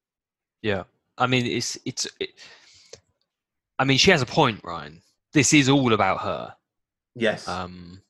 yeah. 0.61 0.83
I 1.17 1.27
mean, 1.27 1.45
it's 1.45 1.77
it's. 1.85 2.07
It, 2.19 2.31
I 3.79 3.85
mean, 3.85 3.97
she 3.97 4.11
has 4.11 4.21
a 4.21 4.25
point, 4.25 4.61
Ryan. 4.63 5.01
This 5.33 5.53
is 5.53 5.69
all 5.69 5.93
about 5.93 6.19
her. 6.21 6.53
Yes. 7.15 7.47
Um, 7.47 8.01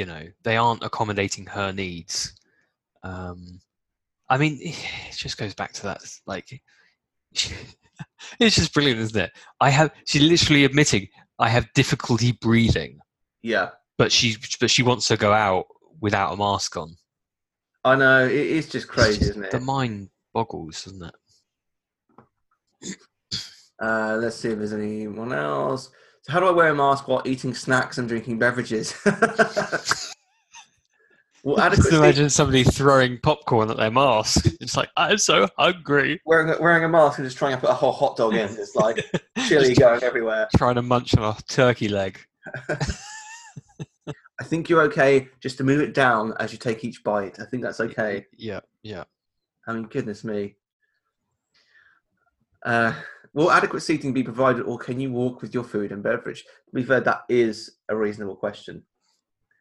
you 0.00 0.06
know, 0.06 0.26
they 0.44 0.56
aren't 0.56 0.82
accommodating 0.82 1.44
her 1.44 1.72
needs. 1.72 2.32
Um, 3.02 3.60
I 4.30 4.38
mean, 4.38 4.58
it 4.62 5.14
just 5.14 5.36
goes 5.36 5.54
back 5.54 5.74
to 5.74 5.82
that. 5.82 6.00
Like, 6.26 6.62
it's 7.32 8.56
just 8.56 8.72
brilliant, 8.72 8.98
isn't 9.00 9.20
it? 9.20 9.32
I 9.60 9.68
have. 9.68 9.92
She's 10.06 10.22
literally 10.22 10.64
admitting 10.64 11.06
I 11.38 11.50
have 11.50 11.70
difficulty 11.74 12.32
breathing, 12.32 12.98
yeah. 13.42 13.70
but 13.98 14.10
she 14.10 14.36
but 14.58 14.70
she 14.70 14.82
wants 14.82 15.06
to 15.08 15.18
go 15.18 15.34
out 15.34 15.66
without 16.00 16.32
a 16.32 16.36
mask 16.36 16.78
on. 16.78 16.96
I 17.84 17.94
know. 17.94 18.24
It 18.24 18.32
is 18.32 18.70
just 18.70 18.88
crazy, 18.88 19.18
just- 19.18 19.30
isn't 19.32 19.44
it? 19.44 19.50
The 19.50 19.60
mind 19.60 20.08
boggles, 20.32 20.82
doesn't 20.84 21.04
it? 21.04 22.96
Uh, 23.78 24.18
let's 24.20 24.36
see 24.36 24.48
if 24.48 24.58
there's 24.58 24.72
anyone 24.72 25.32
else. 25.32 25.90
How 26.30 26.38
do 26.38 26.46
I 26.46 26.52
wear 26.52 26.68
a 26.68 26.74
mask 26.74 27.08
while 27.08 27.22
eating 27.24 27.52
snacks 27.54 27.98
and 27.98 28.06
drinking 28.08 28.38
beverages? 28.38 28.94
well, 31.42 31.58
adequate 31.58 31.82
Just 31.82 31.92
imagine 31.92 32.30
somebody 32.30 32.62
throwing 32.62 33.18
popcorn 33.18 33.68
at 33.68 33.76
their 33.78 33.90
mask. 33.90 34.46
It's 34.60 34.76
like 34.76 34.90
I'm 34.96 35.18
so 35.18 35.48
hungry. 35.58 36.20
wearing 36.24 36.54
a, 36.54 36.62
wearing 36.62 36.84
a 36.84 36.88
mask 36.88 37.18
and 37.18 37.26
just 37.26 37.36
trying 37.36 37.56
to 37.56 37.60
put 37.60 37.70
a 37.70 37.74
whole 37.74 37.90
hot 37.90 38.16
dog 38.16 38.34
in. 38.34 38.48
It's 38.48 38.76
like 38.76 39.04
chili 39.48 39.74
going 39.74 40.04
everywhere. 40.04 40.48
trying 40.56 40.76
to 40.76 40.82
munch 40.82 41.16
on 41.16 41.24
a 41.24 41.36
turkey 41.48 41.88
leg. 41.88 42.20
I 44.38 44.44
think 44.44 44.68
you're 44.68 44.82
okay 44.82 45.28
just 45.40 45.58
to 45.58 45.64
move 45.64 45.80
it 45.80 45.94
down 45.94 46.34
as 46.38 46.52
you 46.52 46.58
take 46.58 46.84
each 46.84 47.02
bite. 47.02 47.40
I 47.40 47.44
think 47.44 47.64
that's 47.64 47.80
okay. 47.80 48.24
Yeah, 48.36 48.60
yeah. 48.84 49.02
I 49.66 49.72
mean, 49.72 49.82
goodness 49.82 50.22
me. 50.22 50.54
Uh, 52.64 52.92
will 53.32 53.50
adequate 53.50 53.80
seating 53.80 54.12
be 54.12 54.22
provided, 54.22 54.62
or 54.62 54.78
can 54.78 55.00
you 55.00 55.12
walk 55.12 55.42
with 55.42 55.54
your 55.54 55.64
food 55.64 55.92
and 55.92 56.02
beverage? 56.02 56.42
To 56.42 56.74
be 56.74 56.82
fair, 56.82 57.00
that 57.00 57.22
is 57.28 57.78
a 57.88 57.96
reasonable 57.96 58.36
question. 58.36 58.82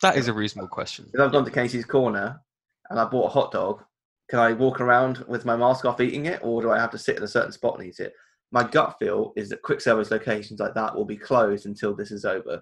That 0.02 0.16
is 0.16 0.28
a 0.28 0.34
reasonable 0.34 0.70
question. 0.70 1.10
If 1.14 1.20
I've 1.20 1.32
gone 1.32 1.46
to 1.46 1.52
Casey's 1.52 1.86
Corner 1.86 2.42
and 2.90 3.00
I 3.00 3.06
bought 3.06 3.26
a 3.26 3.30
hot 3.30 3.52
dog, 3.52 3.84
can 4.30 4.40
I 4.40 4.54
walk 4.54 4.80
around 4.80 5.26
with 5.28 5.46
my 5.46 5.56
mask 5.56 5.86
off 5.86 6.00
eating 6.00 6.26
it, 6.26 6.40
or 6.44 6.62
do 6.62 6.72
I 6.72 6.80
have 6.80 6.92
to 6.92 6.98
sit 6.98 7.18
in 7.18 7.24
a 7.24 7.28
certain 7.28 7.52
spot 7.52 7.78
and 7.80 7.88
eat 7.88 8.00
it? 8.00 8.14
My 8.52 8.64
gut 8.64 8.96
feel 8.98 9.34
is 9.36 9.50
that 9.50 9.62
quick 9.62 9.82
service 9.82 10.12
locations 10.12 10.60
like 10.60 10.74
that 10.74 10.96
will 10.96 11.06
be 11.06 11.18
closed 11.18 11.66
until 11.66 11.96
this 11.96 12.12
is 12.12 12.26
over. 12.26 12.62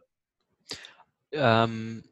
Um, 1.38 2.04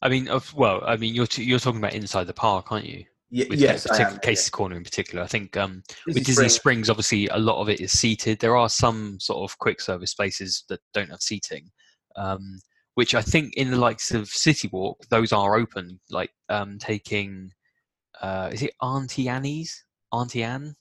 I 0.00 0.08
mean, 0.08 0.28
well, 0.54 0.82
I 0.86 0.96
mean, 0.96 1.14
you're 1.14 1.26
t- 1.26 1.42
you're 1.42 1.58
talking 1.58 1.80
about 1.80 1.94
inside 1.94 2.26
the 2.26 2.34
park, 2.34 2.70
aren't 2.70 2.86
you? 2.86 3.04
Y- 3.30 3.46
With 3.50 3.58
yes, 3.60 3.86
Ca- 3.86 3.94
I 3.94 3.98
partic- 3.98 4.12
am. 4.12 4.18
Casey's 4.20 4.50
Corner 4.50 4.76
in 4.76 4.84
particular. 4.84 5.22
I 5.24 5.26
think 5.26 5.56
um, 5.56 5.82
yeah. 6.06 6.14
with 6.14 6.24
Disney 6.24 6.48
Springs, 6.48 6.88
obviously, 6.88 7.26
a 7.28 7.38
lot 7.38 7.60
of 7.60 7.68
it 7.68 7.80
is 7.80 7.90
seated. 7.92 8.38
There 8.38 8.56
are 8.56 8.68
some 8.68 9.18
sort 9.20 9.50
of 9.50 9.58
quick 9.58 9.80
service 9.80 10.14
places 10.14 10.64
that 10.68 10.80
don't 10.94 11.10
have 11.10 11.20
seating, 11.20 11.70
um, 12.14 12.58
which 12.94 13.14
I 13.16 13.22
think 13.22 13.54
in 13.56 13.70
the 13.72 13.78
likes 13.78 14.12
of 14.12 14.28
City 14.28 14.68
Walk, 14.72 14.98
those 15.10 15.32
are 15.32 15.56
open. 15.56 15.98
Like 16.08 16.30
um, 16.48 16.78
taking, 16.78 17.50
uh, 18.22 18.50
is 18.52 18.62
it 18.62 18.70
Auntie 18.80 19.28
Annie's? 19.28 19.84
Auntie 20.12 20.44
Anne, 20.44 20.76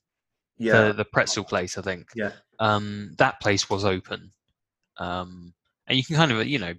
yeah, 0.60 0.88
the 0.90 0.94
the 0.94 1.06
pretzel 1.06 1.44
place, 1.46 1.80
I 1.80 1.82
think. 1.82 2.08
yeah, 2.16 2.32
Um, 2.60 3.16
that 3.18 3.42
place 3.42 3.72
was 3.72 3.84
open, 3.86 4.32
um, 5.00 5.52
and 5.88 5.98
you 5.98 6.04
can 6.04 6.16
kind 6.16 6.32
of, 6.32 6.46
you 6.46 6.60
know, 6.60 6.74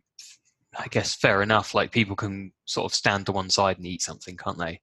I 0.79 0.87
guess 0.89 1.17
fair 1.17 1.43
enough. 1.43 1.75
Like 1.75 1.91
people 1.91 2.15
can 2.15 2.53
sort 2.67 2.85
of 2.85 2.95
stand 2.95 3.27
to 3.27 3.33
one 3.33 3.51
side 3.51 3.79
and 3.79 3.87
eat 3.87 4.03
something, 4.03 4.37
can't 4.37 4.59
they? 4.59 4.81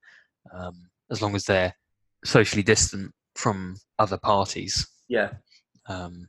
Um, 0.51 0.89
as 1.11 1.21
long 1.21 1.35
as 1.35 1.45
they're 1.45 1.75
socially 2.25 2.63
distant 2.63 3.11
from 3.35 3.75
other 3.99 4.17
parties. 4.17 4.87
yeah. 5.07 5.31
Um, 5.87 6.27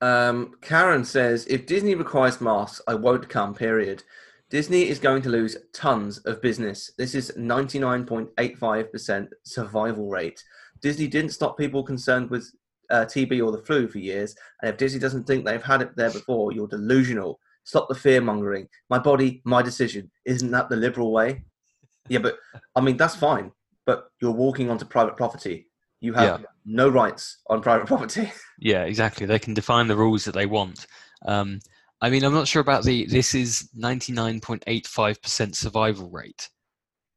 Um, 0.00 0.54
Karen 0.60 1.04
says, 1.04 1.46
if 1.46 1.66
Disney 1.66 1.94
requires 1.94 2.40
masks, 2.40 2.80
I 2.88 2.94
won't 2.94 3.28
come, 3.28 3.54
period. 3.54 4.02
Disney 4.50 4.88
is 4.88 4.98
going 4.98 5.22
to 5.22 5.30
lose 5.30 5.56
tons 5.72 6.18
of 6.26 6.42
business. 6.42 6.90
This 6.98 7.14
is 7.14 7.32
99.85% 7.38 9.28
survival 9.44 10.08
rate. 10.08 10.42
Disney 10.80 11.06
didn't 11.06 11.30
stop 11.30 11.56
people 11.56 11.82
concerned 11.82 12.28
with 12.30 12.50
uh, 12.90 13.06
TB 13.06 13.44
or 13.44 13.52
the 13.52 13.62
flu 13.64 13.88
for 13.88 13.98
years. 13.98 14.34
And 14.60 14.70
if 14.70 14.76
Disney 14.76 15.00
doesn't 15.00 15.26
think 15.26 15.44
they've 15.44 15.62
had 15.62 15.82
it 15.82 15.96
there 15.96 16.10
before, 16.10 16.52
you're 16.52 16.68
delusional. 16.68 17.38
Stop 17.64 17.88
the 17.88 17.94
fear 17.94 18.20
mongering. 18.20 18.68
My 18.90 18.98
body, 18.98 19.40
my 19.44 19.62
decision. 19.62 20.10
Isn't 20.26 20.50
that 20.50 20.68
the 20.68 20.76
liberal 20.76 21.12
way? 21.12 21.44
Yeah, 22.08 22.18
but 22.18 22.38
I 22.74 22.80
mean, 22.80 22.96
that's 22.96 23.16
fine. 23.16 23.52
But 23.86 24.08
you're 24.20 24.30
walking 24.32 24.70
onto 24.70 24.84
private 24.84 25.16
property. 25.16 25.68
You 26.00 26.14
have 26.14 26.40
Yeah. 26.40 26.46
no 26.64 26.88
rights 26.88 27.38
on 27.48 27.60
private 27.62 27.86
property. 27.92 28.30
yeah, 28.58 28.84
exactly. 28.84 29.26
They 29.26 29.38
can 29.38 29.54
define 29.54 29.86
the 29.88 29.96
rules 29.96 30.24
that 30.24 30.32
they 30.34 30.46
want. 30.46 30.86
Um, 31.26 31.60
I 32.00 32.10
mean, 32.10 32.24
I'm 32.24 32.34
not 32.34 32.48
sure 32.48 32.62
about 32.62 32.82
the. 32.84 33.06
This 33.06 33.34
is 33.34 33.68
99.85% 33.78 35.54
survival 35.54 36.10
rate. 36.10 36.48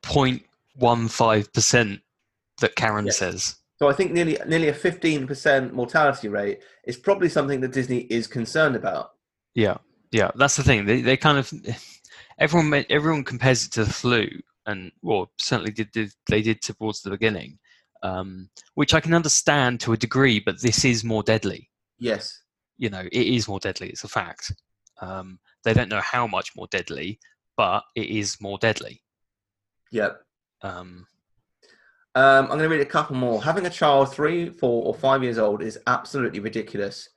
0.15 0.02 1.52
percent 1.52 2.00
that 2.60 2.76
Karen 2.76 3.10
says. 3.10 3.56
So 3.78 3.88
I 3.88 3.92
think 3.92 4.12
nearly 4.12 4.38
nearly 4.46 4.68
a 4.68 4.74
fifteen 4.74 5.26
percent 5.26 5.74
mortality 5.74 6.28
rate 6.28 6.60
is 6.84 6.96
probably 6.96 7.28
something 7.28 7.60
that 7.60 7.72
Disney 7.72 8.00
is 8.02 8.26
concerned 8.26 8.76
about. 8.76 9.10
Yeah, 9.54 9.78
yeah, 10.12 10.30
that's 10.36 10.56
the 10.56 10.62
thing. 10.62 10.86
They 10.86 11.00
they 11.00 11.16
kind 11.16 11.38
of 11.38 11.52
everyone 12.38 12.84
everyone 12.90 13.24
compares 13.24 13.64
it 13.64 13.72
to 13.72 13.84
the 13.84 13.92
flu, 13.92 14.28
and 14.66 14.92
well, 15.02 15.30
certainly 15.38 15.72
did, 15.72 15.90
did 15.92 16.12
they 16.28 16.42
did 16.42 16.62
towards 16.62 17.02
the 17.02 17.10
beginning, 17.10 17.58
um, 18.02 18.48
which 18.74 18.94
I 18.94 19.00
can 19.00 19.14
understand 19.14 19.80
to 19.80 19.92
a 19.92 19.96
degree. 19.96 20.40
But 20.40 20.60
this 20.60 20.84
is 20.84 21.04
more 21.04 21.22
deadly. 21.22 21.70
Yes. 21.98 22.42
You 22.78 22.90
know, 22.90 23.02
it 23.10 23.26
is 23.26 23.48
more 23.48 23.60
deadly. 23.60 23.88
It's 23.88 24.04
a 24.04 24.08
fact. 24.08 24.52
Um, 25.00 25.38
they 25.64 25.74
don't 25.74 25.90
know 25.90 26.00
how 26.00 26.26
much 26.26 26.50
more 26.56 26.66
deadly, 26.70 27.20
but 27.56 27.82
it 27.94 28.08
is 28.08 28.40
more 28.40 28.58
deadly. 28.58 29.02
Yep. 29.92 30.20
Um, 30.62 31.06
Um, 32.16 32.44
I'm 32.44 32.58
going 32.58 32.60
to 32.60 32.68
read 32.68 32.80
a 32.80 32.86
couple 32.86 33.16
more. 33.16 33.42
Having 33.42 33.66
a 33.66 33.70
child 33.70 34.12
three, 34.12 34.50
four, 34.50 34.84
or 34.86 34.94
five 34.94 35.22
years 35.22 35.38
old 35.38 35.62
is 35.62 35.78
absolutely 35.86 36.40
ridiculous. 36.40 37.08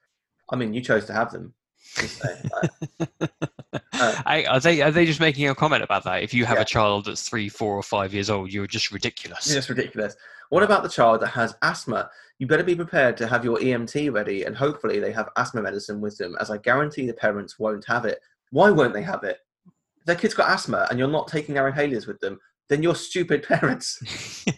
I 0.52 0.56
mean, 0.56 0.74
you 0.74 0.82
chose 0.82 1.06
to 1.06 1.14
have 1.14 1.32
them. 1.32 1.54
I, 3.94 4.46
are 4.50 4.60
they 4.60 4.82
are 4.82 4.92
they 4.92 5.06
just 5.06 5.20
making 5.20 5.48
a 5.50 5.56
comment 5.56 5.84
about 5.84 6.04
that? 6.04 6.24
If 6.24 6.34
you 6.34 6.46
have 6.46 6.58
Yeah. 6.58 6.62
a 6.64 6.66
child 6.66 7.06
that's 7.06 7.28
three, 7.28 7.50
four, 7.50 7.76
or 7.76 7.84
five 7.84 8.14
years 8.14 8.30
old, 8.30 8.52
you're 8.52 8.68
just 8.68 8.92
ridiculous. 8.92 9.46
It's 9.46 9.56
just 9.56 9.70
ridiculous. 9.70 10.16
What 10.50 10.64
about 10.64 10.84
the 10.84 10.90
child 10.90 11.22
that 11.22 11.28
has 11.30 11.56
asthma? 11.62 12.10
You 12.40 12.48
better 12.48 12.64
be 12.64 12.76
prepared 12.76 13.18
to 13.18 13.28
have 13.28 13.44
your 13.44 13.58
EMT 13.58 14.14
ready, 14.14 14.44
and 14.44 14.56
hopefully 14.56 15.00
they 15.00 15.12
have 15.12 15.30
asthma 15.36 15.62
medicine 15.62 16.00
with 16.00 16.18
them, 16.18 16.36
as 16.40 16.50
I 16.52 16.58
guarantee 16.58 17.08
the 17.08 17.14
parents 17.14 17.58
won't 17.60 17.86
have 17.86 18.06
it. 18.06 18.20
Why 18.52 18.70
won't 18.70 18.94
they 18.94 19.02
have 19.02 19.24
it? 19.24 19.40
If 20.00 20.06
their 20.06 20.16
kid's 20.16 20.34
got 20.36 20.50
asthma 20.50 20.88
and 20.90 21.00
you're 21.00 21.08
not 21.08 21.28
taking 21.28 21.56
their 21.56 21.70
inhalers 21.72 22.08
with 22.08 22.20
them, 22.20 22.40
then 22.70 22.84
you're 22.84 22.96
stupid 22.96 23.44
parents. 23.44 24.00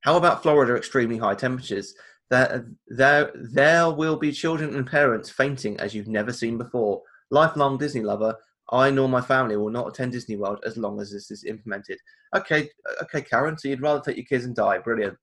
How 0.00 0.16
about 0.16 0.42
Florida 0.42 0.76
extremely 0.76 1.18
high 1.18 1.34
temperatures? 1.34 1.94
There, 2.30 2.68
there, 2.88 3.32
there 3.34 3.90
will 3.90 4.16
be 4.16 4.32
children 4.32 4.74
and 4.74 4.86
parents 4.86 5.30
fainting 5.30 5.78
as 5.80 5.94
you've 5.94 6.08
never 6.08 6.32
seen 6.32 6.58
before. 6.58 7.02
Lifelong 7.30 7.78
Disney 7.78 8.02
lover, 8.02 8.36
I 8.70 8.90
nor 8.90 9.08
my 9.08 9.20
family 9.20 9.56
will 9.56 9.70
not 9.70 9.88
attend 9.88 10.12
Disney 10.12 10.36
World 10.36 10.60
as 10.66 10.76
long 10.76 11.00
as 11.00 11.10
this 11.10 11.30
is 11.30 11.44
implemented. 11.44 11.98
Okay, 12.36 12.68
okay, 13.02 13.22
Karen. 13.22 13.56
So 13.56 13.68
you'd 13.68 13.80
rather 13.80 14.00
take 14.00 14.16
your 14.16 14.26
kids 14.26 14.44
and 14.44 14.54
die? 14.54 14.78
Brilliant. 14.78 15.16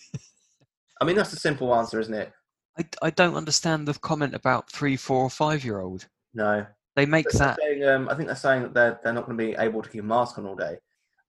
I 1.00 1.04
mean, 1.04 1.16
that's 1.16 1.32
a 1.32 1.36
simple 1.36 1.74
answer, 1.74 2.00
isn't 2.00 2.14
it? 2.14 2.32
I, 2.78 2.84
I 3.02 3.10
don't 3.10 3.34
understand 3.34 3.86
the 3.86 3.94
comment 3.94 4.34
about 4.34 4.70
three, 4.70 4.96
four, 4.96 5.24
or 5.24 5.30
five 5.30 5.64
year 5.64 5.80
old. 5.80 6.06
No. 6.32 6.66
They 6.96 7.06
make 7.06 7.28
They're 7.28 7.38
that. 7.40 7.58
saying, 7.60 7.84
um, 7.84 8.08
I 8.08 8.14
think 8.14 8.28
they're 8.28 8.36
saying 8.36 8.62
that 8.62 8.74
they're, 8.74 9.00
they're 9.02 9.12
not 9.12 9.26
going 9.26 9.36
to 9.36 9.44
be 9.44 9.54
able 9.58 9.82
to 9.82 9.90
keep 9.90 10.02
a 10.02 10.06
mask 10.06 10.38
on 10.38 10.46
all 10.46 10.56
day. 10.56 10.76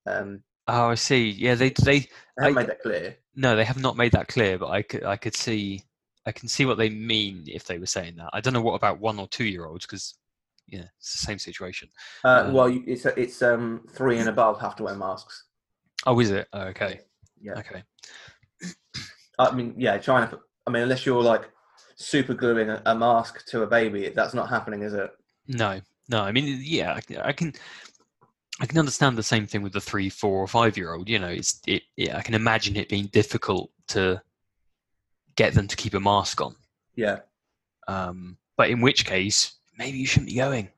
Um, 0.05 0.43
Oh, 0.67 0.89
I 0.89 0.95
see. 0.95 1.29
Yeah, 1.29 1.55
they 1.55 1.69
they 1.69 1.99
they 1.99 2.07
haven't 2.39 2.57
I- 2.57 2.61
made 2.61 2.69
that 2.69 2.81
clear. 2.81 3.17
no, 3.35 3.55
they 3.55 3.65
have 3.65 3.79
not 3.79 3.97
made 3.97 4.11
that 4.13 4.27
clear. 4.27 4.57
But 4.57 4.69
I 4.69 4.81
could 4.81 5.03
I 5.03 5.17
could 5.17 5.35
see 5.35 5.83
I 6.25 6.31
can 6.31 6.47
see 6.47 6.65
what 6.65 6.77
they 6.77 6.89
mean 6.89 7.43
if 7.47 7.65
they 7.65 7.77
were 7.79 7.85
saying 7.85 8.15
that. 8.17 8.29
I 8.33 8.39
don't 8.41 8.53
know 8.53 8.61
what 8.61 8.75
about 8.75 8.99
one 8.99 9.19
or 9.19 9.27
two 9.27 9.43
year 9.45 9.65
olds 9.65 9.85
because 9.85 10.15
yeah, 10.67 10.85
it's 10.99 11.11
the 11.11 11.25
same 11.25 11.39
situation. 11.39 11.89
Uh, 12.23 12.45
Um, 12.47 12.53
well, 12.53 12.81
it's 12.87 13.05
it's 13.05 13.41
um, 13.41 13.85
three 13.91 14.19
and 14.19 14.29
above 14.29 14.61
have 14.61 14.75
to 14.77 14.83
wear 14.83 14.95
masks. 14.95 15.45
Oh, 16.05 16.19
is 16.19 16.31
it? 16.31 16.47
Oh, 16.53 16.61
okay, 16.63 17.01
Yeah. 17.41 17.53
okay. 17.59 17.83
I 19.39 19.51
mean, 19.53 19.73
yeah, 19.77 19.97
trying 19.97 20.29
to. 20.29 20.39
I 20.67 20.71
mean, 20.71 20.83
unless 20.83 21.05
you're 21.05 21.21
like 21.21 21.49
super 21.95 22.33
gluing 22.33 22.69
a, 22.69 22.81
a 22.85 22.95
mask 22.95 23.45
to 23.47 23.63
a 23.63 23.67
baby, 23.67 24.09
that's 24.09 24.33
not 24.33 24.49
happening, 24.49 24.83
is 24.83 24.93
it? 24.93 25.11
No, 25.47 25.81
no. 26.09 26.21
I 26.21 26.31
mean, 26.31 26.61
yeah, 26.63 26.93
I, 26.93 27.29
I 27.29 27.33
can, 27.33 27.53
I 28.61 28.65
can 28.65 28.77
understand 28.77 29.17
the 29.17 29.23
same 29.23 29.47
thing 29.47 29.63
with 29.63 29.73
the 29.73 29.81
three, 29.81 30.09
four, 30.09 30.37
or 30.37 30.47
five-year-old. 30.47 31.09
You 31.09 31.19
know, 31.19 31.27
it's 31.27 31.59
it. 31.65 31.83
Yeah, 31.97 32.17
I 32.17 32.21
can 32.21 32.35
imagine 32.35 32.75
it 32.75 32.89
being 32.89 33.07
difficult 33.07 33.71
to 33.87 34.21
get 35.35 35.53
them 35.53 35.67
to 35.67 35.75
keep 35.75 35.93
a 35.95 35.99
mask 35.99 36.39
on. 36.41 36.55
Yeah. 36.95 37.19
Um, 37.87 38.37
but 38.55 38.69
in 38.69 38.81
which 38.81 39.05
case, 39.05 39.53
maybe 39.77 39.97
you 39.97 40.05
shouldn't 40.05 40.29
be 40.29 40.35
going. 40.35 40.69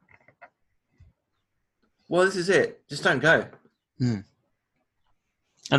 Well, 2.07 2.25
this 2.25 2.35
is 2.35 2.49
it. 2.49 2.87
Just 2.87 3.03
don't 3.03 3.19
go. 3.19 3.45
And 3.99 4.23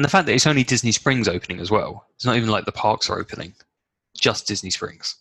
the 0.05 0.09
fact 0.09 0.27
that 0.27 0.35
it's 0.35 0.47
only 0.47 0.65
Disney 0.65 0.93
Springs 0.93 1.29
opening 1.29 1.61
as 1.61 1.71
well. 1.71 2.07
It's 2.17 2.27
not 2.27 2.37
even 2.37 2.51
like 2.51 2.65
the 2.65 2.73
parks 2.73 3.09
are 3.09 3.19
opening. 3.19 3.55
Just 4.17 4.47
Disney 4.47 4.71
Springs. 4.71 5.17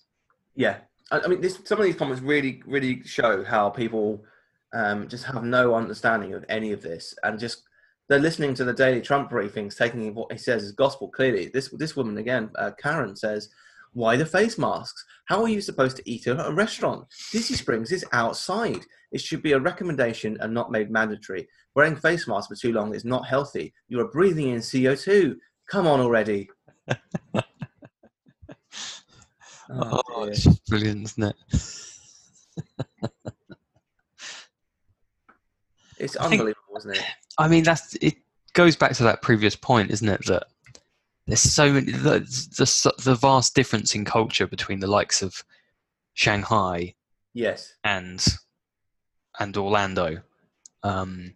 Yeah. 0.55 0.78
I, 1.11 1.19
I 1.19 1.28
mean, 1.28 1.41
this, 1.41 1.59
some 1.63 1.80
of 1.80 1.86
these 1.86 1.95
comments 1.95 2.21
really, 2.21 2.63
really 2.65 3.03
show 3.03 3.43
how 3.43 3.69
people 3.69 4.23
um, 4.74 5.07
just 5.07 5.26
have 5.26 5.43
no 5.43 5.76
understanding 5.76 6.34
of 6.34 6.45
any 6.49 6.72
of 6.72 6.82
this, 6.82 7.13
and 7.24 7.39
just 7.39 7.63
they're 8.07 8.20
listening 8.20 8.53
to 8.55 8.63
the 8.63 8.74
daily 8.74 9.01
Trump 9.01 9.32
briefings, 9.32 9.78
taking 9.78 10.13
what 10.13 10.32
he 10.32 10.38
says 10.38 10.63
as 10.63 10.72
gospel. 10.72 11.09
Clearly, 11.09 11.49
this 11.53 11.70
this 11.70 11.95
woman 11.95 12.18
again, 12.18 12.49
uh, 12.55 12.72
Karen 12.82 13.16
says, 13.16 13.49
"Why 13.93 14.16
the 14.16 14.26
face 14.26 14.57
masks? 14.57 15.03
How 15.26 15.41
are 15.41 15.49
you 15.49 15.61
supposed 15.61 15.97
to 15.97 16.09
eat 16.09 16.28
at 16.28 16.45
a 16.45 16.51
restaurant? 16.53 17.05
Disney 17.32 17.55
Springs 17.55 17.91
is 17.91 18.05
outside. 18.11 18.82
It 19.11 19.22
should 19.22 19.41
be 19.41 19.53
a 19.53 19.59
recommendation 19.59 20.38
and 20.41 20.53
not 20.53 20.72
made 20.72 20.91
mandatory. 20.91 21.47
Wearing 21.76 21.95
face 21.95 22.28
masks 22.28 22.47
for 22.47 22.55
too 22.55 22.74
long 22.74 22.93
is 22.93 23.05
not 23.05 23.28
healthy. 23.28 23.74
You 23.88 23.99
are 24.01 24.11
breathing 24.11 24.49
in 24.49 24.61
CO 24.61 24.95
two. 24.95 25.38
Come 25.70 25.88
on 25.88 25.99
already." 25.99 26.49
Oh, 29.70 30.26
dear. 30.26 30.32
it's 30.32 30.45
brilliant, 30.68 31.05
isn't 31.05 31.24
it? 31.24 31.36
It's 35.98 36.16
I 36.18 36.28
think- 36.30 36.41
unbelievable, 36.41 36.78
isn't 36.78 36.96
it? 36.96 37.04
I 37.38 37.48
mean, 37.48 37.64
that's 37.64 37.96
it. 37.96 38.16
Goes 38.54 38.76
back 38.76 38.93
to 38.93 39.04
that 39.04 39.22
previous 39.22 39.56
point, 39.56 39.91
isn't 39.91 40.08
it? 40.08 40.26
That 40.28 40.48
there's 41.28 41.41
so 41.41 41.72
many 41.74 41.91
the, 41.91 42.20
the 42.20 42.93
the 43.04 43.16
vast 43.16 43.54
difference 43.56 43.96
in 43.96 44.06
culture 44.06 44.48
between 44.48 44.80
the 44.80 44.88
likes 44.88 45.22
of 45.22 45.43
Shanghai 46.14 46.93
Yes. 47.34 47.74
and 47.84 48.26
and 49.39 49.58
Orlando, 49.58 50.22
um, 50.84 51.34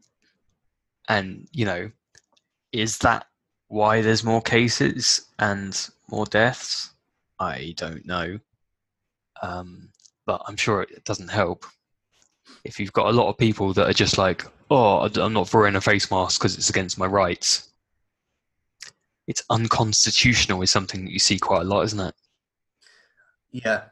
and 1.10 1.48
you 1.52 1.66
know, 1.66 1.92
is 2.72 2.98
that 3.00 3.26
why 3.68 4.02
there's 4.02 4.24
more 4.24 4.42
cases 4.42 5.28
and 5.40 5.90
more 6.10 6.26
deaths? 6.26 6.92
I 7.40 7.74
don't 7.76 8.06
know, 8.06 8.40
um, 9.42 9.90
but 10.26 10.42
I'm 10.48 10.56
sure 10.56 10.84
it 10.84 11.04
doesn't 11.04 11.30
help 11.30 11.66
if 12.64 12.80
you've 12.80 12.94
got 12.94 13.08
a 13.08 13.12
lot 13.12 13.30
of 13.30 13.38
people 13.38 13.74
that 13.74 13.90
are 13.90 13.94
just 13.94 14.18
like, 14.18 14.46
"Oh, 14.70 15.10
I'm 15.16 15.34
not 15.34 15.54
wearing 15.54 15.76
a 15.76 15.82
face 15.82 16.12
mask 16.12 16.40
because 16.40 16.58
it's 16.58 16.70
against 16.70 16.98
my 16.98 17.06
rights." 17.06 17.70
It's 19.28 19.44
unconstitutional 19.50 20.62
is 20.64 20.72
something 20.72 21.06
that 21.06 21.12
you 21.12 21.20
see 21.20 21.38
quite 21.38 21.62
a 21.62 21.66
lot, 21.66 21.84
isn't 21.84 22.00
it? 22.00 22.16
Yeah, 23.52 23.84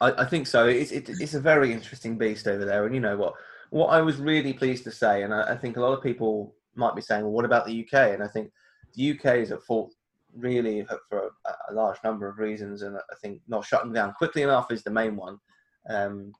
I, 0.00 0.12
I 0.12 0.24
think 0.26 0.46
so. 0.46 0.66
It's 0.66 0.92
it, 0.92 1.08
it's 1.08 1.34
a 1.34 1.40
very 1.40 1.72
interesting 1.72 2.18
beast 2.18 2.46
over 2.46 2.64
there, 2.64 2.86
and 2.86 2.94
you 2.94 3.00
know 3.00 3.16
what? 3.16 3.34
What 3.70 3.88
I 3.88 4.00
was 4.00 4.16
really 4.16 4.52
pleased 4.52 4.84
to 4.84 4.92
say, 4.92 5.22
and 5.22 5.34
I, 5.34 5.52
I 5.52 5.56
think 5.56 5.76
a 5.76 5.80
lot 5.80 5.96
of 5.96 6.02
people 6.02 6.54
might 6.74 6.94
be 6.94 7.02
saying, 7.02 7.22
"Well, 7.22 7.32
what 7.32 7.44
about 7.44 7.66
the 7.66 7.84
UK?" 7.84 8.14
And 8.14 8.22
I 8.22 8.28
think 8.28 8.50
the 8.94 9.12
UK 9.12 9.36
is 9.36 9.52
at 9.52 9.62
fault 9.62 9.94
really 10.36 10.86
for 11.08 11.30
a, 11.46 11.50
a 11.70 11.72
large 11.72 11.98
number 12.04 12.28
of 12.28 12.38
reasons, 12.38 12.82
and 12.82 12.96
I 12.96 13.14
think 13.22 13.40
not 13.48 13.64
shutting 13.64 13.92
down 13.92 14.12
quickly 14.14 14.42
enough 14.42 14.70
is 14.70 14.82
the 14.82 14.90
main 14.90 15.16
one. 15.16 15.38
Um, 15.88 16.32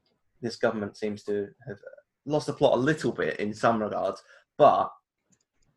this 0.45 0.57
government 0.57 0.97
seems 0.97 1.25
to 1.25 1.49
have 1.67 1.79
lost 2.27 2.47
the 2.47 2.53
plot 2.53 2.75
a 2.75 2.81
little 2.81 3.11
bit 3.11 3.41
in 3.41 3.53
some 3.53 3.83
regards, 3.83 4.23
but 4.57 4.93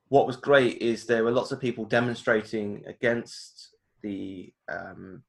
what 0.10 0.28
was 0.28 0.38
great 0.38 0.78
is 0.82 1.06
there 1.06 1.24
were 1.24 1.32
lots 1.32 1.52
of 1.52 1.60
people 1.60 1.86
demonstrating 1.86 2.84
against 2.86 3.76
the 4.02 4.54
um, 4.70 5.24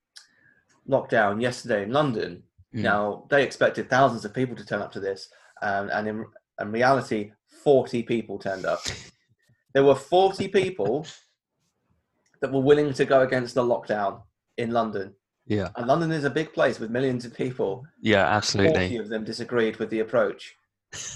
lockdown 0.89 1.41
yesterday 1.41 1.83
in 1.83 1.93
London. 1.93 2.43
Mm. 2.75 2.83
Now 2.83 3.27
they 3.31 3.43
expected 3.43 3.89
thousands 3.89 4.25
of 4.25 4.35
people 4.35 4.57
to 4.57 4.65
turn 4.65 4.83
up 4.83 4.93
to 4.93 5.01
this, 5.01 5.31
um, 5.63 5.91
and 5.93 6.07
in, 6.07 6.27
in 6.61 6.73
reality, 6.73 7.33
forty 7.65 8.03
people 8.03 8.39
turned 8.39 8.67
up. 8.67 8.81
there 9.75 9.85
were 9.85 9.95
forty 9.95 10.49
people 10.49 11.07
that 12.41 12.53
were 12.53 12.61
willing 12.61 12.93
to 12.93 13.05
go 13.05 13.23
against 13.23 13.55
the 13.55 13.63
lockdown 13.63 14.23
in 14.59 14.71
London. 14.71 15.15
Yeah, 15.49 15.69
And 15.77 15.87
London 15.87 16.13
is 16.13 16.25
a 16.25 16.31
big 16.31 16.53
place 16.53 16.79
with 16.79 16.91
millions 16.91 17.25
of 17.25 17.35
people. 17.35 17.85
yeah, 18.03 18.27
absolutely. 18.27 18.73
Forty 18.89 18.97
of 18.99 19.09
them 19.09 19.25
disagreed 19.25 19.77
with 19.79 19.91
the 19.91 20.01
approach. 20.01 20.55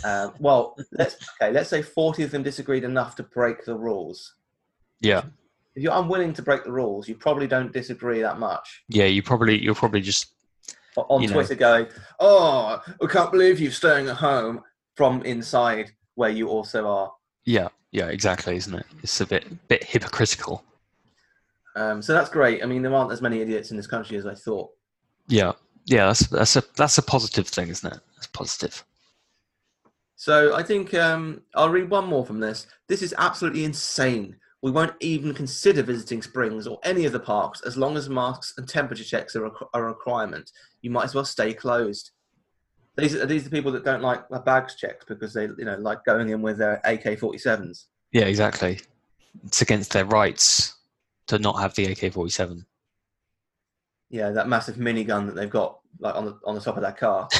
Um, 0.04 0.32
well, 0.40 0.76
let's 0.92 1.16
okay. 1.40 1.52
Let's 1.52 1.68
say 1.70 1.82
forty 1.82 2.22
of 2.24 2.30
them 2.30 2.42
disagreed 2.42 2.84
enough 2.84 3.14
to 3.16 3.22
break 3.22 3.64
the 3.64 3.74
rules. 3.74 4.34
Yeah, 5.00 5.22
If 5.74 5.82
you're 5.82 5.94
unwilling 5.94 6.32
to 6.34 6.42
break 6.42 6.64
the 6.64 6.72
rules, 6.72 7.08
you 7.08 7.14
probably 7.14 7.46
don't 7.46 7.72
disagree 7.72 8.20
that 8.22 8.38
much. 8.38 8.82
yeah. 8.88 9.04
You 9.06 9.22
probably 9.22 9.62
you're 9.62 9.74
probably 9.74 10.00
just 10.00 10.32
O- 10.96 11.06
On 11.08 11.22
You 11.22 11.28
know. 11.28 11.34
Twitter, 11.34 11.54
going, 11.54 11.86
"Oh, 12.20 12.80
I 13.02 13.06
can't 13.06 13.30
believe 13.32 13.60
you're 13.60 13.70
staying 13.72 14.08
at 14.08 14.16
home," 14.16 14.62
from 14.96 15.22
inside 15.22 15.92
where 16.14 16.30
you 16.30 16.48
also 16.48 16.86
are. 16.86 17.12
yeah, 17.44 17.68
yeah, 17.92 18.06
exactly, 18.08 18.56
isn't 18.56 18.74
it? 18.74 18.86
It's 19.02 19.20
a 19.20 19.26
bit 19.26 19.44
bit 19.68 19.84
hypocritical. 19.84 20.62
Um, 21.74 22.02
so 22.02 22.12
that's 22.12 22.30
great. 22.30 22.62
I 22.62 22.66
mean, 22.66 22.82
there 22.82 22.94
aren't 22.94 23.12
as 23.12 23.22
many 23.22 23.40
idiots 23.40 23.70
in 23.70 23.76
this 23.76 23.86
country 23.86 24.16
as 24.16 24.26
I 24.26 24.34
thought. 24.34 24.70
Yeah, 25.28 25.52
yeah. 25.86 26.06
That's 26.06 26.26
that's 26.26 26.56
a 26.56 26.62
that's 26.76 26.98
a 26.98 27.02
positive 27.02 27.48
thing, 27.48 27.68
isn't 27.68 27.92
it? 27.92 28.00
That's 28.14 28.26
positive. 28.26 28.84
So 30.16 30.54
I 30.54 30.62
think 30.62 30.94
um, 30.94 31.42
I'll 31.54 31.70
read 31.70 31.90
one 31.90 32.06
more 32.06 32.24
from 32.24 32.40
this. 32.40 32.66
This 32.88 33.02
is 33.02 33.14
absolutely 33.18 33.64
insane. 33.64 34.36
We 34.62 34.70
won't 34.70 34.94
even 35.00 35.34
consider 35.34 35.82
visiting 35.82 36.22
Springs 36.22 36.68
or 36.68 36.78
any 36.84 37.04
of 37.06 37.12
the 37.12 37.18
parks 37.18 37.60
as 37.62 37.76
long 37.76 37.96
as 37.96 38.08
masks 38.08 38.54
and 38.56 38.68
temperature 38.68 39.02
checks 39.02 39.34
are 39.34 39.46
a, 39.46 39.50
are 39.74 39.86
a 39.86 39.88
requirement. 39.88 40.48
You 40.82 40.90
might 40.90 41.04
as 41.04 41.14
well 41.14 41.24
stay 41.24 41.52
closed. 41.52 42.12
These 42.96 43.14
are 43.14 43.26
these 43.26 43.42
are 43.42 43.48
the 43.48 43.56
people 43.56 43.72
that 43.72 43.84
don't 43.84 44.02
like 44.02 44.28
bags 44.44 44.76
checked 44.76 45.08
because 45.08 45.32
they 45.32 45.44
you 45.44 45.64
know 45.64 45.76
like 45.78 46.04
going 46.04 46.28
in 46.28 46.42
with 46.42 46.58
their 46.58 46.80
AK 46.84 47.18
forty 47.18 47.38
sevens. 47.38 47.88
Yeah, 48.12 48.26
exactly. 48.26 48.78
It's 49.46 49.62
against 49.62 49.92
their 49.92 50.04
rights 50.04 50.74
to 51.36 51.42
not 51.42 51.60
have 51.60 51.74
the 51.74 51.86
AK 51.86 52.12
forty 52.12 52.30
seven. 52.30 52.66
Yeah, 54.10 54.30
that 54.30 54.48
massive 54.48 54.76
minigun 54.76 55.26
that 55.26 55.34
they've 55.34 55.50
got 55.50 55.78
like 55.98 56.14
on 56.14 56.26
the 56.26 56.38
on 56.44 56.54
the 56.54 56.60
top 56.60 56.76
of 56.76 56.82
that 56.82 56.98
car. 56.98 57.28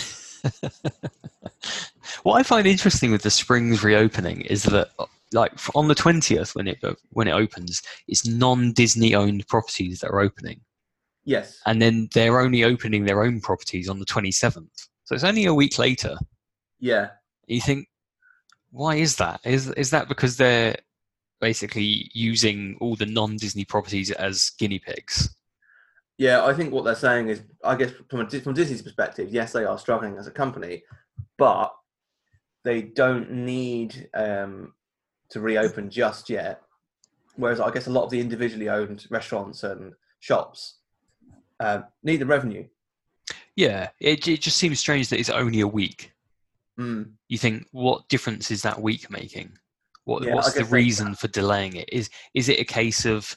What 2.23 2.39
I 2.39 2.43
find 2.43 2.67
interesting 2.67 3.11
with 3.11 3.23
the 3.23 3.31
Springs 3.31 3.83
reopening 3.83 4.43
is 4.43 4.63
that, 4.65 4.91
like, 5.33 5.53
on 5.75 5.89
the 5.89 5.95
twentieth 5.95 6.55
when 6.55 6.69
it 6.69 6.79
when 7.11 7.27
it 7.27 7.33
opens, 7.33 7.83
it's 8.07 8.27
non-Disney 8.27 9.15
owned 9.15 9.47
properties 9.49 10.01
that 10.01 10.09
are 10.11 10.21
opening, 10.21 10.61
Yes. 11.25 11.61
and 11.67 11.83
then 11.83 12.09
they're 12.15 12.41
only 12.41 12.63
opening 12.63 13.05
their 13.05 13.23
own 13.25 13.41
properties 13.41 13.89
on 13.89 13.99
the 13.99 14.05
twenty 14.05 14.31
seventh. 14.31 14.89
So 15.05 15.15
it's 15.15 15.25
only 15.25 15.47
a 15.47 15.55
week 15.55 15.79
later. 15.79 16.17
Yeah. 16.79 17.11
You 17.47 17.61
think, 17.61 17.89
why 18.71 18.97
is 18.97 19.17
that? 19.17 19.41
Is 19.45 19.71
is 19.73 19.91
that 19.91 20.09
because 20.09 20.37
they're 20.37 20.77
basically 21.43 22.09
using 22.15 22.79
all 22.81 22.95
the 22.95 23.05
non-Disney 23.05 23.65
properties 23.65 24.13
as 24.13 24.51
guinea 24.59 24.79
pigs? 24.79 25.37
Yeah, 26.17 26.45
I 26.45 26.55
think 26.55 26.73
what 26.73 26.85
they're 26.85 26.95
saying 26.95 27.29
is, 27.29 27.43
I 27.65 27.75
guess 27.75 27.91
from 28.09 28.21
a, 28.21 28.31
from 28.31 28.55
Disney's 28.55 28.81
perspective, 28.81 29.29
yes, 29.31 29.53
they 29.53 29.65
are 29.65 29.77
struggling 29.77 30.17
as 30.17 30.29
a 30.29 30.31
company, 30.31 30.85
but 31.37 31.75
they 32.63 32.83
don't 32.83 33.31
need 33.31 34.09
um, 34.15 34.73
to 35.31 35.41
reopen 35.41 35.91
just 35.91 36.31
yet. 36.31 36.63
Whereas 37.35 37.59
I 37.59 37.73
guess 37.73 37.89
a 37.89 37.91
lot 37.91 38.05
of 38.05 38.11
the 38.11 38.21
individually 38.21 38.69
owned 38.69 39.07
restaurants 39.11 39.65
and 39.65 39.95
shops 40.21 40.77
uh, 41.59 41.81
need 42.05 42.19
the 42.19 42.27
revenue. 42.27 42.67
Yeah, 43.57 43.89
it 43.99 44.29
it 44.29 44.43
just 44.43 44.59
seems 44.59 44.79
strange 44.79 45.09
that 45.09 45.19
it's 45.19 45.31
only 45.31 45.61
a 45.61 45.67
week. 45.67 46.13
Mm. 46.79 47.11
you 47.29 47.37
think 47.37 47.67
what 47.73 48.09
difference 48.09 48.51
is 48.51 48.63
that 48.63 48.81
week 48.81 49.11
making 49.11 49.59
what, 50.05 50.23
Yeah, 50.25 50.35
what's 50.35 50.53
the 50.53 50.65
reason 50.65 51.15
for 51.15 51.29
delaying 51.29 51.77
it 51.77 51.89
is 51.93 52.11
is 52.35 52.49
it 52.49 52.59
a 52.61 52.65
case 52.65 53.05
of 53.05 53.37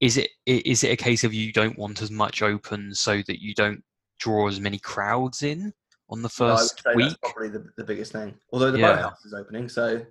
is 0.00 0.16
it 0.18 0.30
is 0.46 0.84
it 0.84 0.90
a 0.92 0.96
case 0.96 1.24
of 1.24 1.32
you 1.34 1.52
don't 1.52 1.78
want 1.78 2.02
as 2.02 2.10
much 2.10 2.42
open 2.42 2.94
so 2.94 3.16
that 3.26 3.40
you 3.42 3.54
don't 3.54 3.82
draw 4.18 4.46
as 4.48 4.60
many 4.60 4.78
crowds 4.78 5.42
in 5.42 5.72
on 6.10 6.22
the 6.22 6.30
No, 6.38 6.46
I 6.46 6.50
would 6.52 6.58
first 6.60 6.82
say 6.84 6.94
week 6.94 7.08
that's 7.20 7.32
probably 7.32 7.48
the, 7.48 7.64
the 7.76 7.84
biggest 7.84 8.12
thing. 8.12 8.34
Although 8.52 8.70
the 8.70 8.78
Yeah. 8.78 8.94
boathouse 8.96 9.24
is 9.24 9.34
opening, 9.34 9.68
so 9.68 10.04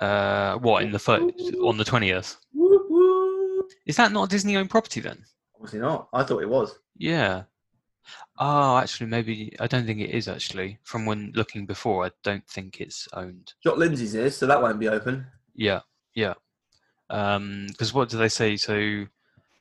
uh 0.00 0.56
what 0.58 0.82
in 0.82 0.90
the 0.92 0.98
fir- 0.98 1.20
on 1.62 1.76
the 1.76 1.84
20th 1.84 2.36
whoop, 2.54 2.82
whoop. 2.88 3.66
is 3.86 3.96
that 3.96 4.12
not 4.12 4.24
a 4.24 4.28
disney 4.28 4.56
owned 4.56 4.70
property 4.70 5.00
then 5.00 5.22
obviously 5.54 5.78
not. 5.80 6.08
I 6.12 6.22
thought 6.24 6.42
it 6.42 6.48
was. 6.48 6.74
yeah 6.96 7.42
oh 8.38 8.78
actually 8.78 9.06
maybe 9.06 9.54
i 9.60 9.66
don't 9.66 9.86
think 9.86 10.00
it 10.00 10.10
is 10.10 10.26
actually 10.26 10.78
from 10.82 11.06
when 11.06 11.32
looking 11.34 11.66
before 11.66 12.06
i 12.06 12.10
don't 12.24 12.46
think 12.48 12.80
it's 12.80 13.06
owned 13.12 13.52
Jock 13.62 13.76
Lindsey's 13.76 14.14
is, 14.14 14.36
so 14.36 14.46
that 14.46 14.62
won't 14.62 14.80
be 14.80 14.88
open. 14.88 15.26
Yeah, 15.54 15.80
yeah. 16.14 16.34
Because 17.08 17.92
what 17.92 18.08
do 18.08 18.18
they 18.18 18.28
say? 18.28 18.56
So 18.56 19.06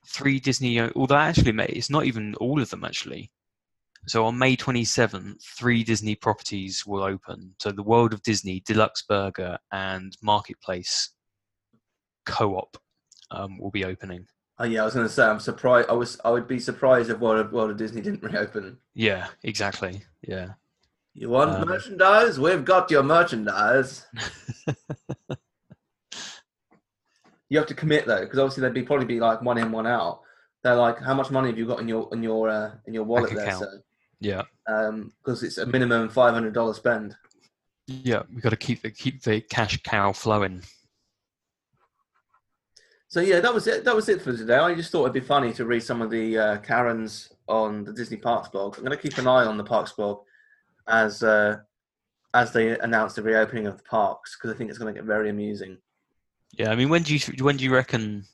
three 0.08 0.40
Disney. 0.40 0.80
Although 0.80 1.16
actually, 1.16 1.54
it's 1.66 1.90
not 1.90 2.06
even 2.06 2.36
all 2.36 2.62
of 2.62 2.70
them 2.70 2.84
actually. 2.84 3.32
So 4.08 4.26
on 4.26 4.38
May 4.38 4.56
twenty 4.56 4.86
seventh, 4.86 5.44
three 5.58 5.84
Disney 5.84 6.16
properties 6.16 6.86
will 6.86 7.04
open. 7.04 7.56
So 7.60 7.72
the 7.72 7.84
World 7.84 8.14
of 8.14 8.24
Disney, 8.24 8.62
D-Luxe 8.66 9.04
Burger, 9.08 9.58
and 9.72 10.16
Marketplace 10.22 11.12
Co-op 12.26 12.78
um, 13.32 13.60
will 13.60 13.72
be 13.72 13.86
opening. 13.86 14.26
Oh 14.60 14.66
yeah, 14.66 14.82
I 14.82 14.86
was 14.86 14.94
going 14.94 15.08
to 15.08 15.12
say 15.14 15.24
I'm 15.24 15.40
surprised. 15.40 15.90
I 15.90 15.94
was 15.94 16.20
I 16.26 16.30
would 16.32 16.48
be 16.48 16.60
surprised 16.60 17.10
if 17.10 17.20
World 17.20 17.40
of, 17.40 17.54
World 17.54 17.72
of 17.72 17.78
Disney 17.78 18.02
didn't 18.02 18.24
reopen. 18.30 18.78
Yeah, 18.94 19.28
exactly. 19.44 20.02
Yeah. 20.22 20.50
You 21.14 21.30
want 21.30 21.52
Um, 21.52 21.68
merchandise? 21.68 22.40
We've 22.40 22.64
got 22.64 22.92
your 22.92 23.04
merchandise. 23.04 24.06
You 27.50 27.58
have 27.58 27.68
to 27.68 27.74
commit 27.74 28.06
though, 28.06 28.20
because 28.22 28.38
obviously 28.38 28.62
they'd 28.62 28.74
be 28.74 28.84
probably 28.84 29.08
be 29.08 29.20
like 29.20 29.42
one 29.42 29.58
in, 29.58 29.72
one 29.72 29.88
out. 29.88 30.22
They're 30.64 30.76
like, 30.76 31.02
how 31.02 31.16
much 31.16 31.32
money 31.32 31.50
have 31.50 31.58
you 31.58 31.66
got 31.66 31.80
in 31.80 31.88
your 31.88 32.08
in 32.12 32.22
your 32.22 32.48
uh, 32.48 32.72
in 32.86 32.94
your 32.94 33.06
wallet 33.06 33.34
there? 33.34 33.54
So, 33.54 33.66
yeah. 34.20 34.44
um, 34.68 35.12
because 35.18 35.42
it's 35.42 35.58
a 35.58 35.66
minimum 35.66 36.10
five 36.10 36.34
hundred 36.34 36.54
dollar 36.54 36.76
spend. 36.76 37.16
Yeah. 37.88 38.22
We've 38.32 38.44
got 38.44 38.52
to 38.52 38.56
keep 38.56 38.84
the 38.84 38.92
keep 38.92 39.24
the 39.24 39.42
cash 39.42 39.82
cow 39.82 40.14
flowing. 40.14 40.62
So 43.10 43.22
yeah, 43.22 43.40
that 43.40 43.54
was 43.54 43.66
it. 43.66 43.84
That 43.84 43.96
was 43.96 44.08
it 44.08 44.22
for 44.22 44.38
today. 44.38 44.56
I 44.56 44.76
just 44.76 44.92
thought 44.92 45.02
it'd 45.02 45.14
be 45.14 45.20
funny 45.20 45.52
to 45.54 45.66
read 45.66 45.82
some 45.82 46.02
of 46.04 46.12
the 46.12 46.38
uh, 46.38 46.58
Karens 46.60 47.34
on 47.48 47.84
the 47.84 47.92
Disney 47.92 48.18
Parks 48.18 48.50
blog. 48.50 48.78
I'm 48.78 48.84
going 48.86 48.96
to 48.96 49.02
keep 49.02 49.18
an 49.18 49.26
eye 49.26 49.46
on 49.46 49.58
the 49.58 49.64
Parks 49.64 49.94
blog 49.94 50.20
as 50.88 51.24
uh, 51.24 51.58
as 52.36 52.54
they 52.54 52.78
announce 52.80 53.16
the 53.16 53.24
reopening 53.24 53.66
of 53.66 53.78
the 53.78 53.84
parks 53.84 54.38
because 54.38 54.54
I 54.54 54.58
think 54.58 54.70
it's 54.70 54.78
going 54.78 54.94
to 54.94 54.98
get 55.00 55.08
very 55.08 55.30
amusing. 55.32 55.78
Yeah, 56.58 56.70
I 56.70 56.76
mean, 56.76 56.90
when 56.90 57.02
do 57.02 57.16
you 57.16 57.20
when 57.44 57.58
do 57.58 57.64
you 57.64 57.74
reckon? 57.74 58.26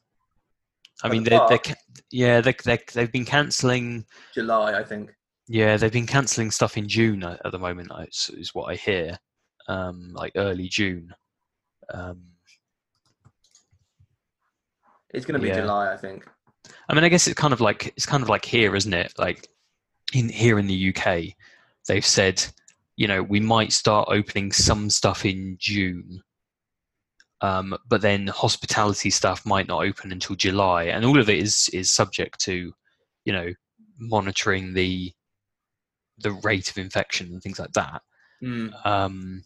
I 1.03 1.07
At 1.07 1.11
mean, 1.13 1.23
the 1.23 1.29
they're, 1.29 1.47
they're 1.47 1.75
yeah, 2.11 2.41
they 2.41 2.53
they 2.65 2.79
they've 2.93 3.11
been 3.11 3.25
cancelling. 3.25 4.05
July, 4.33 4.77
I 4.77 4.83
think. 4.83 5.15
Yeah, 5.47 5.77
they've 5.77 5.91
been 5.91 6.07
cancelling 6.07 6.51
stuff 6.51 6.75
in 6.75 6.89
June 6.89 7.23
at 7.23 7.39
at 7.45 7.53
the 7.53 7.59
moment. 7.59 7.91
uh, 7.91 8.05
Is, 8.09 8.29
is 8.33 8.53
what 8.53 8.71
I 8.71 8.75
hear, 8.75 9.17
um, 9.69 10.11
like 10.13 10.33
early 10.35 10.67
June. 10.67 11.13
Um, 11.93 12.23
It's 15.15 15.25
going 15.25 15.39
to 15.39 15.41
be 15.41 15.49
Yeah. 15.49 15.61
July, 15.61 15.93
I 15.93 15.97
think. 15.97 16.27
I 16.89 16.93
mean, 16.93 17.03
I 17.03 17.09
guess 17.09 17.27
it's 17.27 17.39
kind 17.39 17.53
of 17.53 17.61
like 17.61 17.87
it's 17.95 18.05
kind 18.05 18.23
of 18.23 18.29
like 18.29 18.45
here, 18.45 18.75
isn't 18.75 18.93
it? 18.93 19.13
Like 19.17 19.47
in 20.13 20.29
here 20.29 20.59
in 20.59 20.67
the 20.67 20.93
UK, 20.95 21.35
they've 21.87 22.05
said, 22.05 22.45
you 22.95 23.07
know, 23.07 23.23
we 23.23 23.39
might 23.39 23.71
start 23.71 24.09
opening 24.11 24.51
some 24.51 24.89
stuff 24.89 25.25
in 25.25 25.57
June, 25.59 26.21
um, 27.41 27.75
but 27.87 28.01
then 28.01 28.27
hospitality 28.27 29.09
stuff 29.09 29.45
might 29.45 29.67
not 29.67 29.83
open 29.83 30.11
until 30.11 30.35
July, 30.35 30.85
and 30.85 31.05
all 31.05 31.19
of 31.19 31.29
it 31.29 31.39
is 31.39 31.69
is 31.73 31.91
subject 31.91 32.39
to, 32.41 32.73
you 33.25 33.33
know, 33.33 33.51
monitoring 33.97 34.73
the 34.73 35.11
the 36.19 36.31
rate 36.43 36.69
of 36.69 36.77
infection 36.77 37.27
and 37.27 37.41
things 37.41 37.59
like 37.59 37.73
that. 37.73 38.01
Mm. 38.43 38.85
Um, 38.85 39.43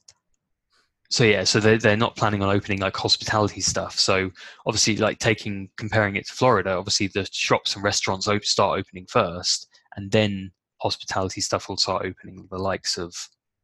so 1.09 1.23
yeah, 1.23 1.43
so 1.43 1.59
they're, 1.59 1.77
they're 1.77 1.97
not 1.97 2.15
planning 2.15 2.43
on 2.43 2.55
opening 2.55 2.79
like 2.79 2.95
hospitality 2.95 3.61
stuff. 3.61 3.99
So 3.99 4.31
obviously, 4.65 4.97
like 4.97 5.19
taking 5.19 5.69
comparing 5.77 6.15
it 6.15 6.27
to 6.27 6.33
Florida, 6.33 6.71
obviously 6.71 7.07
the 7.07 7.27
shops 7.31 7.75
and 7.75 7.83
restaurants 7.83 8.27
op- 8.27 8.43
start 8.43 8.79
opening 8.79 9.07
first, 9.09 9.67
and 9.95 10.11
then 10.11 10.51
hospitality 10.81 11.41
stuff 11.41 11.67
will 11.67 11.77
start 11.77 12.05
opening. 12.05 12.47
The 12.51 12.59
likes 12.59 12.97
of 12.97 13.15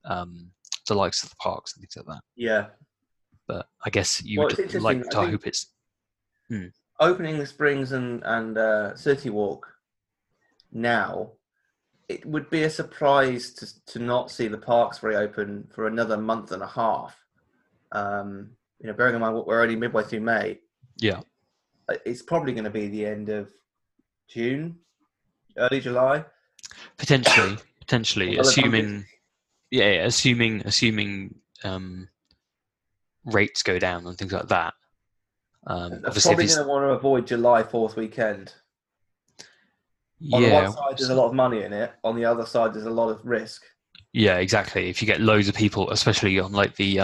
um, 0.05 0.51
the 0.87 0.95
likes 0.95 1.23
of 1.23 1.29
the 1.29 1.35
parks 1.37 1.75
and 1.75 1.81
things 1.81 1.95
like 1.97 2.15
that. 2.15 2.23
Yeah. 2.35 2.67
But 3.47 3.67
I 3.85 3.89
guess 3.91 4.23
you 4.23 4.39
Well, 4.39 4.47
would 4.47 4.81
like 4.81 5.07
to 5.09 5.19
I 5.19 5.29
hope 5.29 5.45
it's 5.45 5.67
Opening 6.99 7.37
the 7.37 7.45
Springs 7.45 7.91
and, 7.91 8.23
and 8.23 8.57
uh, 8.57 8.95
City 8.95 9.29
Walk 9.29 9.67
now, 10.71 11.31
it 12.07 12.25
would 12.25 12.49
be 12.49 12.63
a 12.63 12.69
surprise 12.69 13.51
to, 13.53 13.85
to 13.85 13.99
not 13.99 14.31
see 14.31 14.47
the 14.47 14.57
parks 14.57 15.03
reopen 15.03 15.67
for 15.73 15.87
another 15.87 16.17
month 16.17 16.51
and 16.51 16.61
a 16.63 16.67
half. 16.67 17.24
Um, 17.95 18.51
you 18.79 18.87
know, 18.87 18.93
bearing 18.93 19.15
in 19.15 19.21
mind 19.21 19.35
we're 19.35 19.55
already 19.55 19.75
midway 19.75 20.03
through 20.03 20.21
May, 20.21 20.59
yeah 20.97 21.21
uh, 21.89 21.95
it's 22.05 22.21
probably 22.21 22.53
going 22.53 22.63
to 22.63 22.69
be 22.69 22.87
the 22.87 23.05
end 23.05 23.29
of 23.29 23.49
June, 24.27 24.77
early 25.57 25.79
July. 25.79 26.25
Potentially, 26.97 27.57
potentially, 27.79 28.37
assuming, 28.37 29.05
yeah, 29.71 29.91
yeah, 29.91 30.05
assuming, 30.05 30.61
assuming 30.65 31.35
um, 31.63 32.07
rates 33.25 33.63
go 33.63 33.77
down 33.79 34.05
and 34.07 34.17
things 34.17 34.33
like 34.33 34.47
that. 34.47 34.73
Um, 35.67 35.93
if 36.05 36.21
probably 36.23 36.45
going 36.45 36.59
to 36.59 36.67
want 36.67 36.83
to 36.83 36.89
avoid 36.89 37.27
July 37.27 37.63
Fourth 37.63 37.95
weekend. 37.95 38.53
On 40.31 40.41
the 40.41 40.49
one 40.49 40.71
side, 40.71 40.97
there's 40.97 41.09
a 41.09 41.15
lot 41.15 41.27
of 41.27 41.33
money 41.33 41.63
in 41.63 41.73
it. 41.73 41.91
On 42.03 42.15
the 42.15 42.25
other 42.25 42.45
side, 42.45 42.73
there's 42.73 42.85
a 42.85 42.89
lot 42.89 43.09
of 43.09 43.19
risk. 43.25 43.63
yeah, 44.13 44.37
exactly. 44.37 44.89
If 44.89 45.01
you 45.01 45.07
get 45.07 45.19
loads 45.19 45.49
of 45.49 45.55
people, 45.55 45.91
especially 45.91 46.39
on 46.39 46.51
like 46.51 46.75
the, 46.75 46.99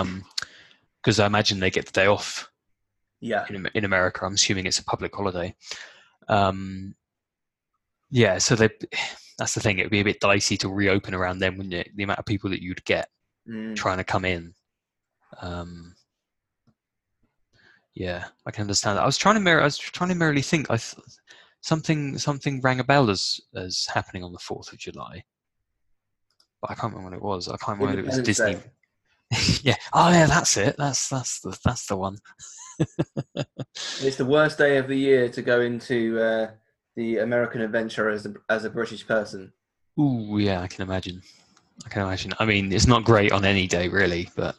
because 1.02 1.20
I 1.20 1.26
imagine 1.26 1.60
they 1.60 1.72
get 1.72 1.86
the 1.86 1.92
day 1.92 2.06
off 2.08 2.50
Yeah, 3.20 3.46
in, 3.50 3.68
in 3.74 3.86
America. 3.86 4.26
I'm 4.26 4.34
assuming 4.34 4.66
it's 4.66 4.80
a 4.80 4.84
public 4.86 5.16
holiday. 5.16 5.56
Um, 6.28 6.96
yeah, 8.10 8.38
so 8.38 8.56
they, 8.56 8.70
that's 9.38 9.54
the 9.56 9.62
thing. 9.62 9.80
It 9.80 9.84
would 9.84 9.92
be 9.92 10.02
a 10.02 10.06
bit 10.06 10.20
dicey 10.20 10.58
to 10.58 10.70
reopen 10.70 11.14
around 11.16 11.40
then, 11.40 11.58
wouldn't 11.58 11.74
it? 11.74 11.90
The 11.96 12.04
amount 12.04 12.20
of 12.20 12.26
people 12.26 12.50
that 12.52 12.62
you'd 12.62 12.84
get 12.86 13.10
Mm. 13.50 13.76
trying 13.76 13.98
to 13.98 14.04
come 14.04 14.24
in. 14.24 14.54
Um, 15.42 15.96
yeah, 17.96 18.26
I 18.46 18.52
can 18.52 18.62
understand 18.62 18.98
that. 18.98 19.02
I 19.02 19.08
was 19.08 19.18
trying 19.18 19.34
to 19.34 19.42
mirror. 19.42 19.62
I 19.62 19.66
was 19.66 19.80
trying 19.80 20.10
to 20.10 20.16
merely 20.16 20.44
think. 20.44 20.70
I 20.70 20.78
th- 20.78 20.96
something 21.62 22.20
something 22.20 22.62
rang 22.62 22.80
a 22.80 22.84
bell 22.84 23.10
as 23.10 23.42
as 23.56 23.88
happening 23.92 24.24
on 24.24 24.32
the 24.32 24.38
fourth 24.38 24.72
of 24.72 24.78
July, 24.78 25.24
but 26.62 26.70
I 26.70 26.76
can't 26.76 26.94
remember 26.94 27.18
what 27.18 27.18
it 27.18 27.24
was. 27.24 27.48
I 27.48 27.58
can't 27.58 27.80
remember. 27.80 28.02
It 28.02 28.06
was 28.06 28.20
Disney. 28.20 28.54
Day. 28.54 28.62
yeah. 29.64 29.76
Oh 29.94 30.10
yeah, 30.10 30.26
that's 30.26 30.58
it. 30.58 30.76
That's 30.78 31.10
that's 31.10 31.40
the 31.42 31.58
that's 31.64 31.88
the 31.88 31.98
one. 31.98 32.18
It's 34.02 34.18
the 34.18 34.26
worst 34.26 34.58
day 34.58 34.78
of 34.78 34.88
the 34.88 34.98
year 34.98 35.30
to 35.30 35.42
go 35.42 35.62
into 35.62 36.20
uh, 36.20 36.52
the 36.96 37.20
American 37.20 37.62
adventure 37.62 38.10
as 38.10 38.26
a, 38.26 38.34
as 38.50 38.66
a 38.66 38.70
British 38.70 39.08
person. 39.08 39.54
Ooh, 40.00 40.38
yeah, 40.40 40.62
I 40.62 40.68
can 40.68 40.82
imagine. 40.82 41.22
I 41.86 41.90
can 41.90 42.02
imagine. 42.02 42.34
I 42.40 42.46
mean, 42.46 42.72
it's 42.72 42.88
not 42.88 43.04
great 43.04 43.32
on 43.32 43.46
any 43.46 43.68
day, 43.68 43.88
really, 43.88 44.30
but 44.36 44.56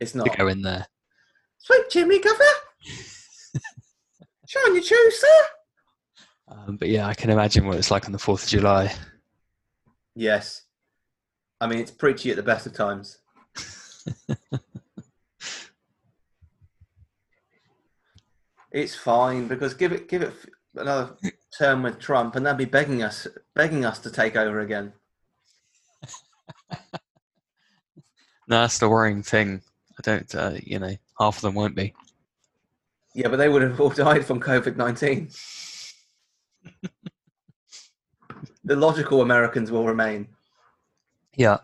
It's 0.00 0.14
not 0.14 0.30
to 0.30 0.36
go 0.36 0.48
in 0.48 0.62
there. 0.62 0.86
Sweet 1.58 1.90
chimney 1.90 2.20
cover. 2.20 2.42
Shine 4.46 4.74
your 4.74 4.82
shoes, 4.82 5.20
sir. 5.20 5.46
Um, 6.48 6.76
but 6.76 6.88
yeah, 6.88 7.06
I 7.06 7.14
can 7.14 7.30
imagine 7.30 7.66
what 7.66 7.76
it's 7.76 7.90
like 7.90 8.06
on 8.06 8.12
the 8.12 8.18
Fourth 8.18 8.44
of 8.44 8.50
July. 8.50 8.94
Yes. 10.14 10.62
I 11.60 11.66
mean, 11.66 11.80
it's 11.80 11.90
preachy 11.90 12.30
at 12.30 12.36
the 12.36 12.42
best 12.42 12.66
of 12.66 12.72
times. 12.74 13.18
It's 18.72 18.94
fine 18.94 19.48
because 19.48 19.74
give 19.74 19.92
it 19.92 20.08
give 20.08 20.22
it 20.22 20.32
another 20.74 21.16
term 21.56 21.82
with 21.82 21.98
Trump, 21.98 22.36
and 22.36 22.44
they'll 22.44 22.54
be 22.54 22.64
begging 22.64 23.02
us 23.02 23.26
begging 23.54 23.84
us 23.84 23.98
to 24.00 24.10
take 24.10 24.36
over 24.36 24.60
again. 24.60 24.92
No, 28.46 28.60
that's 28.60 28.78
the 28.78 28.88
worrying 28.88 29.22
thing. 29.22 29.62
I 29.98 30.02
don't, 30.02 30.34
uh, 30.34 30.58
you 30.62 30.78
know, 30.78 30.94
half 31.18 31.36
of 31.36 31.42
them 31.42 31.54
won't 31.54 31.74
be. 31.74 31.94
Yeah, 33.14 33.28
but 33.28 33.36
they 33.36 33.48
would 33.48 33.62
have 33.62 33.80
all 33.80 33.88
died 33.90 34.26
from 34.26 34.40
COVID 34.40 34.76
nineteen. 34.76 35.30
the 38.64 38.76
logical 38.76 39.22
Americans 39.22 39.70
will 39.70 39.86
remain. 39.86 40.28
Yeah. 41.36 41.58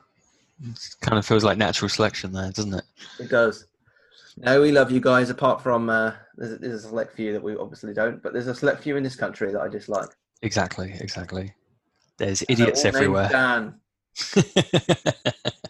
It 0.62 0.96
kind 1.00 1.18
of 1.18 1.26
feels 1.26 1.44
like 1.44 1.58
natural 1.58 1.88
selection 1.88 2.32
there, 2.32 2.50
doesn't 2.50 2.74
it? 2.74 2.84
It 3.18 3.30
does. 3.30 3.66
No, 4.36 4.60
we 4.60 4.72
love 4.72 4.90
you 4.90 5.00
guys. 5.00 5.30
Apart 5.30 5.62
from 5.62 5.90
uh, 5.90 6.12
there's, 6.36 6.58
there's 6.58 6.84
a 6.84 6.88
select 6.88 7.14
few 7.14 7.32
that 7.32 7.42
we 7.42 7.56
obviously 7.56 7.94
don't, 7.94 8.22
but 8.22 8.32
there's 8.32 8.46
a 8.46 8.54
select 8.54 8.82
few 8.82 8.96
in 8.96 9.02
this 9.02 9.16
country 9.16 9.52
that 9.52 9.60
I 9.60 9.68
dislike. 9.68 10.08
Exactly, 10.42 10.94
exactly. 11.00 11.54
There's 12.18 12.42
idiots 12.48 12.84
everywhere. 12.84 13.28
Dan. 13.28 13.80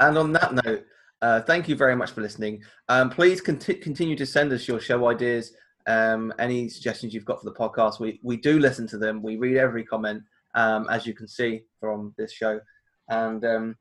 And 0.00 0.16
on 0.16 0.32
that 0.32 0.54
note, 0.64 0.86
uh, 1.20 1.42
thank 1.42 1.68
you 1.68 1.76
very 1.76 1.94
much 1.94 2.10
for 2.10 2.22
listening. 2.22 2.62
Um, 2.88 3.10
please 3.10 3.40
conti- 3.40 3.74
continue 3.74 4.16
to 4.16 4.26
send 4.26 4.50
us 4.52 4.66
your 4.66 4.80
show 4.80 5.08
ideas, 5.08 5.52
um, 5.86 6.32
any 6.38 6.68
suggestions 6.70 7.12
you've 7.12 7.26
got 7.26 7.38
for 7.38 7.44
the 7.44 7.54
podcast. 7.54 8.00
We 8.00 8.18
we 8.22 8.38
do 8.38 8.58
listen 8.58 8.86
to 8.88 8.98
them. 8.98 9.22
We 9.22 9.36
read 9.36 9.58
every 9.58 9.84
comment, 9.84 10.22
um, 10.54 10.86
as 10.90 11.06
you 11.06 11.14
can 11.14 11.28
see 11.28 11.62
from 11.78 12.14
this 12.16 12.32
show, 12.32 12.60
and 13.08 13.44
um, 13.44 13.76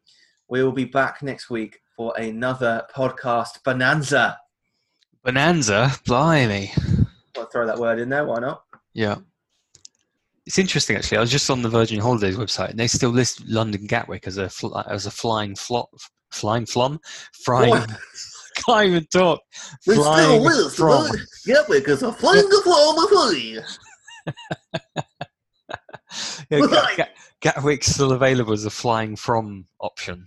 we 0.49 0.63
will 0.63 0.71
be 0.71 0.85
back 0.85 1.21
next 1.21 1.49
week 1.49 1.79
for 1.95 2.13
another 2.17 2.83
podcast 2.95 3.63
bonanza. 3.63 4.37
Bonanza, 5.23 5.91
blimey. 6.05 6.71
I'll 7.37 7.45
throw 7.45 7.65
that 7.65 7.77
word 7.77 7.99
in 7.99 8.09
there. 8.09 8.25
Why 8.25 8.39
not? 8.39 8.63
Yeah. 8.93 9.17
It's 10.45 10.57
interesting, 10.57 10.95
actually. 10.95 11.19
I 11.19 11.21
was 11.21 11.31
just 11.31 11.49
on 11.49 11.61
the 11.61 11.69
Virgin 11.69 11.99
Holidays 11.99 12.35
website, 12.35 12.71
and 12.71 12.79
they 12.79 12.87
still 12.87 13.11
list 13.11 13.45
London 13.45 13.85
Gatwick 13.85 14.25
as 14.25 14.37
a 14.37 14.49
fl- 14.49 14.77
as 14.87 15.05
a 15.05 15.11
flying 15.11 15.55
flop, 15.55 15.89
flying 16.31 16.65
flum, 16.65 16.99
flying. 17.33 17.69
What? 17.69 17.89
can't 18.65 18.87
even 18.87 19.05
talk. 19.05 19.41
Flying 19.83 20.69
from. 20.69 21.11
Gatwick 21.45 21.87
is 21.87 22.03
a 22.03 22.11
flying 22.13 22.47
diploma 22.49 23.07
Yeah, 26.49 26.61
Gat- 26.67 26.97
Gat- 26.97 27.15
Gatwick's 27.41 27.87
still 27.87 28.11
available 28.13 28.53
as 28.53 28.65
a 28.65 28.69
flying 28.69 29.15
from 29.15 29.65
option. 29.79 30.25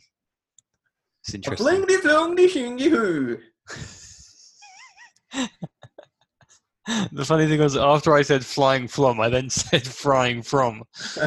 It's 1.22 1.32
A 1.34 1.36
interesting. 1.36 1.66
flingdy 1.66 1.96
flongdy 2.00 2.48
shingy. 2.48 3.40
The 7.12 7.24
funny 7.24 7.46
thing 7.46 7.60
was, 7.60 7.76
after 7.76 8.12
I 8.14 8.22
said 8.22 8.44
flying 8.44 8.88
from, 8.88 9.20
I 9.20 9.28
then 9.28 9.48
said 9.60 9.86
frying 9.86 10.42
from. 10.42 10.82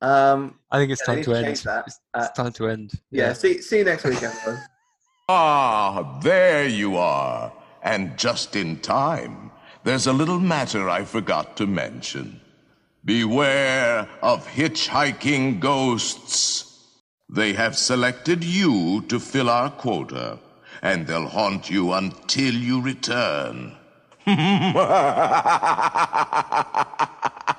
um, 0.00 0.58
I 0.70 0.78
think 0.78 0.92
it's 0.92 1.02
Yeah, 1.06 1.14
time 1.14 1.22
to 1.24 1.34
end. 1.34 1.56
that. 1.58 1.84
It's, 1.86 2.00
Uh, 2.14 2.18
it's 2.20 2.30
time 2.36 2.52
to 2.52 2.68
end. 2.68 2.92
yeah, 3.10 3.32
see, 3.32 3.60
see 3.60 3.78
you 3.78 3.84
next 3.84 4.04
week, 4.04 4.22
everyone. 4.22 4.62
Ah, 5.28 6.18
there 6.20 6.66
you 6.66 6.96
are. 6.96 7.52
And 7.84 8.18
just 8.18 8.56
in 8.56 8.80
time. 8.80 9.51
There's 9.84 10.06
a 10.06 10.12
little 10.12 10.38
matter 10.38 10.88
I 10.88 11.04
forgot 11.04 11.56
to 11.56 11.66
mention. 11.66 12.40
Beware 13.04 14.08
of 14.22 14.46
hitchhiking 14.46 15.58
ghosts. 15.58 16.68
They 17.28 17.54
have 17.54 17.76
selected 17.76 18.44
you 18.44 19.02
to 19.08 19.18
fill 19.18 19.50
our 19.50 19.70
quota, 19.70 20.38
and 20.82 21.06
they'll 21.06 21.26
haunt 21.26 21.68
you 21.68 21.92
until 21.92 22.54
you 22.54 22.80
return. 22.80 23.76